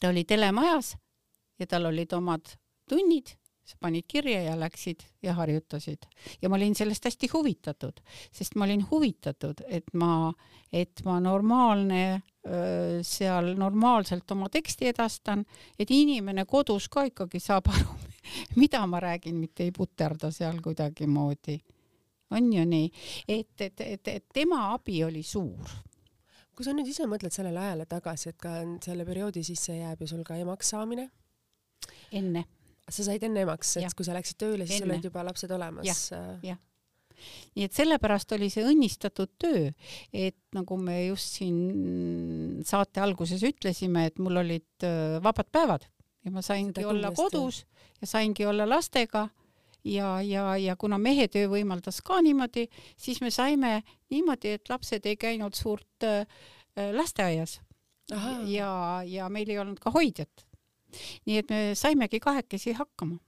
ta 0.00 0.08
oli 0.08 0.24
telemajas 0.24 0.96
ja 1.58 1.66
tal 1.66 1.90
olid 1.90 2.12
omad 2.12 2.54
tunnid, 2.88 3.34
sa 3.68 3.76
panid 3.80 4.06
kirja 4.08 4.42
ja 4.42 4.54
läksid 4.60 5.02
ja 5.22 5.34
harjutasid 5.34 6.06
ja 6.42 6.48
ma 6.48 6.56
olin 6.56 6.74
sellest 6.74 7.04
hästi 7.04 7.28
huvitatud, 7.32 8.00
sest 8.32 8.54
ma 8.56 8.64
olin 8.64 8.86
huvitatud, 8.90 9.64
et 9.68 9.92
ma, 9.94 10.32
et 10.72 11.02
ma 11.04 11.18
normaalne 11.20 12.22
seal 13.02 13.52
normaalselt 13.58 14.30
oma 14.30 14.48
teksti 14.48 14.88
edastan, 14.88 15.44
et 15.78 15.90
inimene 15.90 16.44
kodus 16.48 16.88
ka 16.88 17.04
ikkagi 17.10 17.40
saab 17.42 17.68
aru, 17.72 17.96
mida 18.60 18.84
ma 18.86 19.00
räägin, 19.00 19.36
mitte 19.40 19.66
ei 19.66 19.72
puterda 19.74 20.30
seal 20.34 20.62
kuidagimoodi. 20.64 21.58
on 22.30 22.52
ju 22.52 22.64
nii, 22.64 22.90
et, 23.28 23.60
et, 23.60 23.80
et, 23.80 24.08
et 24.08 24.24
tema 24.34 24.72
abi 24.74 25.02
oli 25.04 25.22
suur 25.22 25.70
kui 26.58 26.66
sa 26.66 26.74
nüüd 26.74 26.88
ise 26.90 27.06
mõtled 27.06 27.30
sellele 27.30 27.60
ajale 27.62 27.84
tagasi, 27.86 28.32
et 28.32 28.38
ka 28.42 28.56
selle 28.82 29.04
perioodi 29.06 29.44
sisse 29.46 29.76
jääb 29.76 30.00
ju 30.02 30.08
sul 30.10 30.24
ka 30.26 30.36
emaks 30.42 30.72
saamine? 30.74 31.06
enne. 32.10 32.44
sa 32.88 33.04
said 33.06 33.22
enne 33.22 33.44
emaks, 33.46 33.76
et 33.78 33.94
kui 33.94 34.06
sa 34.06 34.16
läksid 34.16 34.40
tööle, 34.42 34.66
siis 34.66 34.82
sul 34.82 34.90
olid 34.90 35.06
juba 35.06 35.22
lapsed 35.28 35.54
olemas 35.54 35.86
ja,? 35.86 36.24
jah 36.42 36.64
nii 37.56 37.66
et 37.66 37.74
sellepärast 37.74 38.32
oli 38.36 38.46
see 38.52 38.62
õnnistatud 38.62 39.32
töö, 39.42 39.70
et 40.14 40.38
nagu 40.54 40.76
me 40.78 41.00
just 41.08 41.38
siin 41.40 42.62
saate 42.66 43.02
alguses 43.02 43.42
ütlesime, 43.46 44.04
et 44.10 44.20
mul 44.22 44.38
olid 44.42 44.86
äh, 44.86 45.16
vabad 45.24 45.50
päevad 45.50 45.88
ja 46.24 46.30
ma 46.30 46.42
saingi 46.42 46.84
olla 46.84 47.12
kodus 47.16 47.66
ja 48.00 48.06
saingi 48.06 48.46
olla 48.46 48.68
lastega 48.68 49.28
ja, 49.84 50.22
ja, 50.22 50.56
ja 50.56 50.76
kuna 50.76 50.98
mehe 50.98 51.28
töö 51.28 51.48
võimaldas 51.48 52.00
ka 52.04 52.20
niimoodi, 52.22 52.66
siis 52.96 53.20
me 53.20 53.30
saime 53.30 53.82
niimoodi, 54.10 54.56
et 54.58 54.68
lapsed 54.68 55.06
ei 55.06 55.16
käinud 55.16 55.54
suurt 55.54 56.04
äh 56.04 56.26
lasteaias. 56.92 57.60
ja, 58.46 59.02
ja 59.04 59.28
meil 59.28 59.50
ei 59.50 59.58
olnud 59.58 59.78
ka 59.78 59.90
hoidjat. 59.90 60.46
nii 61.26 61.38
et 61.38 61.50
me 61.50 61.74
saimegi 61.74 62.20
kahekesi 62.20 62.72
hakkama 62.72 63.18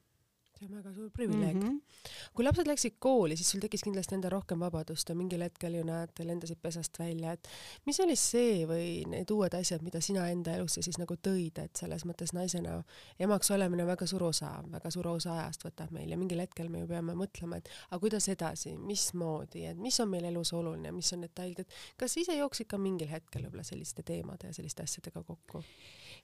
see 0.61 0.69
on 0.69 0.77
väga 0.77 0.93
suur 0.93 1.11
privileeg 1.11 1.57
mm. 1.57 1.63
-hmm. 1.63 2.09
kui 2.35 2.45
lapsed 2.45 2.67
läksid 2.69 2.97
kooli, 2.99 3.37
siis 3.37 3.51
sul 3.51 3.61
tekkis 3.61 3.83
kindlasti 3.85 4.15
endal 4.15 4.35
rohkem 4.35 4.61
vabadust 4.61 5.09
ja 5.09 5.15
mingil 5.15 5.41
hetkel 5.43 5.75
ju 5.75 5.85
näed, 5.85 6.13
te 6.15 6.27
lendasite 6.27 6.61
pesast 6.63 6.99
välja, 6.99 7.33
et 7.33 7.49
mis 7.87 8.01
oli 8.01 8.17
see 8.17 8.67
või 8.69 9.07
need 9.09 9.31
uued 9.31 9.55
asjad, 9.57 9.83
mida 9.83 10.01
sina 10.05 10.29
enda 10.29 10.55
elusse 10.57 10.83
siis 10.83 10.99
nagu 11.01 11.17
tõid, 11.29 11.59
et 11.65 11.77
selles 11.77 12.05
mõttes 12.05 12.35
naisena 12.37 12.83
emaks 13.19 13.51
olemine 13.51 13.87
on 13.87 13.93
väga 13.93 14.07
suur 14.07 14.25
osa, 14.29 14.51
väga 14.73 14.91
suur 14.91 15.09
osa 15.09 15.39
ajast 15.39 15.65
võtab 15.65 15.95
meil 15.97 16.11
ja 16.11 16.19
mingil 16.21 16.43
hetkel 16.45 16.69
me 16.69 16.83
ju 16.85 16.91
peame 16.91 17.15
mõtlema, 17.17 17.57
et 17.57 17.71
aga 17.91 18.01
kuidas 18.01 18.29
edasi, 18.29 18.77
mismoodi, 18.77 19.65
et 19.71 19.79
mis 19.79 20.01
on 20.01 20.11
meil 20.11 20.29
elus 20.29 20.53
oluline, 20.53 20.93
mis 20.93 21.13
on 21.17 21.25
detailid, 21.25 21.65
et 21.65 21.73
kas 21.97 22.17
ise 22.17 22.37
jooksid 22.37 22.69
ka 22.69 22.79
mingil 22.79 23.09
hetkel 23.09 23.47
võib-olla 23.47 23.65
selliste 23.65 24.03
teemade 24.03 24.51
ja 24.51 24.53
selliste 24.53 24.83
asjadega 24.83 25.23
kokku? 25.23 25.65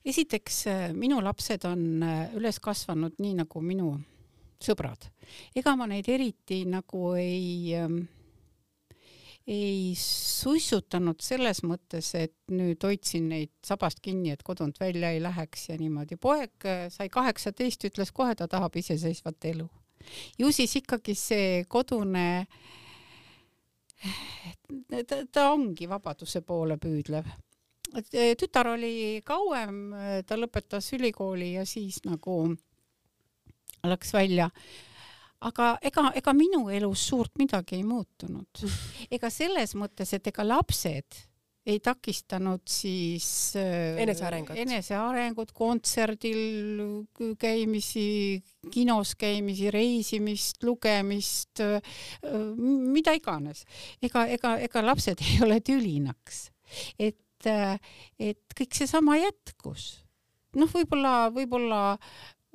esiteks, 0.05 0.65
minu 0.93 1.17
lapsed 1.23 1.65
on 1.65 2.03
üles 2.37 2.59
kasvanud 2.63 3.17
nii, 3.19 3.33
nagu 3.41 3.61
minu 3.61 3.95
sõbrad. 4.63 5.09
ega 5.55 5.75
ma 5.75 5.87
neid 5.87 6.07
eriti 6.09 6.63
nagu 6.65 7.13
ei 7.19 7.75
ähm, 7.75 8.05
ei 9.47 9.93
suissutanud 9.95 11.21
selles 11.23 11.61
mõttes, 11.63 12.09
et 12.19 12.35
nüüd 12.51 12.83
hoidsin 12.83 13.29
neid 13.31 13.53
sabast 13.65 14.01
kinni, 14.03 14.33
et 14.35 14.43
kodunt 14.43 14.79
välja 14.79 15.13
ei 15.15 15.21
läheks 15.23 15.69
ja 15.69 15.77
niimoodi. 15.79 16.17
poeg 16.19 16.67
äh, 16.67 16.87
sai 16.91 17.09
kaheksateist, 17.09 17.87
ütles 17.87 18.11
kohe, 18.11 18.35
ta 18.35 18.47
tahab 18.51 18.75
iseseisvat 18.75 19.47
elu. 19.53 19.69
ju 20.37 20.51
siis 20.51 20.75
ikkagi 20.81 21.15
see 21.15 21.63
kodune, 21.67 22.45
ta, 25.07 25.23
ta 25.31 25.49
ongi 25.53 25.87
vabaduse 25.89 26.41
poole 26.41 26.77
püüdlev. 26.77 27.31
Äh, 27.95 28.35
tütar 28.35 28.67
oli 28.75 29.21
kauem, 29.23 29.93
äh, 29.93 30.23
ta 30.27 30.35
lõpetas 30.35 30.91
ülikooli 30.99 31.53
ja 31.53 31.65
siis 31.65 32.03
nagu 32.03 32.57
läks 33.83 34.13
välja. 34.13 34.49
aga 35.41 35.77
ega, 35.85 36.11
ega 36.17 36.33
minu 36.33 36.69
elus 36.73 37.07
suurt 37.07 37.31
midagi 37.37 37.77
ei 37.77 37.83
muutunud. 37.83 38.65
ega 39.15 39.29
selles 39.29 39.75
mõttes, 39.77 40.13
et 40.13 40.27
ega 40.27 40.47
lapsed 40.47 41.27
ei 41.67 41.79
takistanud 41.83 42.63
siis 42.71 43.27
äh, 43.59 43.99
enesearengut, 43.99 44.55
enesearengut, 44.61 45.51
kontserdil 45.55 46.79
käimisi, 47.39 48.39
kinos 48.71 49.13
käimisi, 49.19 49.67
reisimist, 49.73 50.63
lugemist, 50.63 51.59
äh, 51.63 51.81
mida 52.55 53.15
iganes. 53.17 53.65
ega, 54.01 54.25
ega, 54.31 54.55
ega 54.63 54.85
lapsed 54.85 55.23
ei 55.27 55.41
ole 55.43 55.59
tülinaks, 55.59 56.47
et, 56.95 57.49
äh, 57.51 57.75
et 58.19 58.57
kõik 58.57 58.77
seesama 58.77 59.19
jätkus. 59.19 59.89
noh, 60.57 60.71
võib-olla, 60.71 61.27
võib-olla 61.35 61.81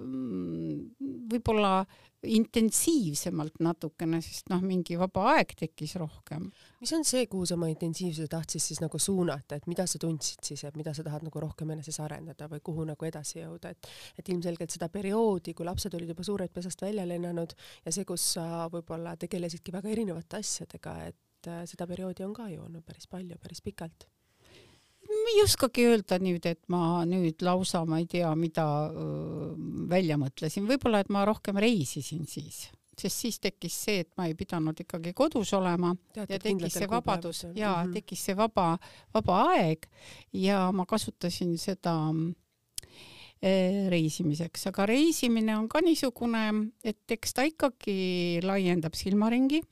võib-olla 0.01 1.83
intensiivsemalt 2.23 3.59
natukene, 3.65 4.21
sest 4.23 4.47
noh, 4.53 4.61
mingi 4.63 4.95
vaba 4.99 5.25
aeg 5.33 5.57
tekkis 5.59 5.97
rohkem. 5.99 6.47
mis 6.81 6.93
on 6.95 7.05
see, 7.07 7.27
kuhu 7.27 7.47
sa 7.47 7.57
oma 7.57 7.67
intensiivsuse 7.73 8.31
tahtsid 8.31 8.63
siis 8.63 8.81
nagu 8.83 8.99
suunata, 8.99 9.59
et 9.59 9.67
mida 9.67 9.87
sa 9.91 9.99
tundsid 9.99 10.45
siis, 10.47 10.63
et 10.65 10.79
mida 10.79 10.95
sa 10.95 11.03
tahad 11.03 11.27
nagu 11.27 11.43
rohkem 11.43 11.75
eneses 11.75 11.99
arendada 12.01 12.49
või 12.49 12.63
kuhu 12.63 12.87
nagu 12.87 13.11
edasi 13.11 13.41
jõuda, 13.41 13.75
et 13.75 13.91
et 14.19 14.29
ilmselgelt 14.29 14.71
seda 14.71 14.89
perioodi, 14.89 15.55
kui 15.55 15.67
lapsed 15.67 15.95
olid 15.99 16.15
juba 16.15 16.23
suured 16.27 16.55
pesast 16.55 16.83
välja 16.83 17.07
lennanud 17.07 17.55
ja 17.85 17.93
see, 17.93 18.07
kus 18.07 18.33
sa 18.39 18.69
võib-olla 18.73 19.17
tegelesidki 19.17 19.75
väga 19.75 19.91
erinevate 19.91 20.39
asjadega, 20.39 20.97
et 21.11 21.51
äh, 21.51 21.65
seda 21.67 21.91
perioodi 21.91 22.25
on 22.25 22.35
ka 22.35 22.49
ju 22.53 22.63
olnud 22.63 22.87
päris 22.87 23.11
palju, 23.11 23.39
päris 23.43 23.63
pikalt 23.67 24.07
ei 25.33 25.43
oskagi 25.43 25.87
öelda 25.89 26.19
nüüd, 26.23 26.47
et 26.49 26.61
ma 26.73 27.03
nüüd 27.09 27.43
lausa, 27.45 27.85
ma 27.89 28.01
ei 28.03 28.07
tea, 28.11 28.31
mida 28.39 28.67
välja 29.91 30.19
mõtlesin, 30.21 30.67
võib-olla, 30.69 31.03
et 31.03 31.11
ma 31.13 31.25
rohkem 31.29 31.59
reisisin 31.63 32.27
siis, 32.31 32.67
sest 32.99 33.25
siis 33.25 33.41
tekkis 33.43 33.79
see, 33.87 34.05
et 34.05 34.11
ma 34.19 34.29
ei 34.29 34.37
pidanud 34.39 34.79
ikkagi 34.85 35.15
kodus 35.17 35.55
olema 35.57 35.95
Teatud 36.13 36.37
ja 36.37 36.43
tekkis 36.43 36.79
see 36.79 36.91
vabadus 36.91 37.43
ja 37.45 37.73
mm 37.73 37.89
-hmm. 37.89 37.93
tekkis 37.99 38.25
see 38.29 38.37
vaba, 38.37 38.77
vaba 39.15 39.43
aeg 39.57 39.89
ja 40.33 40.71
ma 40.73 40.87
kasutasin 40.87 41.59
seda 41.59 41.97
reisimiseks, 43.91 44.69
aga 44.71 44.87
reisimine 44.87 45.57
on 45.59 45.69
ka 45.69 45.81
niisugune, 45.83 46.71
et 46.85 47.11
eks 47.11 47.35
ta 47.35 47.43
ikkagi 47.43 48.39
laiendab 48.43 48.95
silmaringi 48.95 49.63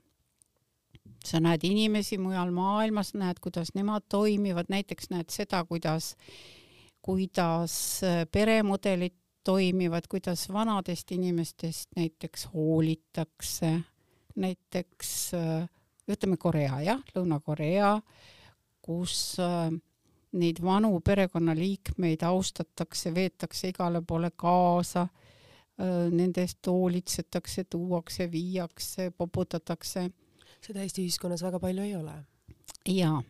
sa 1.25 1.39
näed 1.41 1.63
inimesi 1.67 2.17
mujal 2.21 2.51
maailmas, 2.53 3.13
näed, 3.17 3.39
kuidas 3.41 3.73
nemad 3.77 4.07
toimivad, 4.09 4.69
näiteks 4.69 5.11
näed 5.13 5.29
seda, 5.33 5.63
kuidas, 5.69 6.15
kuidas 7.01 7.75
äh, 8.03 8.23
peremudelid 8.31 9.15
toimivad, 9.43 10.07
kuidas 10.09 10.47
vanadest 10.53 11.11
inimestest 11.11 11.89
näiteks 11.95 12.47
hoolitakse, 12.53 13.79
näiteks 14.35 15.31
äh, 15.37 15.69
ütleme 16.09 16.37
Korea 16.37 16.81
jah, 16.81 17.03
Lõuna-Korea, 17.15 17.95
kus 18.81 19.37
äh, 19.39 19.69
neid 20.31 20.61
vanu 20.63 20.99
perekonnaliikmeid 21.05 22.23
austatakse, 22.23 23.13
veetakse 23.13 23.73
igale 23.73 24.01
poole 24.07 24.31
kaasa, 24.31 25.07
nende 26.11 26.43
eest 26.45 26.67
hoolitsetakse, 26.67 27.63
tuuakse, 27.73 28.27
viiakse, 28.31 29.07
poputatakse 29.17 30.05
seda 30.61 30.83
Eesti 30.85 31.05
ühiskonnas 31.05 31.43
väga 31.43 31.59
palju 31.59 31.83
ei 31.83 31.95
ole. 31.95 32.13
jaa, 32.87 33.21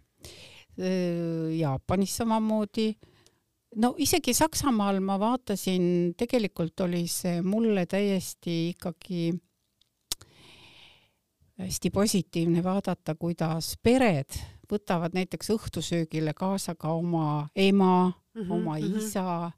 Jaapanis 1.58 2.18
samamoodi. 2.18 2.94
no 3.76 3.94
isegi 3.98 4.34
Saksamaal 4.34 5.00
ma 5.00 5.20
vaatasin, 5.20 6.14
tegelikult 6.18 6.80
oli 6.80 7.08
see 7.08 7.42
mulle 7.42 7.86
täiesti 7.86 8.70
ikkagi 8.70 9.32
hästi 11.62 11.90
positiivne 11.90 12.64
vaadata, 12.64 13.16
kuidas 13.16 13.76
pered 13.84 14.40
võtavad 14.72 15.14
näiteks 15.14 15.52
õhtusöögile 15.54 16.34
kaasa 16.34 16.76
ka 16.76 16.94
oma 16.96 17.50
ema 17.56 18.08
mm, 18.08 18.42
-hmm, 18.42 18.52
oma 18.52 18.78
mm 18.78 18.86
-hmm. 18.86 18.98
isa, 18.98 19.52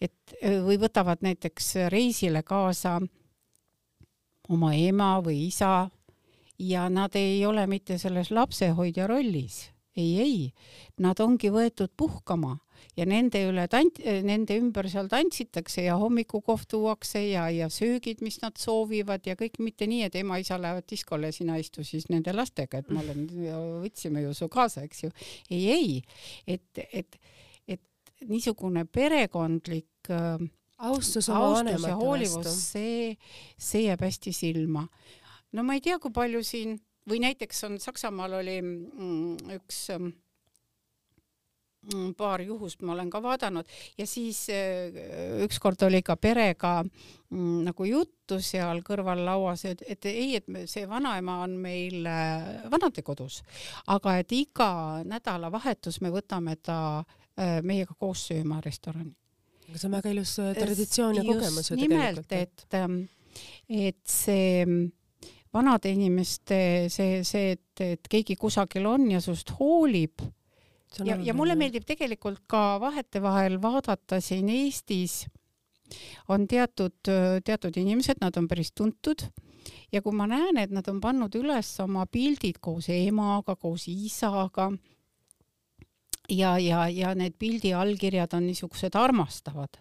et 0.00 0.34
või 0.66 0.76
võtavad 0.80 1.18
näiteks 1.22 1.74
reisile 1.88 2.42
kaasa 2.42 3.00
oma 4.48 4.74
ema 4.74 5.20
või 5.24 5.46
isa 5.46 5.90
ja 6.60 6.88
nad 6.92 7.16
ei 7.16 7.44
ole 7.46 7.66
mitte 7.70 7.98
selles 7.98 8.30
lapsehoidja 8.30 9.06
rollis, 9.08 9.70
ei, 9.96 10.10
ei, 10.20 10.34
nad 11.00 11.20
ongi 11.20 11.50
võetud 11.52 11.92
puhkama 11.96 12.58
ja 12.96 13.06
nende 13.08 13.42
üle 13.48 13.66
tant-, 13.70 14.00
nende 14.24 14.56
ümber 14.60 14.88
seal 14.92 15.08
tantsitakse 15.10 15.84
ja 15.86 15.96
hommikukohv 16.00 16.66
tuuakse 16.70 17.22
ja, 17.26 17.46
ja 17.52 17.68
söögid, 17.72 18.22
mis 18.24 18.40
nad 18.44 18.60
soovivad 18.60 19.26
ja 19.28 19.36
kõik 19.40 19.60
mitte 19.64 19.88
nii, 19.90 20.04
et 20.08 20.20
ema-isa 20.20 20.60
lähevad 20.60 20.86
diskole, 20.90 21.32
sina 21.36 21.58
istu 21.60 21.84
siis 21.86 22.08
nende 22.12 22.34
lastega, 22.36 22.80
et 22.80 22.92
ma 22.92 23.02
olen, 23.04 23.26
võtsime 23.84 24.24
ju 24.26 24.36
su 24.36 24.48
kaasa, 24.52 24.84
eks 24.86 25.04
ju. 25.06 25.12
ei, 25.50 25.66
ei, 25.74 26.00
et, 26.56 26.84
et, 26.92 27.20
et 27.68 28.26
niisugune 28.28 28.86
perekondlik 28.88 30.12
äh, 30.12 30.48
austus 30.80 31.28
oma 31.28 31.54
vanemate 31.58 31.96
vastu. 31.96 32.52
see, 32.54 33.16
see 33.60 33.86
jääb 33.88 34.04
hästi 34.06 34.32
silma 34.36 34.86
no 35.52 35.66
ma 35.66 35.76
ei 35.76 35.84
tea, 35.84 35.98
kui 35.98 36.12
palju 36.14 36.42
siin 36.46 36.78
või 37.10 37.22
näiteks 37.24 37.64
on 37.68 37.78
Saksamaal 37.80 38.38
oli 38.40 38.56
mm, 38.62 39.54
üks 39.56 39.78
ähm, 39.94 40.10
mm, 41.90 42.12
paar 42.18 42.42
juhust 42.44 42.82
ma 42.84 42.94
olen 42.94 43.10
ka 43.12 43.22
vaadanud 43.24 43.68
ja 43.98 44.06
siis 44.08 44.44
äh, 44.54 44.98
ükskord 45.46 45.82
oli 45.86 46.02
ka 46.06 46.16
perega 46.20 46.80
mm, 46.84 47.62
nagu 47.68 47.88
juttu 47.88 48.40
seal 48.44 48.82
kõrval 48.86 49.24
lauas, 49.26 49.64
et, 49.68 49.82
et 49.88 50.10
ei, 50.10 50.36
et 50.40 50.50
see 50.70 50.88
vanaema 50.88 51.40
on 51.46 51.56
meil 51.62 52.06
äh, 52.06 52.68
vanadekodus, 52.70 53.40
aga 53.94 54.18
et 54.20 54.36
iga 54.36 54.72
nädalavahetus 55.06 56.00
me 56.04 56.12
võtame 56.14 56.58
ta 56.62 57.02
meiega 57.64 57.94
koos 57.96 58.26
sööma 58.28 58.58
restorani. 58.60 59.14
aga 59.70 59.78
see 59.78 59.86
on 59.88 59.94
väga 59.94 60.10
ilus 60.12 60.34
traditsioon 60.58 61.14
ja 61.16 61.22
kogemus 61.24 61.70
ju 61.70 61.76
tegelikult. 61.78 62.32
et, 62.36 62.66
ähm, 62.76 62.98
et 63.70 64.02
see 64.04 64.90
vanade 65.54 65.90
inimeste 65.90 66.60
see, 66.92 67.22
see, 67.26 67.56
et, 67.56 67.82
et 67.82 68.10
keegi 68.10 68.36
kusagil 68.38 68.86
on 68.86 69.08
ja 69.10 69.20
sinust 69.22 69.54
hoolib. 69.58 70.22
ja, 71.04 71.16
ja 71.16 71.34
mulle 71.34 71.56
meeldib 71.58 71.86
tegelikult 71.86 72.42
ka 72.50 72.80
vahetevahel 72.82 73.60
vaadata 73.62 74.20
siin 74.20 74.48
Eestis. 74.48 75.24
On 76.30 76.46
teatud, 76.46 77.00
teatud 77.44 77.76
inimesed, 77.76 78.20
nad 78.22 78.36
on 78.38 78.46
päris 78.46 78.70
tuntud. 78.72 79.24
Ja 79.90 80.02
kui 80.02 80.14
ma 80.14 80.28
näen, 80.30 80.56
et 80.62 80.70
nad 80.70 80.86
on 80.88 81.00
pannud 81.02 81.34
üles 81.34 81.72
oma 81.82 82.04
pildid 82.06 82.60
koos 82.62 82.86
emaga, 82.94 83.56
koos 83.58 83.88
isaga 83.90 84.68
ja, 86.30 86.54
ja, 86.58 86.84
ja 86.88 87.14
need 87.18 87.34
pildi 87.38 87.72
allkirjad 87.74 88.34
on 88.38 88.46
niisugused 88.46 88.96
armastavad. 88.98 89.80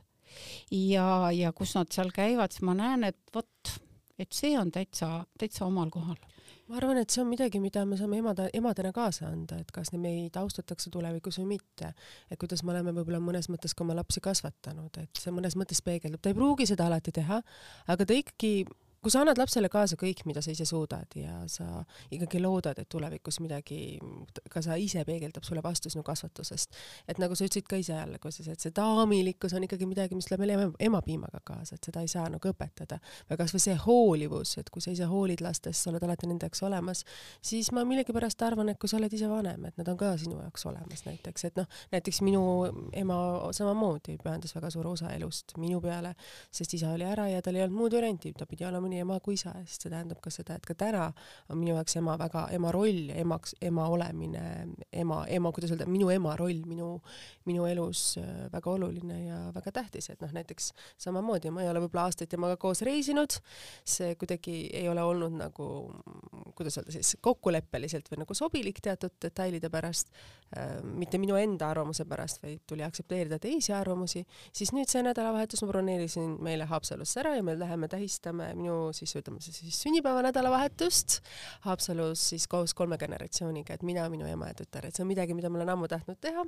Ja, 0.72 1.30
ja 1.36 1.54
kus 1.54 1.76
nad 1.78 1.94
seal 1.94 2.12
käivad, 2.16 2.54
siis 2.54 2.66
ma 2.66 2.76
näen, 2.78 3.06
et 3.10 3.20
vot 3.36 3.74
et 4.20 4.36
see 4.36 4.58
on 4.60 4.72
täitsa, 4.72 5.24
täitsa 5.40 5.66
omal 5.66 5.90
kohal 5.94 6.20
ma 6.70 6.78
arvan, 6.78 7.00
et 7.02 7.10
see 7.10 7.22
on 7.24 7.30
midagi, 7.32 7.60
mida 7.62 7.82
me 7.90 7.98
saame 7.98 8.20
emada, 8.22 8.46
emadena 8.54 8.92
kaasa 8.94 9.26
anda, 9.30 9.58
et 9.62 9.72
kas 9.74 9.90
meid 9.98 10.36
austatakse 10.38 10.92
tulevikus 10.94 11.40
või 11.42 11.56
mitte. 11.56 11.94
et 12.30 12.40
kuidas 12.40 12.62
me 12.64 12.76
oleme 12.76 12.94
võib-olla 12.94 13.22
mõnes 13.24 13.50
mõttes 13.50 13.74
ka 13.74 13.84
oma 13.84 13.98
lapsi 13.98 14.22
kasvatanud, 14.22 15.02
et 15.02 15.22
see 15.24 15.34
mõnes 15.34 15.58
mõttes 15.58 15.82
peegeldub, 15.86 16.22
ta 16.22 16.30
ei 16.30 16.38
pruugi 16.38 16.70
seda 16.70 16.86
alati 16.86 17.14
teha, 17.16 17.42
aga 17.90 18.06
ta 18.06 18.18
ikkagi 18.18 18.68
kui 19.02 19.12
sa 19.12 19.22
annad 19.24 19.40
lapsele 19.40 19.70
kaasa 19.72 19.96
kõik, 20.00 20.26
mida 20.28 20.42
sa 20.44 20.52
ise 20.52 20.66
suudad 20.68 21.16
ja 21.16 21.40
sa 21.48 21.84
ikkagi 22.12 22.42
loodad, 22.44 22.80
et 22.82 22.90
tulevikus 22.92 23.40
midagi, 23.40 24.00
ka 24.52 24.62
sa 24.66 24.76
ise 24.80 25.06
peegeldab 25.08 25.46
sulle 25.48 25.64
vastu 25.64 25.90
sinu 25.90 26.04
kasvatusest. 26.04 26.76
et 27.08 27.20
nagu 27.22 27.36
sa 27.36 27.46
ütlesid 27.48 27.68
ka 27.68 27.80
ise 27.80 27.96
kus 28.22 28.40
et 28.48 28.60
see 28.60 28.74
daamilikkus 28.76 29.54
on 29.56 29.64
ikkagi 29.64 29.88
midagi, 29.88 30.16
mis 30.16 30.28
läheb 30.32 30.44
meile 30.44 30.72
emapiimaga 30.80 31.40
kaasa, 31.46 31.76
et 31.76 31.88
seda 31.88 32.02
ei 32.02 32.12
saa 32.12 32.28
nagu 32.30 32.52
õpetada. 32.52 33.00
või 33.30 33.38
kasvõi 33.40 33.62
see 33.64 33.76
hoolivus, 33.86 34.58
et 34.58 34.70
kui 34.70 34.82
sa 34.82 34.92
ise 34.92 35.08
hoolid 35.08 35.42
lastest, 35.42 35.84
sa 35.84 35.92
oled 35.92 36.04
alati 36.04 36.28
nende 36.28 36.46
jaoks 36.46 36.64
olemas, 36.64 37.06
siis 37.42 37.72
ma 37.72 37.86
millegipärast 37.88 38.42
arvan, 38.42 38.70
et 38.70 38.80
kui 38.80 38.90
sa 38.90 38.98
oled 38.98 39.14
ise 39.14 39.30
vanem, 39.30 39.66
et 39.66 39.78
nad 39.78 39.88
on 39.88 39.98
ka 39.98 40.12
sinu 40.18 40.42
jaoks 40.42 40.66
olemas 40.66 41.06
näiteks, 41.06 41.46
et 41.46 41.56
noh, 41.60 41.68
näiteks 41.94 42.22
minu 42.26 42.44
ema 42.94 43.20
samamoodi 43.56 44.18
pühendas 44.24 44.56
väga 44.56 44.72
suure 44.74 44.90
osa 44.90 45.14
elust 45.16 45.56
minu 45.58 45.80
peale, 45.82 46.16
sest 46.52 46.74
isa 46.74 46.92
oli 46.92 47.08
ära 47.08 47.30
ja 47.30 47.42
tal 47.42 47.56
ei 47.56 47.64
olnud 47.64 47.80
muud 47.80 47.96
varianti, 47.96 48.34
ta 48.38 48.48
pidi 48.50 48.68
olema 48.68 48.89
nii 48.90 49.04
ema 49.06 49.20
kui 49.24 49.38
isa, 49.38 49.54
sest 49.66 49.86
see 49.86 49.94
tähendab 49.94 50.22
ka 50.24 50.32
seda, 50.34 50.58
et 50.60 50.66
ka 50.68 50.76
täna 50.78 51.10
on 51.50 51.60
minu 51.60 51.76
jaoks 51.76 51.98
ema 52.00 52.16
väga, 52.20 52.48
ema 52.56 52.72
roll 52.76 53.10
ja 53.12 53.18
emaks, 53.22 53.56
ema 53.66 53.88
olemine, 53.92 54.44
ema, 54.92 55.22
ema, 55.28 55.52
kuidas 55.56 55.74
öelda, 55.74 55.88
minu 55.90 56.10
ema 56.14 56.36
roll 56.40 56.64
minu, 56.70 56.90
minu 57.50 57.66
elus 57.70 58.18
äh, 58.22 58.48
väga 58.54 58.72
oluline 58.72 59.20
ja 59.26 59.40
väga 59.56 59.74
tähtis, 59.80 60.10
et 60.14 60.22
noh, 60.24 60.32
näiteks 60.36 60.72
samamoodi 61.02 61.52
ma 61.54 61.64
ei 61.64 61.72
ole 61.72 61.84
võib-olla 61.86 62.08
aastaid 62.10 62.32
temaga 62.32 62.58
koos 62.62 62.84
reisinud, 62.88 63.40
see 63.88 64.16
kuidagi 64.20 64.58
ei 64.82 64.90
ole 64.92 65.04
olnud 65.06 65.38
nagu, 65.40 65.70
kuidas 66.58 66.80
öelda 66.80 66.96
siis, 66.96 67.16
kokkuleppeliselt 67.26 68.10
või 68.12 68.24
nagu 68.24 68.38
sobilik 68.38 68.82
teatud 68.84 69.16
detailide 69.22 69.72
pärast 69.74 70.14
äh,, 70.56 70.80
mitte 70.84 71.22
minu 71.22 71.38
enda 71.40 71.70
arvamuse 71.74 72.06
pärast, 72.10 72.44
vaid 72.44 72.64
tuli 72.70 72.86
aktsepteerida 72.86 73.40
teisi 73.42 73.74
arvamusi, 73.76 74.26
siis 74.56 74.74
nüüd 74.76 74.92
see 74.92 75.04
nädalavahetus 75.06 75.64
ma 75.64 75.72
broneerisin 75.74 76.38
meile 76.44 76.68
Haapsalusse 76.70 77.24
ära 77.24 77.36
ja 77.38 77.46
me 77.46 77.56
läheme 77.60 77.90
tähistame 77.92 78.52
minu 78.58 78.79
siis 78.96 79.14
ütleme 79.20 79.42
siis 79.44 79.78
sünnipäeva 79.82 80.24
nädalavahetust 80.26 81.20
Haapsalus 81.66 82.24
siis 82.32 82.48
koos 82.48 82.74
kolme 82.78 82.98
generatsiooniga, 82.98 83.76
et 83.76 83.84
mina, 83.88 84.06
minu 84.12 84.28
ema 84.30 84.52
ja 84.52 84.58
tütar, 84.62 84.88
et 84.88 84.96
see 84.96 85.04
on 85.04 85.10
midagi, 85.12 85.36
mida 85.38 85.52
ma 85.52 85.60
olen 85.60 85.74
ammu 85.76 85.90
tahtnud 85.92 86.20
teha. 86.22 86.46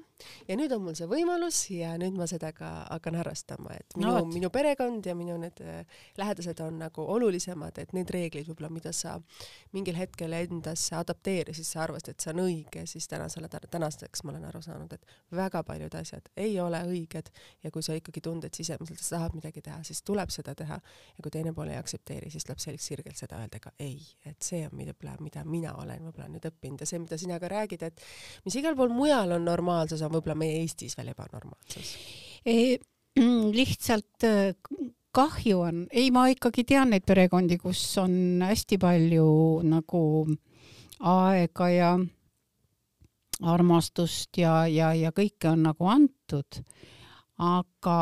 Ja 0.48 0.58
nüüd 0.60 0.74
on 0.76 0.84
mul 0.86 0.98
see 0.98 1.10
võimalus 1.10 1.64
ja 1.74 1.94
nüüd 2.02 2.18
ma 2.20 2.28
seda 2.30 2.52
ka 2.56 2.72
hakkan 2.90 3.18
harrastama, 3.20 3.76
et 3.80 3.98
minu 3.98 4.12
no,, 4.12 4.26
minu 4.32 4.52
perekond 4.54 5.06
ja 5.08 5.16
minu 5.18 5.38
need 5.42 5.62
äh, 5.66 6.02
lähedased 6.20 6.60
on 6.66 6.80
nagu 6.82 7.06
olulisemad, 7.16 7.78
et 7.82 7.96
need 7.98 8.12
reeglid 8.14 8.50
võib-olla, 8.50 8.72
mida 8.74 8.94
sa 8.96 9.18
mingil 9.76 9.98
hetkel 10.00 10.34
endasse 10.38 10.96
adapteerisid, 10.98 11.68
sa 11.68 11.86
arvasid, 11.86 12.14
et 12.14 12.24
see 12.24 12.34
on 12.34 12.44
õige, 12.46 12.86
siis 12.90 13.08
tänasele, 13.12 13.50
tänaseks 13.72 14.24
ma 14.24 14.36
olen 14.36 14.46
aru 14.50 14.62
saanud, 14.64 14.94
et 14.96 15.18
väga 15.36 15.64
paljud 15.68 15.96
asjad 15.98 16.30
ei 16.38 16.60
ole 16.60 16.82
õiged. 16.88 17.32
Ja 17.64 17.72
kui 17.72 17.84
sa 17.86 17.96
ikkagi 17.98 18.22
tunned 18.24 18.54
sisemiselt, 18.56 19.00
et 19.00 19.06
sa 19.06 19.18
tahad 19.18 19.36
midagi 19.38 19.64
teha, 19.66 19.82
siis 19.88 20.02
tuleb 20.08 20.32
seda 20.34 20.54
teha. 20.58 20.78
Ja 21.18 21.24
kui 21.24 21.34
teine 21.34 21.54
pool 21.56 21.72
ei 21.72 21.80
aktsepteeri, 21.80 22.21
siis 22.30 22.46
tuleb 22.46 22.62
selgelt 22.62 22.86
sirgelt 22.86 23.18
seda 23.18 23.40
öelda 23.42 23.60
ka 23.64 23.74
ei, 23.80 23.98
et 24.28 24.38
see 24.44 24.62
on 24.68 24.78
võib-olla, 24.78 25.18
mida 25.24 25.44
mina 25.48 25.74
olen 25.80 26.06
võib-olla 26.06 26.30
nüüd 26.30 26.46
õppinud 26.52 26.84
ja 26.84 26.90
see, 26.90 27.02
mida 27.02 27.18
sina 27.18 27.40
ka 27.42 27.50
räägid, 27.52 27.88
et 27.88 28.06
mis 28.46 28.58
igal 28.62 28.78
pool 28.78 28.94
mujal 28.94 29.38
on 29.38 29.46
normaalsus, 29.48 30.04
on 30.06 30.14
võib-olla 30.14 30.38
meie 30.38 30.62
Eestis 30.62 30.98
veel 31.00 31.14
ebanormaalsus 31.16 31.96
e,. 32.46 32.78
lihtsalt 33.58 34.28
äh, 34.28 34.54
kahju 35.12 35.60
on, 35.66 35.84
ei, 35.92 36.12
ma 36.16 36.28
ikkagi 36.32 36.64
tean 36.68 36.94
neid 36.94 37.04
perekondi, 37.08 37.58
kus 37.60 37.82
on 38.00 38.44
hästi 38.46 38.80
palju 38.82 39.28
nagu 39.68 40.04
aega 41.12 41.70
ja 41.74 41.92
armastust 43.42 44.38
ja, 44.38 44.62
ja, 44.70 44.92
ja 44.94 45.12
kõike 45.16 45.50
on 45.52 45.66
nagu 45.66 45.90
antud, 45.90 46.62
aga 47.42 47.98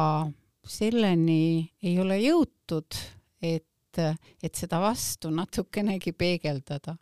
selleni 0.68 1.70
ei 1.82 1.96
ole 2.02 2.20
jõutud, 2.22 3.00
et 3.42 3.69
et 3.98 4.56
seda 4.56 4.80
vastu 4.84 5.32
natukenegi 5.34 6.14
peegeldada. 6.18 6.96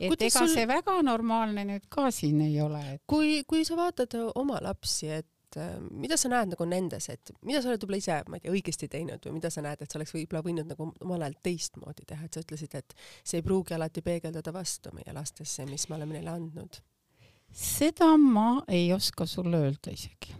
et 0.00 0.08
Kuidas 0.08 0.26
ega 0.30 0.42
sul... 0.44 0.54
see 0.54 0.66
väga 0.68 0.96
normaalne 1.06 1.64
nüüd 1.68 1.86
ka 1.92 2.10
siin 2.14 2.40
ei 2.44 2.58
ole 2.60 2.82
et.... 2.96 3.02
kui, 3.06 3.42
kui 3.48 3.64
sa 3.64 3.76
vaatad 3.78 4.16
oma 4.34 4.58
lapsi, 4.64 5.10
et 5.20 5.58
äh, 5.60 5.76
mida 5.90 6.18
sa 6.20 6.30
näed 6.32 6.54
nagu 6.54 6.66
nendes, 6.68 7.08
et 7.12 7.34
mida 7.42 7.62
sa 7.62 7.70
oled 7.70 7.84
võib-olla 7.84 8.00
ise, 8.02 8.20
ma 8.28 8.38
ei 8.38 8.44
tea, 8.44 8.54
õigesti 8.54 8.90
teinud 8.92 9.28
või 9.28 9.36
mida 9.38 9.52
sa 9.54 9.64
näed, 9.64 9.84
et 9.84 9.90
sa 9.90 10.00
oleks 10.00 10.14
võib-olla 10.16 10.42
võinud 10.46 10.72
nagu 10.74 10.88
omal 11.04 11.26
ajal 11.26 11.38
teistmoodi 11.46 12.08
teha, 12.08 12.26
et 12.26 12.34
sa 12.34 12.42
ütlesid, 12.44 12.74
et 12.80 12.96
see 13.22 13.40
ei 13.40 13.46
pruugi 13.46 13.76
alati 13.76 14.02
peegeldada 14.04 14.54
vastu 14.54 14.94
meie 14.96 15.14
lastesse, 15.14 15.68
mis 15.70 15.88
me 15.88 16.00
oleme 16.00 16.18
neile 16.18 16.34
andnud? 16.34 16.82
seda 17.54 18.16
ma 18.18 18.64
ei 18.66 18.88
oska 18.92 19.26
sulle 19.30 19.60
öelda 19.62 19.92
isegi. 19.94 20.34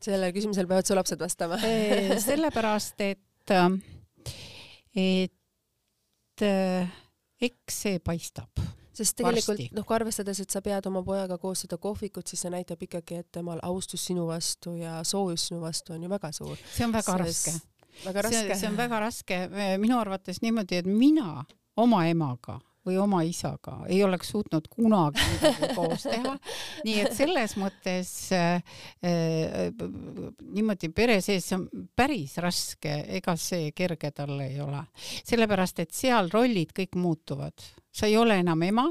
sellele 0.00 0.32
küsimusele 0.32 0.68
peavad 0.68 0.88
su 0.88 0.96
lapsed 0.96 1.20
vastama 1.20 1.58
sellepärast, 2.28 3.00
et 3.04 3.52
äh, 3.52 3.68
et 4.94 6.42
äh, 6.42 6.88
eks 7.40 7.82
see 7.84 7.98
paistab 7.98 8.64
sest 8.94 9.16
tegelikult 9.18 9.72
noh, 9.74 9.84
kui 9.86 9.96
arvestades, 9.96 10.40
et 10.42 10.54
sa 10.54 10.62
pead 10.64 10.86
oma 10.86 11.02
pojaga 11.06 11.38
koos 11.42 11.64
seda 11.64 11.78
kohvikut, 11.82 12.30
siis 12.30 12.44
see 12.44 12.52
näitab 12.54 12.82
ikkagi, 12.86 13.20
et 13.24 13.30
temal 13.34 13.62
austus 13.66 14.04
sinu 14.06 14.28
vastu 14.28 14.76
ja 14.78 15.00
soojus 15.06 15.48
sinu 15.48 15.60
vastu 15.64 15.96
on 15.96 16.04
ju 16.06 16.10
väga 16.10 16.30
suur. 16.32 16.58
see 16.74 16.86
on 16.86 16.94
väga 16.94 17.16
Sest... 17.24 17.48
raske. 17.48 18.04
väga 18.04 18.22
raske. 18.28 18.58
see 18.60 18.70
on 18.70 18.78
väga 18.78 19.00
raske, 19.02 19.40
minu 19.82 19.98
arvates 19.98 20.40
niimoodi, 20.42 20.82
et 20.82 20.86
mina 20.86 21.44
oma 21.76 22.04
emaga 22.06 22.60
või 22.86 22.98
oma 23.00 23.22
isaga 23.26 23.78
ei 23.88 24.02
oleks 24.04 24.32
suutnud 24.34 24.68
kunagi 24.72 25.24
koos 25.76 26.06
teha. 26.06 26.34
nii 26.84 26.98
et 27.04 27.16
selles 27.16 27.56
mõttes 27.60 28.10
äh, 28.36 28.76
äh, 29.04 29.70
niimoodi 30.54 30.90
pere 30.94 31.20
sees 31.24 31.48
see 31.48 31.58
on 31.58 31.86
päris 31.96 32.36
raske, 32.42 32.98
ega 33.18 33.36
see 33.40 33.72
kerge 33.76 34.10
talle 34.14 34.50
ei 34.52 34.60
ole, 34.64 34.82
sellepärast 35.24 35.84
et 35.84 35.94
seal 35.94 36.30
rollid 36.32 36.74
kõik 36.76 36.98
muutuvad, 37.00 37.66
sa 37.94 38.10
ei 38.10 38.16
ole 38.20 38.38
enam 38.42 38.62
ema 38.66 38.88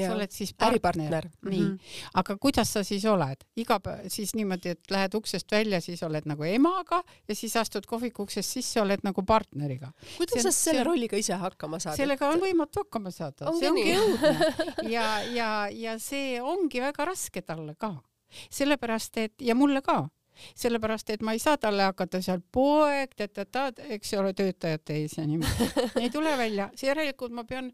sa 0.00 0.14
oled 0.14 0.32
siis 0.34 0.52
partner, 0.54 1.28
nii 1.42 1.60
mm. 1.60 1.76
-hmm. 1.76 2.08
aga 2.14 2.36
kuidas 2.36 2.72
sa 2.72 2.84
siis 2.84 3.04
oled? 3.04 3.44
iga 3.56 3.78
päev 3.80 4.08
siis 4.12 4.34
niimoodi, 4.34 4.74
et 4.76 4.90
lähed 4.90 5.14
uksest 5.14 5.52
välja, 5.52 5.80
siis 5.80 6.02
oled 6.02 6.26
nagu 6.26 6.44
emaga 6.44 7.02
ja 7.28 7.34
siis 7.34 7.56
astud 7.56 7.86
kohviku 7.86 8.22
uksest 8.22 8.50
sisse, 8.50 8.80
oled 8.80 9.00
nagu 9.02 9.22
partneriga. 9.22 9.92
kuidas 10.16 10.42
sa 10.42 10.52
selle 10.52 10.80
on... 10.80 10.86
rolliga 10.86 11.16
ise 11.16 11.34
hakkama 11.34 11.78
saad? 11.78 11.96
sellega 11.96 12.28
on 12.28 12.40
võimatu 12.40 12.84
hakkama 12.84 13.10
saada, 13.10 13.52
see 13.58 13.70
ongi 13.70 13.96
õudne 13.96 14.34
ja, 14.96 15.22
ja, 15.22 15.68
ja 15.70 15.98
see 15.98 16.42
ongi 16.42 16.80
väga 16.80 17.04
raske 17.04 17.42
talle 17.42 17.74
ka, 17.78 17.96
sellepärast 18.50 19.16
et 19.16 19.34
ja 19.40 19.54
mulle 19.54 19.82
ka 19.82 20.08
sellepärast, 20.54 21.10
et 21.10 21.24
ma 21.24 21.32
ei 21.32 21.40
saa 21.42 21.56
talle 21.60 21.86
hakata 21.86 22.20
seal 22.24 22.42
poeg, 22.52 23.14
tead-tead, 23.16 23.82
eks 23.96 24.14
ole, 24.20 24.34
töötajate 24.36 24.98
ees 25.00 25.16
ja 25.18 25.26
niimoodi. 25.26 25.70
ei 26.02 26.10
tule 26.12 26.36
välja, 26.38 26.70
järelikult 26.82 27.32
ma 27.36 27.44
pean 27.48 27.72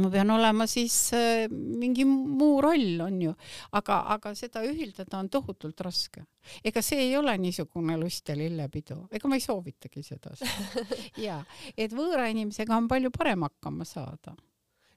ma 0.00 0.10
pean 0.12 0.30
olema 0.32 0.66
siis 0.70 0.96
äh, 1.16 1.48
mingi 1.50 2.04
muu 2.08 2.60
roll, 2.64 3.00
on 3.04 3.18
ju, 3.26 3.32
aga, 3.78 3.98
aga 4.14 4.34
seda 4.38 4.62
ühildada 4.64 5.18
on 5.18 5.28
tohutult 5.32 5.80
raske. 5.84 6.24
ega 6.64 6.82
see 6.82 7.08
ei 7.08 7.16
ole 7.16 7.34
niisugune 7.38 7.98
lust 8.00 8.28
ja 8.28 8.36
lillepidu, 8.38 9.02
ega 9.12 9.28
ma 9.28 9.38
ei 9.38 9.44
soovitagi 9.44 10.02
seda. 10.06 10.32
Ja 11.26 11.42
et 11.76 11.92
võõra 11.92 12.28
inimesega 12.32 12.76
on 12.76 12.88
palju 12.88 13.12
parem 13.14 13.44
hakkama 13.46 13.84
saada 13.88 14.34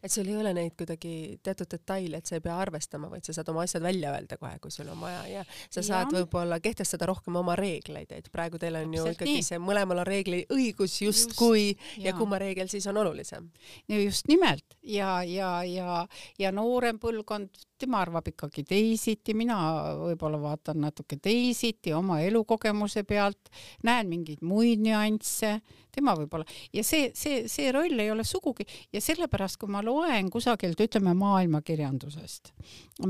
et 0.05 0.13
sul 0.13 0.27
ei 0.29 0.37
ole 0.37 0.53
neid 0.53 0.75
kuidagi 0.77 1.39
teatud 1.43 1.69
detaile, 1.71 2.19
et 2.21 2.29
sa 2.29 2.37
ei 2.37 2.43
pea 2.45 2.55
arvestama, 2.61 3.09
vaid 3.11 3.25
sa 3.25 3.35
saad 3.35 3.49
oma 3.53 3.65
asjad 3.65 3.83
välja 3.85 4.13
öelda 4.13 4.37
kohe, 4.41 4.57
kui 4.61 4.73
sul 4.73 4.89
on 4.93 5.01
vaja 5.01 5.23
ja 5.31 5.43
sa 5.49 5.81
ja. 5.81 5.85
saad 5.87 6.13
võib-olla 6.13 6.59
kehtestada 6.63 7.07
rohkem 7.09 7.39
oma 7.41 7.57
reegleid, 7.59 8.13
et 8.15 8.29
praegu 8.33 8.61
teil 8.61 8.77
on 8.79 8.93
ju 8.93 9.07
ikkagi 9.11 9.37
nii. 9.39 9.45
see 9.49 9.61
mõlemal 9.61 10.03
on 10.03 10.09
reegli 10.09 10.43
õigus 10.53 10.99
justkui 11.01 11.67
just, 11.71 11.97
ja, 11.97 12.11
ja 12.11 12.17
kumma 12.17 12.39
reegel 12.41 12.69
siis 12.71 12.85
on 12.91 13.01
olulisem. 13.01 13.49
just 13.89 14.29
nimelt 14.31 14.77
ja, 14.81 15.17
ja, 15.23 15.57
ja, 15.67 16.05
ja 16.39 16.53
noorem 16.55 17.01
põlvkond, 17.01 17.65
tema 17.79 18.01
arvab 18.03 18.27
ikkagi 18.31 18.63
teisiti, 18.67 19.35
mina 19.37 19.57
võib-olla 19.99 20.39
vaatan 20.41 20.81
natuke 20.85 21.17
teisiti 21.21 21.93
oma 21.95 22.21
elukogemuse 22.25 23.03
pealt, 23.07 23.51
näen 23.83 24.09
mingeid 24.11 24.43
muid 24.45 24.83
nüansse, 24.83 25.57
tema 25.95 26.15
võib-olla 26.17 26.47
ja 26.73 26.83
see, 26.83 27.11
see, 27.15 27.45
see 27.51 27.71
roll 27.75 27.99
ei 27.99 28.11
ole 28.11 28.25
sugugi 28.27 28.67
ja 28.93 29.01
sellepärast, 29.03 29.59
kui 29.61 29.71
ma 29.71 29.83
loen 29.85 30.29
kusagilt, 30.33 30.79
ütleme 30.87 31.15
maailmakirjandusest, 31.19 32.53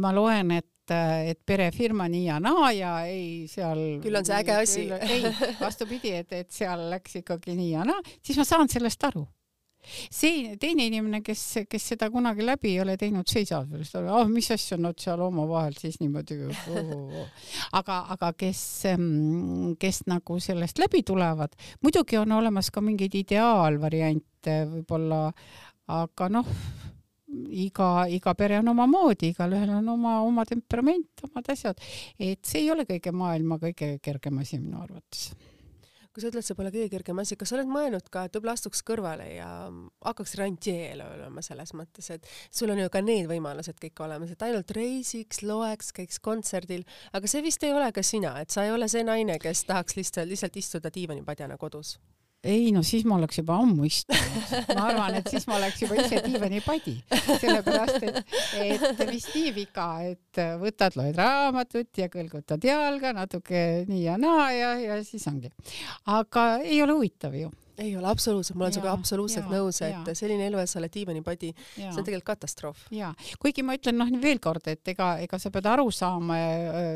ma 0.01 0.13
loen, 0.15 0.57
et 0.59 0.71
et 0.85 1.39
perefirma 1.49 2.05
nii 2.05 2.27
ja 2.27 2.35
naa 2.37 2.67
ja 2.69 2.91
ei 3.09 3.47
seal. 3.49 3.79
küll 4.03 4.19
on 4.19 4.27
see 4.27 4.35
äge 4.37 4.53
asi. 4.53 4.83
ei, 5.01 5.23
vastupidi, 5.57 6.11
et, 6.13 6.35
et 6.43 6.51
seal 6.53 6.91
läks 6.91 7.23
ikkagi 7.23 7.55
nii 7.57 7.71
ja 7.71 7.87
naa, 7.89 7.97
siis 8.21 8.37
ma 8.37 8.45
saan 8.45 8.69
sellest 8.69 9.01
aru 9.09 9.25
see 9.85 10.55
teine 10.61 10.87
inimene, 10.89 11.21
kes, 11.25 11.43
kes 11.69 11.89
seda 11.93 12.09
kunagi 12.13 12.45
läbi 12.45 12.73
ei 12.73 12.81
ole 12.83 12.97
teinud, 12.99 13.27
sellest 13.29 13.97
aru, 13.99 14.11
ah 14.19 14.29
mis 14.31 14.49
asja 14.53 14.77
nad 14.81 14.99
seal 15.01 15.21
omavahel 15.25 15.77
siis 15.79 15.99
niimoodi 16.01 16.39
oh,. 16.47 16.63
Oh, 16.75 17.21
oh. 17.21 17.29
aga, 17.77 17.99
aga 18.15 18.31
kes, 18.37 18.61
kes 19.81 20.01
nagu 20.09 20.39
sellest 20.43 20.81
läbi 20.81 21.03
tulevad, 21.07 21.55
muidugi 21.85 22.19
on 22.21 22.35
olemas 22.39 22.71
ka 22.73 22.83
mingeid 22.83 23.15
ideaalvariante 23.21 24.59
võib-olla, 24.71 25.21
aga 25.95 26.29
noh, 26.31 26.49
iga, 27.65 27.89
iga 28.11 28.35
pere 28.37 28.59
on 28.61 28.71
omamoodi, 28.73 29.31
igalühel 29.33 29.75
on 29.79 29.89
oma, 29.95 30.19
oma 30.25 30.45
temperament, 30.49 31.25
omad 31.29 31.51
asjad, 31.53 31.81
et 32.19 32.41
see 32.45 32.65
ei 32.65 32.71
ole 32.73 32.87
kõige 32.89 33.13
maailma 33.15 33.59
kõige 33.61 33.95
kergem 34.03 34.41
asi 34.43 34.61
minu 34.61 34.81
arvates 34.83 35.29
kui 36.15 36.23
sa 36.23 36.31
ütled, 36.31 36.45
see 36.47 36.55
pole 36.55 36.71
kõige 36.71 36.87
kergem 36.93 37.19
asi, 37.19 37.35
kas 37.35 37.51
sa 37.51 37.57
oled 37.57 37.67
mõelnud 37.67 38.07
ka, 38.13 38.23
et 38.25 38.37
võib-olla 38.37 38.55
astuks 38.55 38.79
kõrvale 38.87 39.27
ja 39.33 39.49
hakkaks 40.07 40.37
rantjeel 40.39 41.03
olema 41.03 41.43
selles 41.43 41.75
mõttes, 41.75 42.07
et 42.15 42.29
sul 42.55 42.71
on 42.71 42.79
ju 42.79 42.91
ka 42.93 43.03
need 43.03 43.27
võimalused 43.27 43.81
kõik 43.83 43.99
olemas, 44.07 44.31
et 44.31 44.47
ainult 44.47 44.71
reisiks, 44.77 45.43
loeks, 45.43 45.91
käiks 45.99 46.23
kontserdil, 46.23 46.87
aga 47.11 47.27
see 47.27 47.43
vist 47.43 47.67
ei 47.67 47.75
ole 47.75 47.91
ka 47.91 48.03
sina, 48.03 48.37
et 48.39 48.55
sa 48.55 48.63
ei 48.63 48.71
ole 48.71 48.87
see 48.91 49.03
naine, 49.03 49.35
kes 49.43 49.67
tahaks 49.67 49.99
lihtsalt, 49.99 50.31
lihtsalt 50.31 50.63
istuda 50.63 50.93
diivanipadjana 50.95 51.59
kodus 51.59 51.97
ei 52.45 52.69
no 52.75 52.83
siis 52.85 53.05
ma 53.07 53.17
oleks 53.17 53.39
juba 53.41 53.57
ammu 53.63 53.87
istunud. 53.87 54.53
ma 54.77 54.87
arvan, 54.89 55.17
et 55.19 55.29
siis 55.33 55.47
ma 55.49 55.57
oleks 55.59 55.81
juba 55.83 55.99
ise 56.01 56.21
diivanipadi, 56.25 56.95
sellepärast 57.41 58.07
et, 58.07 58.21
et 58.61 59.03
vist 59.09 59.33
nii 59.35 59.53
viga, 59.55 59.89
et 60.05 60.41
võtad, 60.61 60.97
loed 60.99 61.19
raamatut 61.19 62.01
ja 62.01 62.09
kõlgutad 62.13 62.65
jalga 62.65 63.13
natuke 63.17 63.65
nii 63.89 64.05
ja 64.05 64.17
naa 64.21 64.49
ja, 64.55 64.73
ja 64.81 64.99
siis 65.05 65.25
ongi. 65.31 65.51
aga 66.05 66.49
ei 66.63 66.81
ole 66.85 66.97
huvitav 66.99 67.35
ju 67.37 67.51
ei 67.77 67.95
ole 67.97 68.07
absoluutselt, 68.07 68.57
ma 68.57 68.65
olen 68.65 68.73
sinuga 68.75 68.91
absoluutselt 68.95 69.49
ja, 69.49 69.51
nõus, 69.51 69.81
et 69.83 70.09
ja. 70.09 70.15
selline 70.17 70.47
elu, 70.49 70.59
et 70.61 70.71
sa 70.71 70.79
oled 70.79 70.93
diivanipadi, 70.93 71.51
see 71.75 71.89
on 71.89 72.05
tegelikult 72.05 72.29
katastroof. 72.29 72.85
ja, 72.95 73.11
kuigi 73.41 73.65
ma 73.65 73.75
ütlen 73.77 73.99
noh 73.99 74.11
veel 74.21 74.39
kord, 74.43 74.67
et 74.71 74.87
ega, 74.93 75.15
ega 75.23 75.39
sa 75.41 75.51
pead 75.53 75.67
aru 75.69 75.89
saama, 75.93 76.39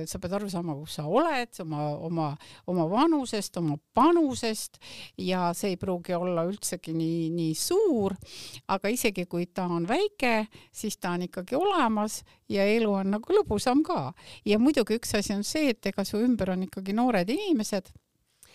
sa 0.10 0.22
pead 0.22 0.36
aru 0.40 0.50
saama, 0.52 0.76
kus 0.80 0.98
sa 1.00 1.06
oled, 1.10 1.52
oma, 1.66 1.84
oma, 2.08 2.30
oma 2.72 2.88
vanusest, 2.92 3.60
oma 3.62 3.78
panusest 3.98 4.80
ja 5.26 5.50
see 5.58 5.76
ei 5.76 5.80
pruugi 5.82 6.16
olla 6.18 6.46
üldsegi 6.48 6.96
nii, 6.96 7.30
nii 7.36 7.56
suur, 7.58 8.16
aga 8.72 8.92
isegi 8.94 9.28
kui 9.30 9.50
ta 9.54 9.68
on 9.70 9.88
väike, 9.90 10.48
siis 10.72 10.98
ta 10.98 11.16
on 11.18 11.28
ikkagi 11.28 11.60
olemas 11.60 12.22
ja 12.50 12.66
elu 12.66 12.92
on 13.02 13.16
nagu 13.18 13.40
lõbusam 13.40 13.84
ka. 13.86 14.14
ja 14.46 14.60
muidugi 14.60 14.98
üks 15.00 15.16
asi 15.20 15.36
on 15.36 15.44
see, 15.44 15.74
et 15.74 15.92
ega 15.92 16.06
su 16.08 16.22
ümber 16.24 16.56
on 16.56 16.64
ikkagi 16.70 16.96
noored 16.96 17.30
inimesed 17.30 17.92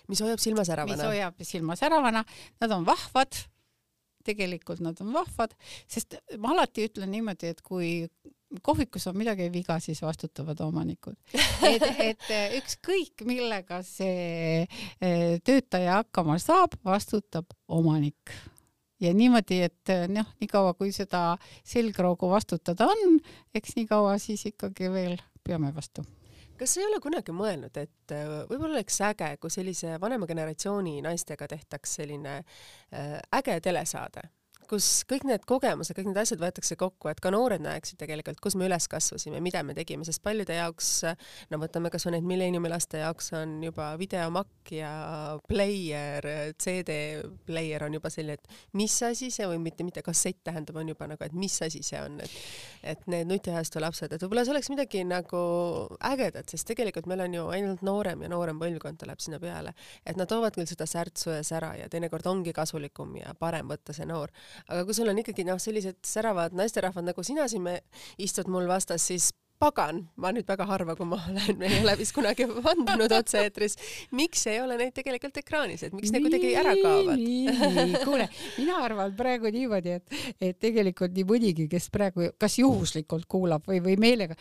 mis 0.09 0.23
hoiab 0.25 0.43
silma 0.43 0.65
säravana. 0.67 0.97
mis 0.97 1.07
hoiab 1.07 1.43
silma 1.43 1.77
säravana, 1.79 2.25
nad 2.61 2.77
on 2.77 2.87
vahvad, 2.87 3.41
tegelikult 4.25 4.81
nad 4.85 5.01
on 5.05 5.13
vahvad, 5.15 5.55
sest 5.91 6.19
ma 6.41 6.55
alati 6.55 6.89
ütlen 6.89 7.13
niimoodi, 7.13 7.53
et 7.55 7.61
kui 7.65 8.07
kohvikus 8.63 9.07
on 9.11 9.19
midagi 9.19 9.49
viga, 9.53 9.79
siis 9.83 10.03
vastutavad 10.03 10.61
omanikud. 10.65 11.17
et, 11.73 11.87
et 11.99 12.33
ükskõik 12.61 13.25
millega 13.27 13.83
see 13.87 14.65
eh, 14.65 15.37
töötaja 15.45 16.01
hakkama 16.03 16.39
saab, 16.43 16.79
vastutab 16.85 17.51
omanik. 17.69 18.35
Ja 19.03 19.11
niimoodi, 19.13 19.59
et 19.67 19.91
noh, 20.09 20.29
niikaua 20.41 20.73
kui 20.79 20.93
seda 20.95 21.35
selgroogu 21.67 22.31
vastutada 22.31 22.87
on, 22.89 23.19
eks 23.55 23.75
niikaua 23.77 24.17
siis 24.23 24.47
ikkagi 24.55 24.93
veel 24.95 25.19
peame 25.45 25.75
vastu 25.75 26.07
kas 26.59 26.75
sa 26.75 26.81
ei 26.83 26.87
ole 26.87 27.01
kunagi 27.03 27.35
mõelnud, 27.35 27.77
et 27.81 28.15
äh, 28.15 28.31
võib-olla 28.51 28.79
oleks 28.79 29.01
äge, 29.07 29.35
kui 29.43 29.53
sellise 29.53 29.99
vanema 30.01 30.29
generatsiooni 30.31 31.01
naistega 31.05 31.49
tehtaks 31.51 31.99
selline 32.01 32.39
äh, 32.41 33.19
äge 33.41 33.61
telesaade 33.65 34.29
kus 34.71 34.89
kõik 35.09 35.27
need 35.29 35.45
kogemused, 35.49 35.97
kõik 35.97 36.11
need 36.11 36.21
asjad 36.23 36.43
võetakse 36.43 36.77
kokku, 36.81 37.11
et 37.11 37.21
ka 37.23 37.33
noored 37.35 37.63
näeksid 37.65 37.99
tegelikult, 38.01 38.41
kus 38.45 38.57
me 38.59 38.69
üles 38.69 38.89
kasvasime, 38.91 39.41
mida 39.45 39.63
me 39.67 39.77
tegime, 39.77 40.07
sest 40.07 40.23
paljude 40.25 40.57
jaoks, 40.57 40.91
no 41.53 41.61
võtame 41.63 41.93
kasvõi 41.93 42.17
need 42.17 42.29
milleeniumi 42.29 42.73
laste 42.73 43.03
jaoks 43.03 43.33
on 43.39 43.57
juba 43.65 43.93
videomakk 44.01 44.75
ja 44.75 44.93
pleieer, 45.49 46.29
CD 46.61 46.99
pleieer 47.47 47.87
on 47.87 47.99
juba 47.99 48.13
selline, 48.13 48.39
et 48.39 48.79
mis 48.79 48.95
asi 49.07 49.31
see 49.35 49.49
või 49.51 49.61
mitte, 49.63 49.87
mitte 49.87 50.05
kassett 50.05 50.43
tähendab, 50.45 50.79
on 50.81 50.93
juba 50.95 51.09
nagu, 51.11 51.25
et 51.25 51.37
mis 51.37 51.57
asi 51.65 51.83
see 51.85 52.01
on, 52.03 52.21
et 52.25 52.39
et 52.85 53.07
need 53.09 53.29
nutiajastu 53.29 53.81
lapsed, 53.81 54.13
et 54.13 54.23
võib-olla 54.23 54.45
see 54.45 54.53
oleks 54.53 54.69
midagi 54.69 55.01
nagu 55.09 55.39
ägedat, 56.05 56.51
sest 56.53 56.69
tegelikult 56.69 57.07
meil 57.09 57.23
on 57.25 57.37
ju 57.37 57.45
ainult 57.55 57.85
noorem 57.87 58.25
ja 58.27 58.29
noorem 58.29 58.61
põlvkond 58.61 59.01
tuleb 59.01 59.23
sinna 59.25 59.41
peale, 59.41 59.73
et 60.05 60.19
nad 60.21 60.29
toovad 60.29 60.57
küll 60.57 60.69
seda 60.69 60.87
särtsu 60.89 61.33
ja 61.33 61.43
sära 61.47 61.73
ja 61.79 61.89
teinekord 61.93 62.27
ongi 62.29 62.53
kasulikum 62.57 63.17
ja 63.21 63.33
parem 63.39 63.71
võtta 63.73 63.97
see 63.97 64.07
noor, 64.09 64.33
aga 64.69 64.85
kui 64.85 64.97
sul 64.97 65.11
on 65.13 65.23
ikkagi 65.23 65.47
noh, 65.49 65.61
sellised 65.63 66.01
säravad 66.07 66.57
naisterahvad 66.57 67.13
nagu 67.13 67.25
sina 67.27 67.49
siin 67.51 67.65
me 67.65 67.79
istud 68.19 68.51
mul 68.53 68.69
vastas, 68.71 69.07
siis 69.07 69.33
pagan, 69.63 70.01
ma 70.21 70.33
nüüd 70.35 70.47
väga 70.49 70.67
harva, 70.69 70.97
kui 70.99 71.07
ma 71.09 71.19
olen, 71.31 71.63
ei 71.65 71.79
ole 71.81 71.95
vist 71.99 72.15
kunagi 72.17 72.47
vandunud 72.49 73.13
otse-eetris, 73.15 73.77
miks 74.19 74.43
ei 74.51 74.59
ole 74.63 74.77
neid 74.81 74.95
tegelikult 74.97 75.39
ekraanis, 75.41 75.87
et 75.87 75.95
miks 75.95 76.13
need 76.13 76.27
kuidagi 76.27 76.53
ära 76.59 76.75
kaovad? 76.81 77.23
kuule, 78.05 78.29
mina 78.59 78.81
arvan 78.83 79.15
praegu 79.17 79.53
niimoodi, 79.55 79.99
et, 80.01 80.21
et 80.51 80.61
tegelikult 80.61 81.15
nii 81.17 81.27
mõnigi, 81.29 81.69
kes 81.71 81.89
praegu 81.95 82.33
kas 82.41 82.59
juhuslikult 82.61 83.29
kuulab 83.31 83.67
või, 83.71 83.81
või 83.85 83.97
meelega, 84.01 84.37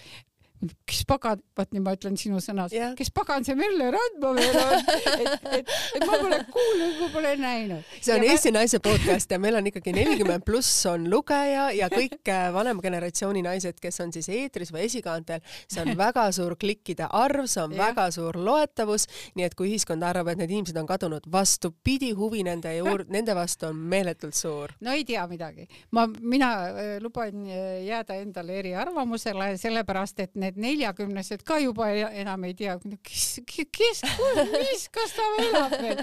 kes 0.87 1.03
pagan, 1.09 1.41
vot 1.57 1.71
nii 1.73 1.83
ma 1.83 1.93
ütlen 1.97 2.17
sinu 2.19 2.39
sõnas 2.43 2.73
yeah., 2.75 2.93
kes 2.97 3.11
pagan 3.13 3.45
see 3.45 3.55
Merle 3.57 3.89
Randma 3.93 4.31
veel 4.37 4.59
on, 4.61 4.73
et, 5.13 5.47
et, 5.59 5.73
et 5.97 6.05
ma 6.07 6.19
pole 6.21 6.39
kuulnud, 6.53 6.95
ma 6.99 7.09
pole 7.13 7.33
näinud. 7.39 7.93
see 7.99 8.15
on 8.15 8.25
ja 8.25 8.33
Eesti 8.33 8.51
ma... 8.51 8.61
Naise 8.61 8.79
podcast 8.83 9.31
ja 9.33 9.39
meil 9.41 9.57
on 9.59 9.67
ikkagi 9.69 9.93
nelikümmend 9.95 10.45
pluss 10.47 10.85
on 10.89 11.07
lugeja 11.11 11.69
ja 11.75 11.89
kõik 11.91 12.31
äh, 12.31 12.47
vanema 12.55 12.83
generatsiooni 12.83 13.43
naised, 13.45 13.79
kes 13.83 13.99
on 14.03 14.13
siis 14.15 14.29
eetris 14.33 14.73
või 14.73 14.85
esikaantel, 14.87 15.43
see 15.67 15.83
on 15.83 15.93
väga 15.99 16.25
suur 16.35 16.55
klikkide 16.59 17.07
arv, 17.09 17.47
see 17.51 17.63
on 17.63 17.75
ja. 17.75 17.87
väga 17.87 18.09
suur 18.15 18.37
loetavus, 18.39 19.07
nii 19.37 19.47
et 19.47 19.57
kui 19.57 19.71
ühiskond 19.71 20.05
arvab, 20.05 20.33
et 20.33 20.41
need 20.41 20.53
inimesed 20.55 20.79
on 20.79 20.89
kadunud, 20.89 21.27
vastupidi, 21.31 22.13
huvi 22.17 22.43
nende 22.47 22.75
juurde, 22.77 23.09
nende 23.17 23.35
vastu 23.37 23.69
on 23.71 23.79
meeletult 23.93 24.37
suur. 24.37 24.75
no 24.83 24.95
ei 24.95 25.05
tea 25.07 25.25
midagi, 25.29 25.67
ma, 25.95 26.07
mina 26.19 26.53
äh, 26.69 26.93
luban 27.03 27.45
äh, 27.47 27.83
jääda 27.87 28.19
endale 28.21 28.59
eriarvamusele, 28.61 29.53
sellepärast 29.61 30.23
et 30.23 30.35
need 30.39 30.52
need 30.55 30.79
neljakümnesed 30.79 31.43
ka 31.47 31.59
juba 31.61 31.89
enam 31.93 32.43
ei 32.47 32.55
tea, 32.57 32.75
kes, 33.03 33.27
kes, 33.47 34.01
mis, 34.63 34.87
kas 34.93 35.15
ta 35.17 35.27
elab 35.43 35.77
veel? 35.79 36.01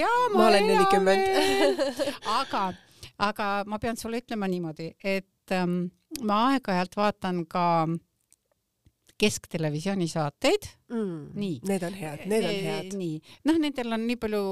jaa, 0.00 0.18
ma, 0.32 0.38
ma 0.38 0.48
olen 0.48 0.68
nelikümmend. 0.72 1.94
aga, 2.38 2.64
aga 3.28 3.48
ma 3.66 3.78
pean 3.82 3.98
sulle 4.00 4.22
ütlema 4.22 4.48
niimoodi, 4.50 4.92
et 5.02 5.54
ähm, 5.54 5.88
ma 6.22 6.44
aeg-ajalt 6.52 6.98
vaatan 6.98 7.44
ka 7.50 7.64
kesktelevisiooni 9.18 10.06
saateid 10.06 10.68
mm,. 10.92 11.22
nii. 11.34 11.60
Need 11.66 11.82
on 11.88 11.94
head, 11.98 12.24
need 12.30 12.46
on 12.46 12.58
head. 12.68 12.94
nii, 12.98 13.18
noh, 13.50 13.58
nendel 13.58 13.96
on 13.96 14.06
nii 14.06 14.18
palju 14.22 14.42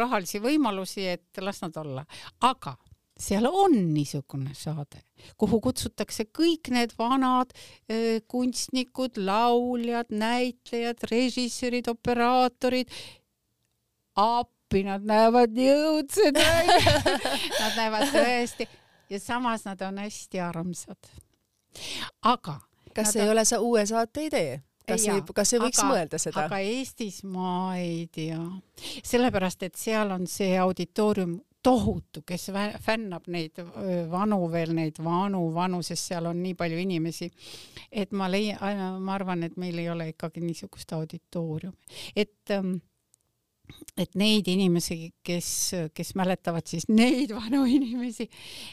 rahalisi 0.00 0.42
võimalusi, 0.42 1.06
et 1.14 1.42
las 1.44 1.62
nad 1.62 1.76
olla, 1.78 2.02
aga 2.48 2.74
seal 3.18 3.46
on 3.50 3.76
niisugune 3.94 4.54
saade, 4.54 5.02
kuhu 5.38 5.60
kutsutakse 5.62 6.28
kõik 6.34 6.70
need 6.74 6.94
vanad 6.98 7.50
öö, 7.90 8.20
kunstnikud, 8.30 9.18
lauljad, 9.18 10.12
näitlejad, 10.14 11.02
režissöörid, 11.10 11.90
operaatorid. 11.90 12.92
appi, 14.18 14.82
nad 14.86 15.04
näevad 15.06 15.54
nii 15.54 15.74
õudsed 15.74 16.38
välja 16.38 16.94
Nad 17.62 17.76
näevad 17.76 18.10
tõesti 18.14 18.68
ja 19.10 19.20
samas 19.20 19.64
nad 19.64 19.80
on 19.82 19.98
hästi 19.98 20.40
armsad. 20.40 21.10
aga. 22.22 22.60
kas 22.94 23.16
ei 23.16 23.22
on... 23.22 23.30
ole 23.30 23.44
see 23.44 23.58
uue 23.58 23.86
saate 23.86 24.26
idee? 24.26 24.62
kas 24.88 25.06
ei, 25.08 25.22
kas 25.34 25.52
ei 25.52 25.60
võiks 25.62 25.82
aga, 25.82 25.90
mõelda 25.92 26.20
seda? 26.20 26.46
aga 26.46 26.58
Eestis 26.64 27.22
ma 27.24 27.76
ei 27.78 28.06
tea, 28.12 28.40
sellepärast 29.04 29.62
et 29.66 29.76
seal 29.76 30.12
on 30.14 30.26
see 30.26 30.56
auditoorium 30.58 31.38
tohutu, 31.68 32.24
kes 32.26 32.48
fännab 32.84 33.28
neid 33.32 33.60
vanu 34.10 34.40
veel, 34.52 34.74
neid 34.76 35.00
vanu, 35.04 35.44
vanu, 35.54 35.82
sest 35.84 36.12
seal 36.12 36.30
on 36.30 36.42
nii 36.42 36.56
palju 36.58 36.82
inimesi. 36.84 37.30
et 37.92 38.12
ma 38.12 38.28
leian, 38.28 38.98
ma 39.04 39.16
arvan, 39.16 39.44
et 39.44 39.56
meil 39.56 39.78
ei 39.78 39.88
ole 39.92 40.10
ikkagi 40.14 40.44
niisugust 40.44 40.92
auditooriumi, 40.96 41.98
et 42.16 42.56
ähm, 42.56 42.78
et 43.98 44.14
neid 44.18 44.48
inimesi, 44.48 44.96
kes, 45.24 45.48
kes 45.94 46.14
mäletavad 46.18 46.66
siis 46.68 46.86
neid 46.88 47.32
vanu 47.40 47.64
inimesi, 47.68 48.28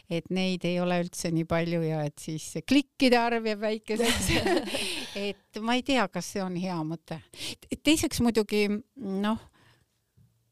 et 0.09 0.29
neid 0.33 0.65
ei 0.67 0.79
ole 0.83 1.01
üldse 1.03 1.31
nii 1.35 1.47
palju 1.49 1.81
ja 1.85 2.03
et 2.07 2.21
siis 2.21 2.61
klikkide 2.67 3.19
arv 3.19 3.49
jääb 3.49 3.63
väikeseks 3.65 4.31
et 5.27 5.61
ma 5.63 5.77
ei 5.77 5.83
tea, 5.87 6.07
kas 6.11 6.31
see 6.35 6.43
on 6.43 6.55
hea 6.59 6.77
mõte. 6.87 7.19
teiseks 7.75 8.21
muidugi 8.23 8.67
noh 8.95 9.43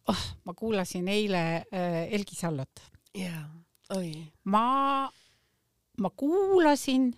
oh,, 0.08 0.24
ma 0.46 0.54
kuulasin 0.54 1.08
eile 1.08 1.44
äh, 1.74 2.00
Elgi 2.12 2.36
Sallot. 2.36 2.86
jaa, 3.18 3.44
oi. 3.98 4.14
ma, 4.44 5.10
ma 6.00 6.10
kuulasin 6.10 7.12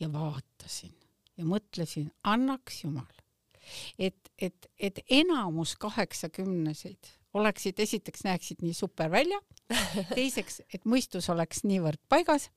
ja 0.00 0.12
vaatasin 0.12 0.94
ja 1.36 1.44
mõtlesin, 1.48 2.10
annaks 2.24 2.84
jumal 2.84 3.20
et, 3.98 4.32
et, 4.38 4.70
et 4.78 5.00
enamus 5.10 5.76
kaheksakümneseid 5.80 7.14
oleksid, 7.34 7.78
esiteks 7.78 8.24
näeksid 8.26 8.62
nii 8.64 8.74
super 8.74 9.10
välja, 9.10 9.38
teiseks, 10.16 10.60
et 10.74 10.86
mõistus 10.88 11.30
oleks 11.30 11.62
niivõrd 11.68 12.00
paigas, 12.10 12.48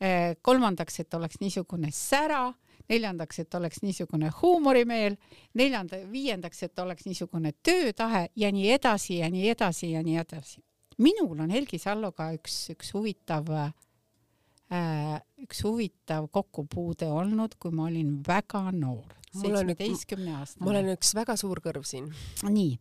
eh, 0.00 0.34
kolmandaks, 0.42 1.00
et 1.00 1.14
oleks 1.16 1.40
niisugune 1.40 1.92
sära, 1.94 2.50
neljandaks, 2.88 3.38
et 3.44 3.54
oleks 3.54 3.82
niisugune 3.82 4.30
huumorimeel, 4.42 5.16
neljanda, 5.54 6.00
viiendaks, 6.12 6.62
et 6.62 6.78
oleks 6.78 7.06
niisugune 7.06 7.52
töötahe 7.62 8.28
ja 8.36 8.52
nii 8.52 8.70
edasi 8.76 9.18
ja 9.22 9.30
nii 9.30 9.50
edasi 9.50 9.92
ja 9.92 10.02
nii 10.02 10.16
edasi. 10.16 10.62
minul 10.98 11.40
on 11.40 11.50
Helgi 11.50 11.78
Salloga 11.78 12.32
üks, 12.34 12.70
üks 12.74 12.94
huvitav 12.94 13.50
äh, 13.54 13.70
üks 15.44 15.62
huvitav 15.64 16.28
kokkupuude 16.32 17.06
olnud, 17.06 17.54
kui 17.58 17.70
ma 17.72 17.86
olin 17.86 18.18
väga 18.26 18.70
noor 18.72 19.18
seitsmeteistkümne 19.32 20.36
aastane. 20.38 20.64
mul 20.66 20.80
on 20.80 20.94
üks 20.94 21.12
väga 21.16 21.36
suur 21.40 21.60
kõrv 21.64 21.84
siin. 21.88 22.08
nii, 22.48 22.78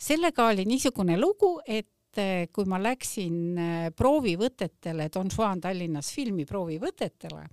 sellega 0.00 0.50
oli 0.52 0.66
niisugune 0.68 1.18
lugu, 1.20 1.56
et 1.66 2.20
eh, 2.20 2.48
kui 2.52 2.68
ma 2.68 2.80
läksin 2.82 3.38
eh, 3.58 3.88
proovivõtetele 3.96 5.08
Don 5.12 5.30
Juan 5.32 5.60
Tallinnas 5.60 6.12
filmi 6.14 6.46
proovivõtetele, 6.48 7.46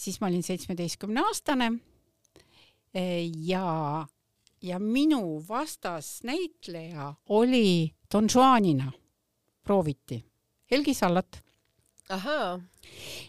siis 0.00 0.20
ma 0.20 0.30
olin 0.30 0.42
seitsmeteistkümne 0.42 1.20
aastane 1.26 1.72
ja, 3.46 4.06
ja 4.62 4.78
minu 4.78 5.44
vastasnäitleja 5.48 7.14
oli 7.28 7.92
Don 8.14 8.28
Juanina, 8.34 8.92
prooviti, 9.62 10.24
Helgi 10.70 10.94
Sallat. 10.94 11.42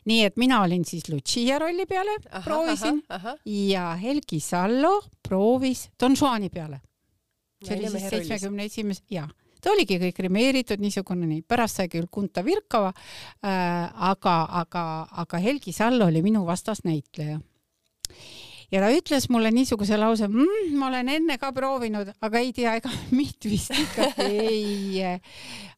Nii 0.06 0.24
et 0.26 0.38
mina 0.42 0.64
olin 0.64 0.86
siis 0.86 1.10
Lucia 1.10 1.60
rolli 1.60 1.86
peale, 1.86 2.16
proovisin. 2.44 3.04
aha, 3.10 3.30
aha. 3.30 3.38
ja 3.46 3.92
Helgi 3.96 4.40
Sallo 4.40 5.04
proovis 5.28 5.90
Don 6.00 6.16
Juani 6.22 6.50
peale. 6.50 6.82
see 7.66 7.78
oli 7.78 7.90
siis 7.90 8.10
seitsmekümne 8.10 8.66
esimese, 8.66 9.04
jaa 9.10 9.30
ta 9.62 9.72
oligi 9.74 10.00
kõik 10.02 10.20
rimeeritud 10.26 10.82
niisugune 10.82 11.28
nii, 11.30 11.46
pärast 11.48 11.82
sai 11.82 11.90
küll 11.92 12.10
Kunta 12.12 12.44
Virkova 12.46 12.92
äh,, 12.92 13.88
aga, 14.12 14.36
aga, 14.64 14.84
aga 15.24 15.42
Helgi 15.42 15.74
Sallo 15.76 16.10
oli 16.10 16.24
minu 16.26 16.44
vastasnäitleja. 16.48 17.40
ja 18.72 18.84
ta 18.84 18.92
ütles 18.96 19.28
mulle 19.30 19.52
niisuguse 19.54 19.98
lause 20.00 20.28
mmm,, 20.28 20.78
ma 20.80 20.88
olen 20.92 21.10
enne 21.18 21.38
ka 21.42 21.52
proovinud, 21.56 22.14
aga 22.22 22.40
ei 22.44 22.54
tea, 22.56 22.78
ega 22.82 22.92
mind 23.18 23.50
vist 23.50 23.76
ikkagi 23.78 24.46
ei, 24.48 25.18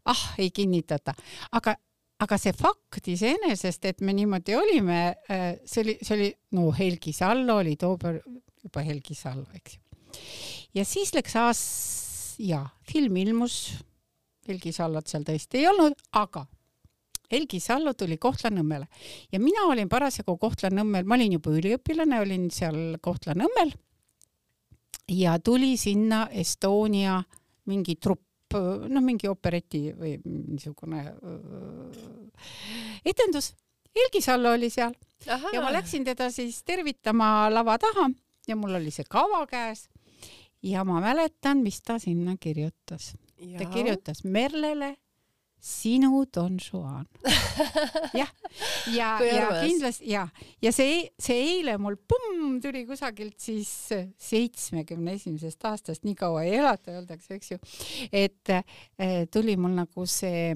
ah, 0.05 0.27
ei 0.37 0.51
kinnitata, 0.51 1.15
aga 1.51 1.75
aga 2.23 2.37
see 2.39 2.53
fakt 2.55 3.07
iseenesest, 3.11 3.83
et 3.89 4.01
me 4.05 4.13
niimoodi 4.15 4.55
olime, 4.55 4.99
äh, 5.27 5.49
see 5.67 5.81
oli, 5.83 5.97
see 5.99 6.15
oli, 6.15 6.29
no 6.55 6.69
Helgi 6.71 7.11
Sallo 7.15 7.57
oli 7.59 7.75
tookord 7.79 8.23
juba 8.63 8.83
Helgi 8.85 9.17
Sallo, 9.17 9.49
eks 9.57 9.75
ju. 9.75 9.81
ja 10.79 10.85
siis 10.87 11.11
läks 11.17 11.35
aas- 11.35 12.12
ja 12.39 12.63
film 12.89 13.17
ilmus, 13.17 13.75
Helgi 14.47 14.73
Sallot 14.75 15.07
seal 15.07 15.23
tõesti 15.27 15.61
ei 15.61 15.67
olnud, 15.69 15.95
aga 16.19 16.45
Helgi 17.33 17.59
Sallo 17.63 17.93
tuli 17.97 18.17
Kohtla-Nõmmele. 18.21 18.85
Ja 19.31 19.39
mina 19.41 19.65
olin 19.69 19.89
parasjagu 19.89 20.35
Kohtla-Nõmmel, 20.37 21.07
ma 21.07 21.15
olin 21.17 21.37
juba 21.37 21.53
üliõpilane, 21.55 22.19
olin 22.21 22.49
seal 22.53 22.99
Kohtla-Nõmmel. 23.01 23.73
Ja 25.09 25.39
tuli 25.39 25.73
sinna 25.77 26.27
Estonia 26.31 27.17
mingi 27.69 27.95
trupp 27.95 28.21
noh, 28.53 29.01
mingi 29.01 29.27
opereti 29.27 29.87
või 29.97 30.17
niisugune 30.23 31.01
etendus. 33.05 33.53
Helgi 33.93 34.21
Sallo 34.21 34.53
oli 34.53 34.69
seal. 34.73 34.93
Aha. 35.23 35.53
ja 35.55 35.61
ma 35.63 35.69
läksin 35.71 36.03
teda 36.03 36.27
siis 36.35 36.57
tervitama 36.67 37.47
lava 37.47 37.77
taha 37.79 38.09
ja 38.47 38.57
mul 38.59 38.75
oli 38.75 38.91
see 38.91 39.05
kava 39.07 39.45
käes 39.47 39.85
ja 40.63 40.83
ma 40.87 41.01
mäletan, 41.03 41.63
mis 41.63 41.81
ta 41.81 41.99
sinna 41.99 42.37
kirjutas. 42.39 43.13
ta 43.57 43.65
kirjutas 43.65 44.23
Merlele 44.23 44.95
sinu 45.63 46.25
Don 46.35 46.57
Juan. 46.59 47.07
jah, 48.19 48.31
ja, 48.91 49.19
ja, 49.23 49.35
ja 49.35 49.47
kindlasti 49.63 50.09
ja, 50.11 50.25
ja 50.61 50.73
see, 50.75 51.05
see 51.19 51.39
eile 51.53 51.77
mul 51.79 51.95
pumm 51.95 52.57
tuli 52.63 52.83
kusagilt 52.87 53.39
siis 53.39 53.71
seitsmekümne 54.19 55.15
esimesest 55.15 55.63
aastast, 55.69 56.03
nii 56.03 56.17
kaua 56.19 56.43
ei 56.43 56.57
elata, 56.59 56.97
öeldakse, 56.97 57.39
eks 57.39 57.53
ju. 57.53 57.61
et 58.11 58.51
äh, 58.51 59.23
tuli 59.31 59.55
mul 59.55 59.77
nagu 59.77 60.07
see 60.09 60.51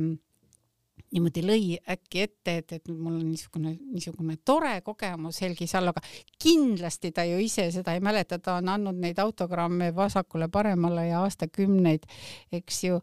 niimoodi 1.18 1.43
lõi 1.45 1.78
äkki 1.89 2.24
ette, 2.24 2.57
et, 2.61 2.76
et 2.80 2.91
mul 2.93 3.18
on 3.18 3.26
niisugune, 3.28 3.76
niisugune 3.93 4.38
tore 4.45 4.76
kogemus 4.86 5.41
Helgi 5.41 5.68
Salloga. 5.68 6.03
kindlasti 6.41 7.11
ta 7.11 7.26
ju 7.28 7.39
ise 7.41 7.70
seda 7.74 7.97
ei 7.97 8.03
mäleta, 8.03 8.39
ta 8.39 8.59
on 8.61 8.70
andnud 8.70 9.01
neid 9.01 9.20
autogramme 9.20 9.89
vasakule-paremale 9.95 11.09
ja 11.09 11.24
aastakümneid, 11.26 12.05
eks 12.53 12.84
ju. 12.84 13.01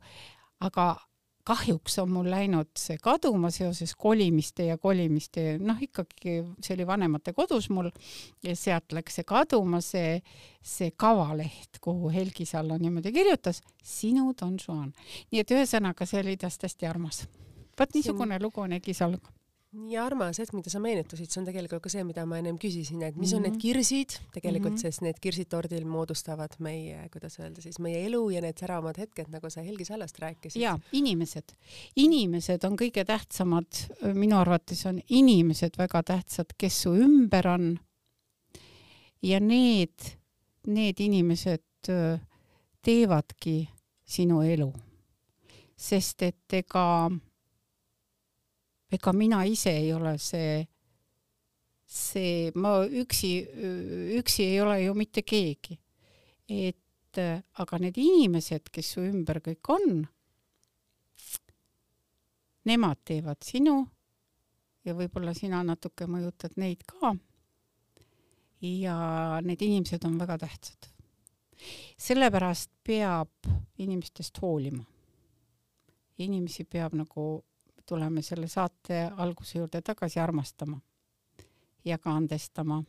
aga 0.64 0.94
kahjuks 1.44 1.98
on 2.00 2.12
mul 2.14 2.28
läinud 2.30 2.70
see 2.78 2.96
kaduma 3.02 3.50
seoses 3.52 3.92
kolimiste 4.00 4.70
ja 4.70 4.78
kolimiste, 4.80 5.58
noh 5.60 5.80
ikkagi 5.84 6.38
see 6.64 6.76
oli 6.76 6.86
vanemate 6.88 7.34
kodus 7.36 7.68
mul 7.68 7.90
ja 8.44 8.56
sealt 8.56 8.96
läks 8.96 9.20
see 9.20 9.28
kaduma, 9.28 9.82
see, 9.84 10.22
see 10.64 10.94
kavaleht, 10.96 11.82
kuhu 11.84 12.12
Helgi 12.14 12.48
Sallo 12.48 12.78
niimoodi 12.80 13.12
kirjutas, 13.12 13.60
sinu 13.82 14.32
Don 14.40 14.56
Juan. 14.56 14.92
nii 15.32 15.44
et 15.44 15.56
ühesõnaga, 15.58 16.08
see 16.08 16.24
oli 16.24 16.38
tast 16.40 16.64
hästi 16.64 16.88
armas. 16.88 17.26
Vot 17.78 17.94
niisugune 17.94 18.38
lugu 18.42 18.60
on 18.60 18.76
Helgi 18.76 18.94
Salloga 18.94 19.32
nii 19.74 19.96
armas 19.98 20.38
hetk, 20.38 20.54
mida 20.54 20.70
sa 20.70 20.78
meenutasid, 20.82 21.30
see 21.30 21.40
on 21.40 21.46
tegelikult 21.48 21.82
ka 21.84 21.90
see, 21.92 22.04
mida 22.06 22.24
ma 22.28 22.38
ennem 22.38 22.56
küsisin, 22.60 23.02
et 23.02 23.16
mis 23.16 23.32
mm 23.32 23.32
-hmm. 23.32 23.36
on 23.36 23.42
need 23.42 23.52
mhm. 23.52 23.60
kirsid 23.60 24.10
tegelikult 24.32 24.72
mm, 24.72 24.76
-hmm. 24.76 24.82
sest 24.82 25.02
need 25.02 25.18
kirsid 25.20 25.48
tordil 25.50 25.84
moodustavad 25.84 26.54
meie, 26.58 27.08
kuidas 27.12 27.38
öelda 27.38 27.62
siis, 27.62 27.78
meie 27.78 28.04
elu 28.06 28.30
ja 28.30 28.40
need 28.40 28.58
säravamad 28.58 28.98
hetked, 28.98 29.30
nagu 29.30 29.50
sa 29.50 29.62
Helgi 29.62 29.84
Sallast 29.84 30.18
rääkisid. 30.18 30.60
ja 30.60 30.78
inimesed, 30.92 31.56
inimesed 31.96 32.64
on 32.64 32.76
kõige 32.76 33.04
tähtsamad, 33.04 33.66
minu 34.14 34.36
arvates 34.36 34.86
on 34.86 35.00
inimesed 35.08 35.78
väga 35.78 36.02
tähtsad, 36.02 36.54
kes 36.58 36.82
su 36.82 36.94
ümber 36.94 37.46
on. 37.48 37.78
ja 39.22 39.40
need, 39.40 40.16
need 40.66 41.00
inimesed 41.00 41.62
teevadki 42.82 43.68
sinu 44.04 44.42
elu, 44.42 44.72
sest 45.76 46.22
et 46.22 46.52
ega 46.52 47.10
ega 48.94 49.12
mina 49.16 49.42
ise 49.48 49.72
ei 49.74 49.92
ole 49.94 50.16
see, 50.22 50.62
see, 51.84 52.50
ma 52.54 52.76
üksi, 52.84 53.32
üksi 54.20 54.48
ei 54.52 54.60
ole 54.62 54.80
ju 54.84 54.94
mitte 54.98 55.22
keegi. 55.22 55.78
et 56.48 57.20
aga 57.62 57.78
need 57.78 57.96
inimesed, 57.96 58.68
kes 58.74 58.88
su 58.96 59.04
ümber 59.06 59.38
kõik 59.40 59.68
on, 59.70 60.02
nemad 62.68 63.00
teevad 63.06 63.44
sinu 63.44 63.76
ja 64.84 64.94
võib-olla 64.96 65.34
sina 65.36 65.62
natuke 65.64 66.08
mõjutad 66.10 66.56
neid 66.60 66.84
ka. 66.88 67.14
ja 68.64 68.96
need 69.44 69.62
inimesed 69.62 70.04
on 70.04 70.18
väga 70.18 70.38
tähtsad. 70.44 70.90
sellepärast 71.96 72.70
peab 72.82 73.30
inimestest 73.78 74.40
hoolima. 74.42 74.84
inimesi 76.18 76.64
peab 76.64 76.94
nagu 76.94 77.44
tuleme 77.86 78.22
selle 78.22 78.48
saate 78.48 79.04
alguse 79.16 79.58
juurde 79.58 79.80
tagasi 79.82 80.20
armastama 80.20 80.80
ja 81.84 81.98
ka 81.98 82.14
andestama, 82.16 82.82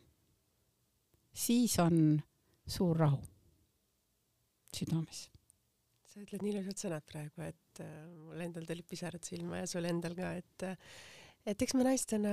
siis 1.34 1.80
on 1.80 2.22
suur 2.68 2.98
rahu 2.98 3.22
südames. 4.76 5.30
sa 6.06 6.24
ütled 6.24 6.44
nii 6.44 6.54
ilusad 6.56 6.80
sõnad 6.80 7.04
praegu, 7.08 7.44
et 7.44 7.84
äh, 7.84 7.92
mul 8.08 8.40
endal 8.46 8.66
tulid 8.68 8.88
pisarad 8.88 9.24
silma 9.24 9.60
ja 9.62 9.68
sul 9.68 9.86
endal 9.88 10.16
ka, 10.16 10.32
et 10.40 10.64
äh, 10.64 10.78
et 11.46 11.62
eks 11.62 11.76
me 11.78 11.86
naistena 11.86 12.32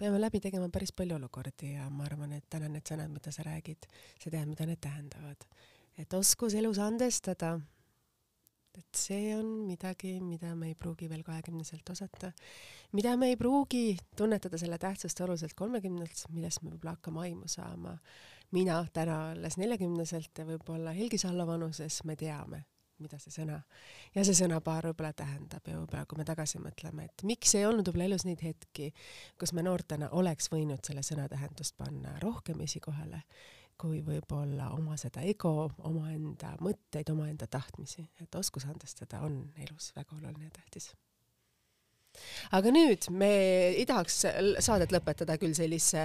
peame 0.00 0.18
läbi 0.18 0.40
tegema 0.42 0.68
päris 0.72 0.92
palju 0.96 1.16
olukordi 1.18 1.74
ja 1.76 1.86
ma 1.92 2.06
arvan, 2.08 2.32
et 2.34 2.48
täna 2.50 2.70
need 2.72 2.88
sõnad, 2.88 3.12
mida 3.12 3.30
sa 3.34 3.44
räägid, 3.46 3.86
sa 4.18 4.32
tead, 4.32 4.48
mida 4.50 4.66
need 4.66 4.80
tähendavad. 4.82 5.46
et 5.98 6.14
oskus 6.16 6.54
elus 6.56 6.78
andestada 6.80 7.58
et 8.78 8.98
see 8.98 9.32
on 9.36 9.46
midagi, 9.66 10.14
mida 10.24 10.54
me 10.58 10.72
ei 10.72 10.76
pruugi 10.78 11.08
veel 11.10 11.22
kahekümneselt 11.26 11.88
osata, 11.94 12.32
mida 12.96 13.14
me 13.20 13.32
ei 13.32 13.38
pruugi 13.40 13.96
tunnetada 14.16 14.58
selle 14.60 14.78
tähtsust 14.78 15.20
oluliselt 15.20 15.54
kolmekümnelt, 15.58 16.24
millest 16.32 16.62
me 16.62 16.72
võib-olla 16.72 16.96
hakkame 16.96 17.26
aimu 17.28 17.48
saama. 17.48 17.98
mina 18.52 18.82
täna 18.92 19.30
alles 19.30 19.56
neljakümneselt 19.56 20.38
ja 20.38 20.44
võib-olla 20.44 20.92
Helgi 20.92 21.18
Salla 21.18 21.46
vanuses 21.46 22.02
me 22.04 22.16
teame, 22.16 22.64
mida 23.00 23.18
see 23.18 23.32
sõna 23.32 23.56
ja 24.14 24.24
see 24.24 24.36
sõnapaar 24.36 24.90
võib-olla 24.90 25.12
tähendab 25.16 25.68
ja 25.68 25.78
võib-olla 25.78 26.04
kui 26.06 26.20
me 26.20 26.26
tagasi 26.28 26.60
mõtleme, 26.60 27.08
et 27.08 27.24
miks 27.24 27.54
ei 27.54 27.66
olnud 27.66 27.88
võib-olla 27.88 28.10
elus 28.10 28.26
neid 28.28 28.44
hetki, 28.44 28.92
kus 29.40 29.54
me 29.56 29.64
noortena 29.64 30.10
oleks 30.12 30.52
võinud 30.52 30.84
selle 30.84 31.02
sõna 31.06 31.28
tähendust 31.32 31.76
panna 31.80 32.18
rohkem 32.22 32.60
esikohale, 32.60 33.22
kui 33.82 34.02
võib-olla 34.06 34.70
oma 34.76 34.96
seda 35.00 35.24
ego, 35.26 35.70
omaenda 35.88 36.54
mõtteid, 36.62 37.08
omaenda 37.14 37.48
tahtmisi, 37.50 38.04
et 38.22 38.34
oskus 38.38 38.68
andestada 38.70 39.24
on 39.26 39.42
elus 39.64 39.90
väga 39.96 40.18
oluline 40.20 40.46
ja 40.50 40.58
tähtis. 40.60 40.92
Aga 42.52 42.68
nüüd 42.68 43.06
me 43.16 43.28
ei 43.72 43.86
tahaks 43.88 44.18
saadet 44.60 44.90
lõpetada 44.92 45.38
küll 45.40 45.54
sellise 45.56 46.02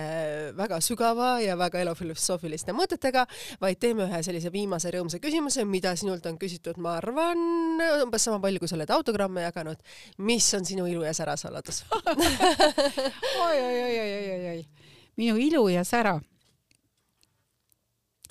väga 0.55 0.79
sügava 0.81 1.33
ja 1.43 1.57
väga 1.59 1.81
elufilosoofiliste 1.83 2.71
mõtetega, 2.75 3.25
vaid 3.59 3.81
teeme 3.83 4.05
ühe 4.05 4.21
sellise 4.23 4.51
viimase 4.53 4.93
rõõmsa 4.95 5.19
küsimuse, 5.23 5.65
mida 5.67 5.91
sinult 5.99 6.25
on 6.31 6.39
küsitud, 6.39 6.79
ma 6.79 6.95
arvan, 7.01 7.43
umbes 8.05 8.23
sama 8.23 8.39
palju, 8.45 8.63
kui 8.63 8.71
sa 8.71 8.79
oled 8.79 8.95
autogramme 8.95 9.43
jaganud. 9.49 9.83
mis 10.23 10.47
on 10.55 10.65
sinu 10.65 10.87
ilu 10.87 11.03
ja 11.03 11.13
sära 11.13 11.35
saladus? 11.37 11.83
Oi, 13.47 13.59
oi, 13.59 13.77
oi, 13.83 13.99
oi, 13.99 14.09
oi, 14.15 14.49
oi, 14.55 14.65
minu 15.19 15.35
ilu 15.49 15.67
ja 15.75 15.83
sära 15.83 16.15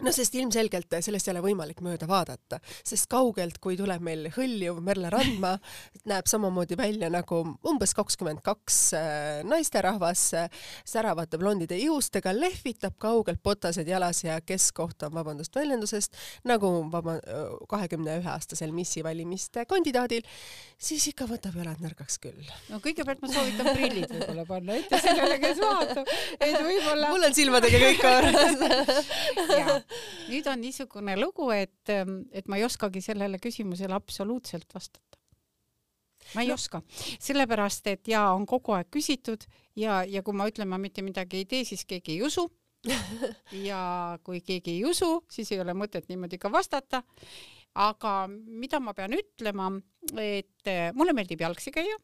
no 0.05 0.13
sest 0.13 0.35
ilmselgelt 0.37 0.99
sellest 1.01 1.29
ei 1.29 1.35
ole 1.35 1.43
võimalik 1.47 1.81
mööda 1.85 2.09
vaadata, 2.09 2.59
sest 2.85 3.09
kaugelt, 3.13 3.59
kui 3.63 3.79
tuleb 3.79 4.03
meil 4.05 4.29
hõljuv 4.35 4.81
Merle 4.85 5.11
Randma, 5.13 5.55
näeb 6.11 6.29
samamoodi 6.31 6.77
välja 6.79 7.11
nagu 7.13 7.43
umbes 7.67 7.95
kakskümmend 7.97 8.43
kaks 8.47 8.81
äh, 8.97 9.43
naisterahvas 9.47 10.29
säravate 10.87 11.41
blondide 11.41 11.79
juustega, 11.81 12.35
lehvitab 12.37 12.97
kaugelt 13.03 13.43
botased 13.45 13.89
jalas 13.89 14.23
ja 14.25 14.39
keskkoht 14.45 15.07
on, 15.07 15.15
vabandust 15.17 15.57
väljendusest, 15.57 16.17
nagu 16.49 16.71
vaba, 16.93 17.19
kahekümne 17.71 18.19
ühe 18.21 18.33
aastasel 18.33 18.75
missi 18.77 19.05
valimiste 19.07 19.65
kandidaadil, 19.69 20.27
siis 20.77 21.07
ikka 21.13 21.29
võtab 21.31 21.57
jalad 21.57 21.81
nõrgaks 21.83 22.21
küll. 22.23 22.53
no 22.71 22.81
kõigepealt 22.85 23.23
ma 23.25 23.33
soovitan 23.33 23.73
prillid 23.73 24.13
võib-olla 24.13 24.47
panna 24.49 24.77
ette 24.81 25.01
sellele, 25.03 25.39
kes 25.43 25.61
vaatab, 25.63 26.13
et 26.41 26.59
võib-olla. 26.61 27.13
mul 27.15 27.29
on 27.31 27.37
silmadega 27.37 27.83
kõik 27.87 28.03
korras 28.05 29.85
nüüd 30.31 30.47
on 30.51 30.63
niisugune 30.63 31.17
lugu, 31.19 31.51
et, 31.55 31.93
ähm, 31.93 32.23
et 32.33 32.49
ma 32.49 32.59
ei 32.61 32.67
oskagi 32.67 33.03
sellele 33.05 33.41
küsimusele 33.43 33.95
absoluutselt 33.97 34.75
vastata. 34.75 35.19
ma 36.35 36.43
ei 36.43 36.51
no. 36.51 36.57
oska, 36.59 36.83
sellepärast 37.23 37.87
et 37.93 38.09
ja 38.11 38.29
on 38.35 38.47
kogu 38.51 38.75
aeg 38.75 38.89
küsitud 38.91 39.45
ja, 39.79 40.03
ja 40.03 40.23
kui 40.27 40.35
ma 40.35 40.49
ütlen, 40.51 40.69
ma 40.69 40.79
mitte 40.79 41.05
midagi 41.07 41.43
ei 41.43 41.47
tee, 41.47 41.65
siis 41.69 41.85
keegi 41.87 42.17
ei 42.17 42.25
usu 42.27 42.49
ja 43.69 44.19
kui 44.27 44.41
keegi 44.41 44.79
ei 44.79 44.85
usu, 44.89 45.21
siis 45.31 45.53
ei 45.55 45.61
ole 45.63 45.75
mõtet 45.77 46.09
niimoodi 46.11 46.39
ka 46.39 46.51
vastata. 46.53 47.03
aga 47.77 48.13
mida 48.31 48.81
ma 48.81 48.95
pean 48.97 49.13
ütlema, 49.13 49.69
et 50.17 50.71
äh, 50.71 50.93
mulle 50.97 51.13
meeldib 51.13 51.41
jalgsi 51.41 51.71
käia. 51.71 51.99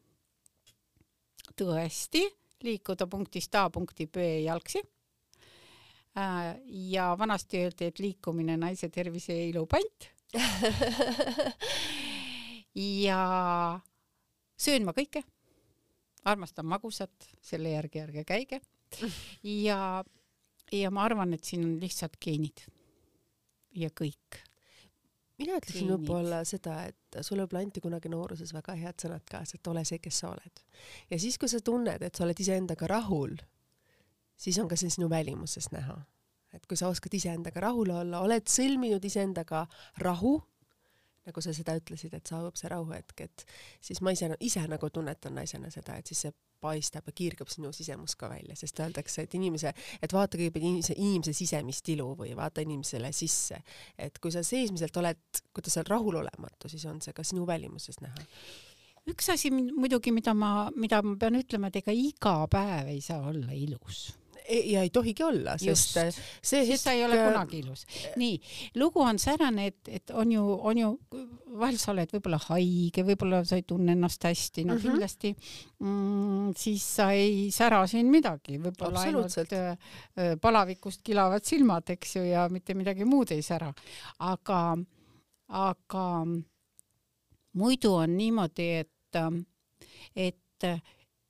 tõesti, 1.59 2.27
liikuda 2.63 3.07
punktist 3.07 3.55
A 3.55 3.69
punkti 3.71 4.07
B 4.07 4.45
jalgsi 4.45 4.83
ja 6.15 7.13
vanasti 7.19 7.63
öeldi, 7.65 7.89
et 7.89 8.01
liikumine 8.03 8.57
naise 8.61 8.89
tervise 8.93 9.33
ja 9.33 9.47
ilu 9.49 9.67
pant 9.67 10.11
ja 13.05 13.81
söön 14.61 14.87
ma 14.87 14.95
kõike, 14.97 15.23
armastan 16.29 16.69
magusat, 16.69 17.29
selle 17.43 17.75
järgi 17.75 18.03
ärge 18.03 18.25
käige. 18.29 18.61
ja, 19.67 20.05
ja 20.73 20.95
ma 20.95 21.05
arvan, 21.09 21.35
et 21.37 21.45
siin 21.49 21.65
on 21.67 21.77
lihtsalt 21.81 22.19
geenid 22.21 22.65
ja 23.77 23.89
kõik. 23.97 24.43
mina 25.41 25.57
ütleksin 25.57 25.89
võib-olla 25.89 26.43
seda, 26.49 26.83
et 26.93 27.23
sulle 27.25 27.47
võib-olla 27.47 27.65
anti 27.65 27.81
kunagi 27.81 28.11
nooruses 28.13 28.53
väga 28.55 28.77
head 28.79 29.01
sõnad 29.01 29.25
kaasa, 29.29 29.57
et 29.57 29.73
ole 29.73 29.85
see, 29.89 29.99
kes 29.99 30.21
sa 30.23 30.31
oled. 30.33 30.65
ja 31.11 31.19
siis, 31.19 31.39
kui 31.41 31.49
sa 31.49 31.61
tunned, 31.65 32.05
et 32.05 32.15
sa 32.15 32.27
oled 32.27 32.41
iseendaga 32.45 32.89
rahul 32.91 33.37
siis 34.37 34.59
on 34.59 34.69
ka 34.69 34.77
see 34.77 34.91
sinu 34.91 35.11
välimuses 35.11 35.71
näha. 35.73 36.03
et 36.53 36.67
kui 36.69 36.77
sa 36.77 36.89
oskad 36.93 37.15
iseendaga 37.17 37.61
rahul 37.65 37.91
olla, 37.91 38.21
oled 38.21 38.45
sõlminud 38.45 39.05
iseendaga 39.09 39.63
rahu, 40.05 40.35
nagu 41.25 41.41
sa 41.41 41.55
seda 41.57 41.79
ütlesid, 41.79 42.13
et 42.13 42.29
saabub 42.29 42.59
see 42.61 42.69
rahuhetk, 42.69 43.23
et 43.25 43.45
siis 43.81 44.03
ma 44.05 44.13
ise, 44.13 44.29
ise 44.41 44.65
nagu 44.69 44.91
tunnetan 44.91 45.39
naisena 45.39 45.71
seda, 45.73 45.97
et 45.97 46.11
siis 46.11 46.27
see 46.27 46.35
paistab 46.63 47.09
ja 47.09 47.15
kiirgab 47.17 47.51
sinu 47.51 47.73
sisemus 47.75 48.15
ka 48.21 48.29
välja, 48.31 48.55
sest 48.59 48.79
öeldakse, 48.85 49.25
et 49.25 49.35
inimese, 49.39 49.73
et 50.03 50.13
vaata 50.15 50.39
kõigepealt 50.39 50.69
inimese, 50.69 50.97
inimese 50.99 51.35
sisemist 51.35 51.89
ilu 51.95 52.13
või 52.19 52.37
vaata 52.39 52.63
inimesele 52.63 53.13
sisse. 53.17 53.63
et 53.99 54.19
kui 54.23 54.35
sa 54.35 54.45
seesmiselt 54.47 54.97
oled, 55.01 55.43
kui 55.55 55.65
ta 55.65 55.73
seal 55.73 55.89
rahulolematu, 55.89 56.69
siis 56.69 56.85
on 56.91 57.01
see 57.03 57.17
ka 57.17 57.25
sinu 57.27 57.47
välimuses 57.47 58.03
näha 58.05 58.29
üks 59.11 59.33
asi 59.33 59.51
muidugi, 59.51 60.13
mida 60.15 60.35
ma, 60.35 60.71
mida 60.77 61.01
ma 61.03 61.17
pean 61.19 61.41
ütlema, 61.41 61.73
et 61.73 61.81
ega 61.83 61.95
iga 61.97 62.35
päev 62.51 62.93
ei 62.93 63.01
saa 63.03 63.25
olla 63.33 63.57
ilus 63.57 64.13
ja 64.53 64.83
ei 64.83 64.91
tohigi 64.91 65.25
olla, 65.25 65.57
sest 65.61 65.97
Just. 65.97 66.21
see 66.43 66.67
hetk. 66.69 66.81
sa 66.81 66.93
ei 66.93 67.05
ole 67.05 67.19
kunagi 67.19 67.59
ilus. 67.63 67.85
nii, 68.21 68.39
lugu 68.81 69.01
on 69.01 69.19
säärane, 69.19 69.67
et, 69.73 69.89
et 69.89 70.11
on 70.11 70.33
ju, 70.33 70.43
on 70.43 70.79
ju, 70.79 70.91
vahel 71.59 71.79
sa 71.81 71.93
oled 71.93 72.13
võib-olla 72.13 72.41
haige, 72.49 73.05
võib-olla 73.07 73.43
sa 73.49 73.59
ei 73.61 73.67
tunne 73.69 73.97
ennast 73.97 74.25
hästi, 74.29 74.65
no 74.65 74.75
mm 74.75 74.79
-hmm. 74.79 74.91
kindlasti 74.91 75.35
mm, 75.79 76.55
siis 76.57 76.87
sa 76.97 77.11
ei 77.17 77.51
sära 77.55 77.85
siin 77.87 78.11
midagi, 78.13 78.59
võib-olla 78.59 79.07
ainult 79.07 79.39
äh, 79.53 79.77
palavikust 80.41 81.03
kilavad 81.03 81.45
silmad, 81.45 81.91
eks 81.91 82.17
ju, 82.17 82.25
ja 82.25 82.49
mitte 82.49 82.75
midagi 82.75 83.05
muud 83.05 83.31
ei 83.31 83.43
sära. 83.43 83.73
aga, 84.19 84.77
aga 85.49 86.27
muidu 87.53 87.95
on 87.95 88.17
niimoodi, 88.17 88.69
et, 88.83 89.17
et 90.17 90.69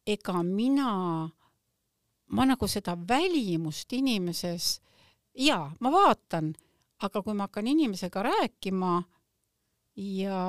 ega 0.07 0.43
mina 0.43 1.31
ma 2.33 2.47
nagu 2.49 2.68
seda 2.68 2.97
välimust 3.09 3.93
inimeses, 3.93 4.80
jaa, 5.37 5.70
ma 5.80 5.93
vaatan, 5.93 6.53
aga 7.05 7.22
kui 7.22 7.35
ma 7.37 7.49
hakkan 7.49 7.68
inimesega 7.72 8.22
rääkima 8.28 9.03
ja, 9.97 10.43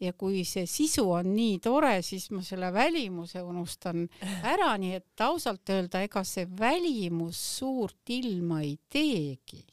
ja 0.00 0.12
kui 0.18 0.44
see 0.44 0.66
sisu 0.66 1.06
on 1.18 1.32
nii 1.36 1.58
tore, 1.62 2.00
siis 2.02 2.30
ma 2.34 2.42
selle 2.46 2.72
välimuse 2.74 3.42
unustan 3.42 4.08
ära, 4.42 4.72
nii 4.78 4.96
et 4.98 5.26
ausalt 5.26 5.70
öelda, 5.70 6.02
ega 6.06 6.24
see 6.24 6.48
välimus 6.58 7.40
suurt 7.58 8.16
ilma 8.16 8.62
ei 8.66 8.78
teegi 8.90 9.64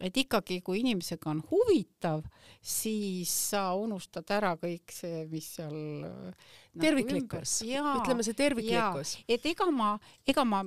et 0.00 0.16
ikkagi, 0.24 0.60
kui 0.64 0.80
inimesega 0.82 1.30
on 1.30 1.42
huvitav, 1.50 2.24
siis 2.62 3.32
sa 3.52 3.72
unustad 3.78 4.30
ära 4.34 4.54
kõik 4.60 4.92
see, 4.94 5.24
mis 5.30 5.48
seal 5.58 5.76
nagu 6.04 6.86
terviklikkus. 6.86 7.60
ütleme 7.68 8.26
see 8.26 8.38
terviklikkus. 8.38 9.16
et 9.28 9.46
ega 9.52 9.68
ma, 9.70 9.94
ega 10.26 10.44
ma 10.48 10.62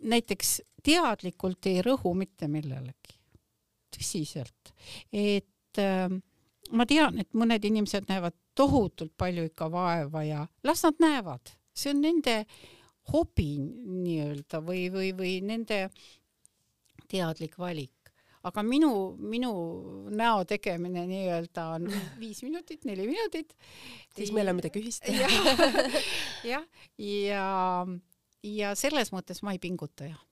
näiteks 0.00 0.60
teadlikult 0.84 1.66
ei 1.68 1.82
rõhu 1.84 2.14
mitte 2.16 2.48
millelegi, 2.48 3.16
tõsiselt, 3.92 4.74
et 5.12 5.80
äh, 5.80 6.08
ma 6.72 6.86
tean, 6.88 7.18
et 7.20 7.32
mõned 7.36 7.64
inimesed 7.66 8.08
näevad 8.08 8.36
tohutult 8.56 9.12
palju 9.18 9.46
ikka 9.50 9.70
vaeva 9.72 10.24
ja 10.26 10.44
las 10.66 10.84
nad 10.86 11.00
näevad, 11.02 11.52
see 11.76 11.92
on 11.94 12.02
nende 12.04 12.36
hobi 13.10 13.52
nii-öelda 13.60 14.60
või, 14.64 14.88
või, 14.92 15.12
või 15.16 15.38
nende 15.44 15.86
teadlik 17.10 17.56
valik 17.58 17.99
aga 18.48 18.62
minu, 18.64 18.92
minu 19.18 19.50
näo 20.16 20.44
tegemine 20.48 21.04
nii-öelda 21.08 21.66
on 21.76 21.88
viis 22.22 22.42
minutit, 22.42 22.84
neli 22.88 23.06
minutit. 23.08 23.56
siis 24.16 24.32
meil 24.32 24.48
on 24.48 24.56
midagi 24.60 24.80
ühist. 24.80 25.04
jah, 26.52 26.64
ja, 26.98 27.44
ja 28.42 28.72
selles 28.78 29.12
mõttes 29.12 29.42
ma 29.44 29.54
ei 29.56 29.60
pinguta 29.62 30.08
jah, 30.08 30.22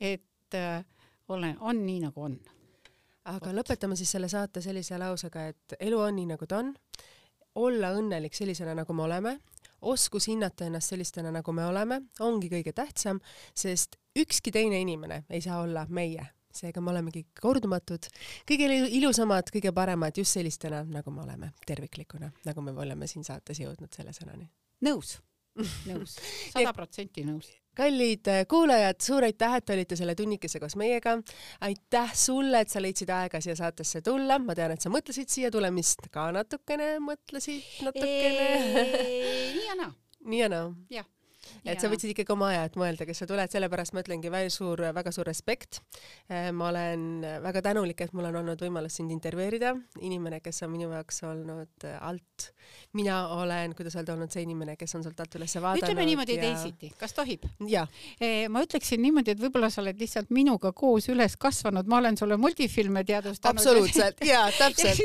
et 0.00 0.58
äh, 0.58 0.82
olen, 1.28 1.56
on 1.60 1.86
nii 1.86 2.02
nagu 2.08 2.26
on. 2.28 2.36
aga 3.24 3.50
Ot. 3.50 3.56
lõpetame 3.60 3.96
siis 3.96 4.10
selle 4.10 4.28
saate 4.32 4.64
sellise 4.64 4.98
lausega, 4.98 5.46
et 5.54 5.78
elu 5.80 6.02
on 6.02 6.18
nii 6.18 6.32
nagu 6.34 6.50
ta 6.50 6.62
on, 6.64 6.74
olla 7.62 7.92
õnnelik 7.94 8.34
sellisena, 8.34 8.74
nagu 8.74 8.94
me 8.96 9.06
oleme 9.06 9.38
oskus 9.82 10.28
hinnata 10.30 10.66
ennast 10.66 10.92
sellistena, 10.92 11.32
nagu 11.34 11.52
me 11.52 11.64
oleme, 11.66 12.04
ongi 12.22 12.46
kõige 12.50 12.70
tähtsam, 12.74 13.18
sest 13.54 13.98
ükski 14.18 14.52
teine 14.54 14.78
inimene 14.80 15.24
ei 15.30 15.42
saa 15.42 15.58
olla 15.62 15.82
meie 15.90 16.28
seega 16.56 16.80
me 16.80 16.92
olemegi 16.92 17.24
kordumatud, 17.40 18.08
kõige 18.48 18.68
ilusamad, 18.98 19.50
kõige 19.54 19.72
paremad 19.76 20.18
just 20.18 20.38
sellistena, 20.38 20.82
nagu 20.88 21.14
me 21.14 21.24
oleme, 21.24 21.52
terviklikuna, 21.66 22.32
nagu 22.48 22.64
me 22.64 22.76
oleme 22.84 23.08
siin 23.10 23.26
saates 23.26 23.62
jõudnud 23.62 23.92
selle 23.94 24.14
sõnani. 24.16 24.48
nõus, 24.86 25.18
nõus, 25.88 26.16
sada 26.54 26.72
protsenti 26.76 27.26
nõus 27.28 27.50
kallid 27.76 28.28
äh, 28.28 28.42
kuulajad, 28.48 28.98
suur 29.00 29.24
aitäh, 29.24 29.54
et 29.56 29.70
olite 29.72 29.96
selle 29.96 30.14
tunnikese 30.14 30.60
koos 30.60 30.76
meiega. 30.76 31.16
aitäh 31.64 32.12
sulle, 32.14 32.60
et 32.60 32.68
sa 32.68 32.82
leidsid 32.82 33.08
aega 33.08 33.40
siia 33.40 33.56
saatesse 33.56 34.02
tulla. 34.04 34.38
ma 34.38 34.54
tean, 34.54 34.74
et 34.76 34.84
sa 34.84 34.92
mõtlesid 34.92 35.32
siia 35.32 35.50
tulemist 35.50 36.10
ka 36.12 36.28
natukene, 36.36 36.98
mõtlesid 37.00 37.80
natukene. 37.86 38.50
nii 39.56 39.66
ja 39.70 39.78
naa. 39.80 39.92
nii 40.28 40.44
ja 40.44 40.52
naa. 40.52 40.70
jah 41.00 41.08
et 41.64 41.82
sa 41.82 41.90
võtsid 41.90 42.12
ikkagi 42.12 42.34
oma 42.34 42.50
aja, 42.50 42.64
et 42.66 42.76
mõelda, 42.80 43.06
kes 43.06 43.22
sa 43.22 43.28
tuled, 43.30 43.52
sellepärast 43.52 43.94
ma 43.94 44.02
ütlengi 44.02 44.30
väga 44.32 44.50
suur, 44.52 44.82
väga 44.94 45.12
suur 45.14 45.28
respekt. 45.28 45.80
Äh, 46.30 46.50
ma 46.56 46.70
olen 46.70 47.24
väga 47.44 47.62
tänulik, 47.68 48.00
et 48.02 48.14
mul 48.16 48.28
on 48.30 48.40
olnud 48.42 48.62
võimalus 48.62 48.98
sind 48.98 49.12
intervjueerida, 49.14 49.74
inimene, 50.02 50.40
kes 50.42 50.64
on 50.66 50.72
minu 50.74 50.90
jaoks 50.90 51.22
olnud 51.28 51.86
äh, 51.88 51.98
alt. 52.02 52.50
mina 52.96 53.28
olen, 53.36 53.74
kuidas 53.76 53.94
öelda, 53.96 54.14
olnud 54.16 54.32
see 54.32 54.42
inimene, 54.42 54.74
kes 54.76 54.94
on 54.96 55.04
sealt 55.04 55.20
alt 55.20 55.34
üles 55.38 55.54
vaadanud. 55.54 55.84
ütleme 55.84 56.06
niimoodi 56.08 56.36
ja... 56.36 56.42
teisiti, 56.48 56.92
kas 56.98 57.14
tohib? 57.14 57.44
ma 58.52 58.62
ütleksin 58.64 59.02
niimoodi, 59.02 59.34
et 59.34 59.40
võib-olla 59.40 59.70
sa 59.70 59.82
oled 59.82 59.98
lihtsalt 60.00 60.32
minuga 60.34 60.72
koos 60.76 61.08
üles 61.12 61.36
kasvanud, 61.40 61.86
ma 61.90 62.00
olen 62.02 62.18
sulle 62.18 62.36
multifilme 62.40 63.04
teadvustanud. 63.06 63.60
absoluutselt, 63.60 64.24
jaa, 64.32 64.48
täpselt. 64.58 65.02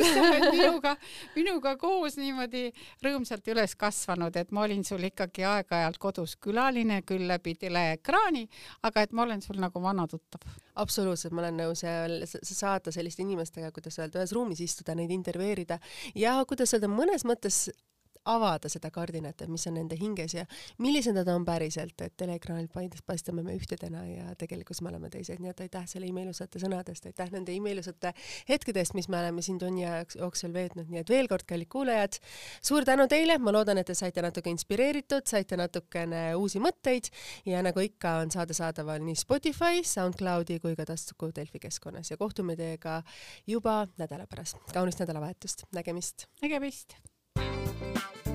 minuga, 0.51 0.95
minuga 1.36 1.76
koos 1.82 2.18
niimoodi 2.18 2.68
rõõmsalt 3.05 3.53
üles 3.53 3.76
kasvanud, 3.80 4.36
et 4.39 4.51
ma 4.55 4.66
olin 4.66 4.84
sul 4.88 5.03
ikkagi 5.10 5.45
aeg-ajalt 5.47 6.01
kodus 6.01 6.36
külaline, 6.47 7.01
küll 7.07 7.27
läbi 7.29 7.55
teleekraani, 7.59 8.45
aga 8.87 9.03
et 9.05 9.15
ma 9.15 9.25
olen 9.27 9.43
sul 9.43 9.59
nagu 9.61 9.81
vana 9.83 10.07
tuttav. 10.07 10.47
absoluutselt, 10.77 11.33
ma 11.33 11.43
olen 11.43 11.59
nõus 11.63 11.83
ja 11.83 12.05
saada 12.25 12.93
selliste 12.93 13.23
inimestega, 13.25 13.71
kuidas 13.75 13.99
öelda, 13.99 14.21
ühes 14.21 14.33
ruumis 14.35 14.61
istuda, 14.63 14.95
neid 14.95 15.11
intervjueerida 15.15 15.79
ja 16.15 16.37
kuidas 16.47 16.73
öelda, 16.75 16.89
mõnes 16.91 17.25
mõttes 17.27 17.67
avada 18.28 18.69
seda 18.71 18.91
kardinat, 18.93 19.41
et 19.41 19.51
mis 19.51 19.67
on 19.69 19.78
nende 19.78 19.97
hinges 19.99 20.36
ja 20.38 20.45
millised 20.84 21.15
nad 21.17 21.28
on 21.32 21.45
päriselt, 21.47 21.99
et 22.01 22.15
teleekraanilt 22.19 22.73
paistame 23.07 23.43
me 23.45 23.55
ühtedena 23.57 24.03
ja 24.07 24.36
tegelikult 24.39 24.82
me 24.84 24.91
oleme 24.91 25.09
teised, 25.13 25.41
nii 25.41 25.51
et 25.53 25.63
aitäh 25.67 25.88
selle 25.89 26.09
imeilusate 26.09 26.61
sõnadest, 26.61 27.07
aitäh 27.09 27.32
nende 27.34 27.55
imeilusate 27.55 28.13
hetkedest, 28.49 28.95
mis 28.97 29.09
me 29.09 29.19
oleme 29.21 29.43
siin 29.45 29.59
tunni 29.61 29.86
aja 29.88 30.05
jooksul 30.19 30.53
veetnud, 30.53 30.89
nii 30.91 31.01
et 31.03 31.11
veel 31.11 31.30
kord, 31.32 31.47
kallid 31.47 31.71
kuulajad, 31.71 32.19
suur 32.61 32.86
tänu 32.88 33.07
teile, 33.11 33.38
ma 33.41 33.53
loodan, 33.55 33.82
et 33.82 33.89
te 33.89 33.95
saite 33.97 34.23
natuke 34.23 34.51
inspireeritud, 34.53 35.25
saite 35.30 35.59
natukene 35.59 36.23
uusi 36.39 36.61
mõtteid 36.63 37.11
ja 37.47 37.63
nagu 37.65 37.84
ikka, 37.84 38.17
on 38.23 38.34
saade 38.34 38.57
saadaval 38.57 39.03
nii 39.05 39.17
Spotify, 39.17 39.84
SoundCloudi 39.88 40.59
kui 40.63 40.78
ka 40.78 40.88
Tasku 40.88 41.32
Delfi 41.36 41.61
keskkonnas 41.63 42.11
ja 42.13 42.19
kohtume 42.19 42.57
teiega 42.59 43.01
juba 43.47 43.84
nädala 43.97 44.28
pärast. 44.28 44.59
kaunist 44.73 45.03
nädalavahetust, 45.03 45.67
nägemist! 45.75 46.28
nägemist! 46.41 46.99
out. 47.95 48.26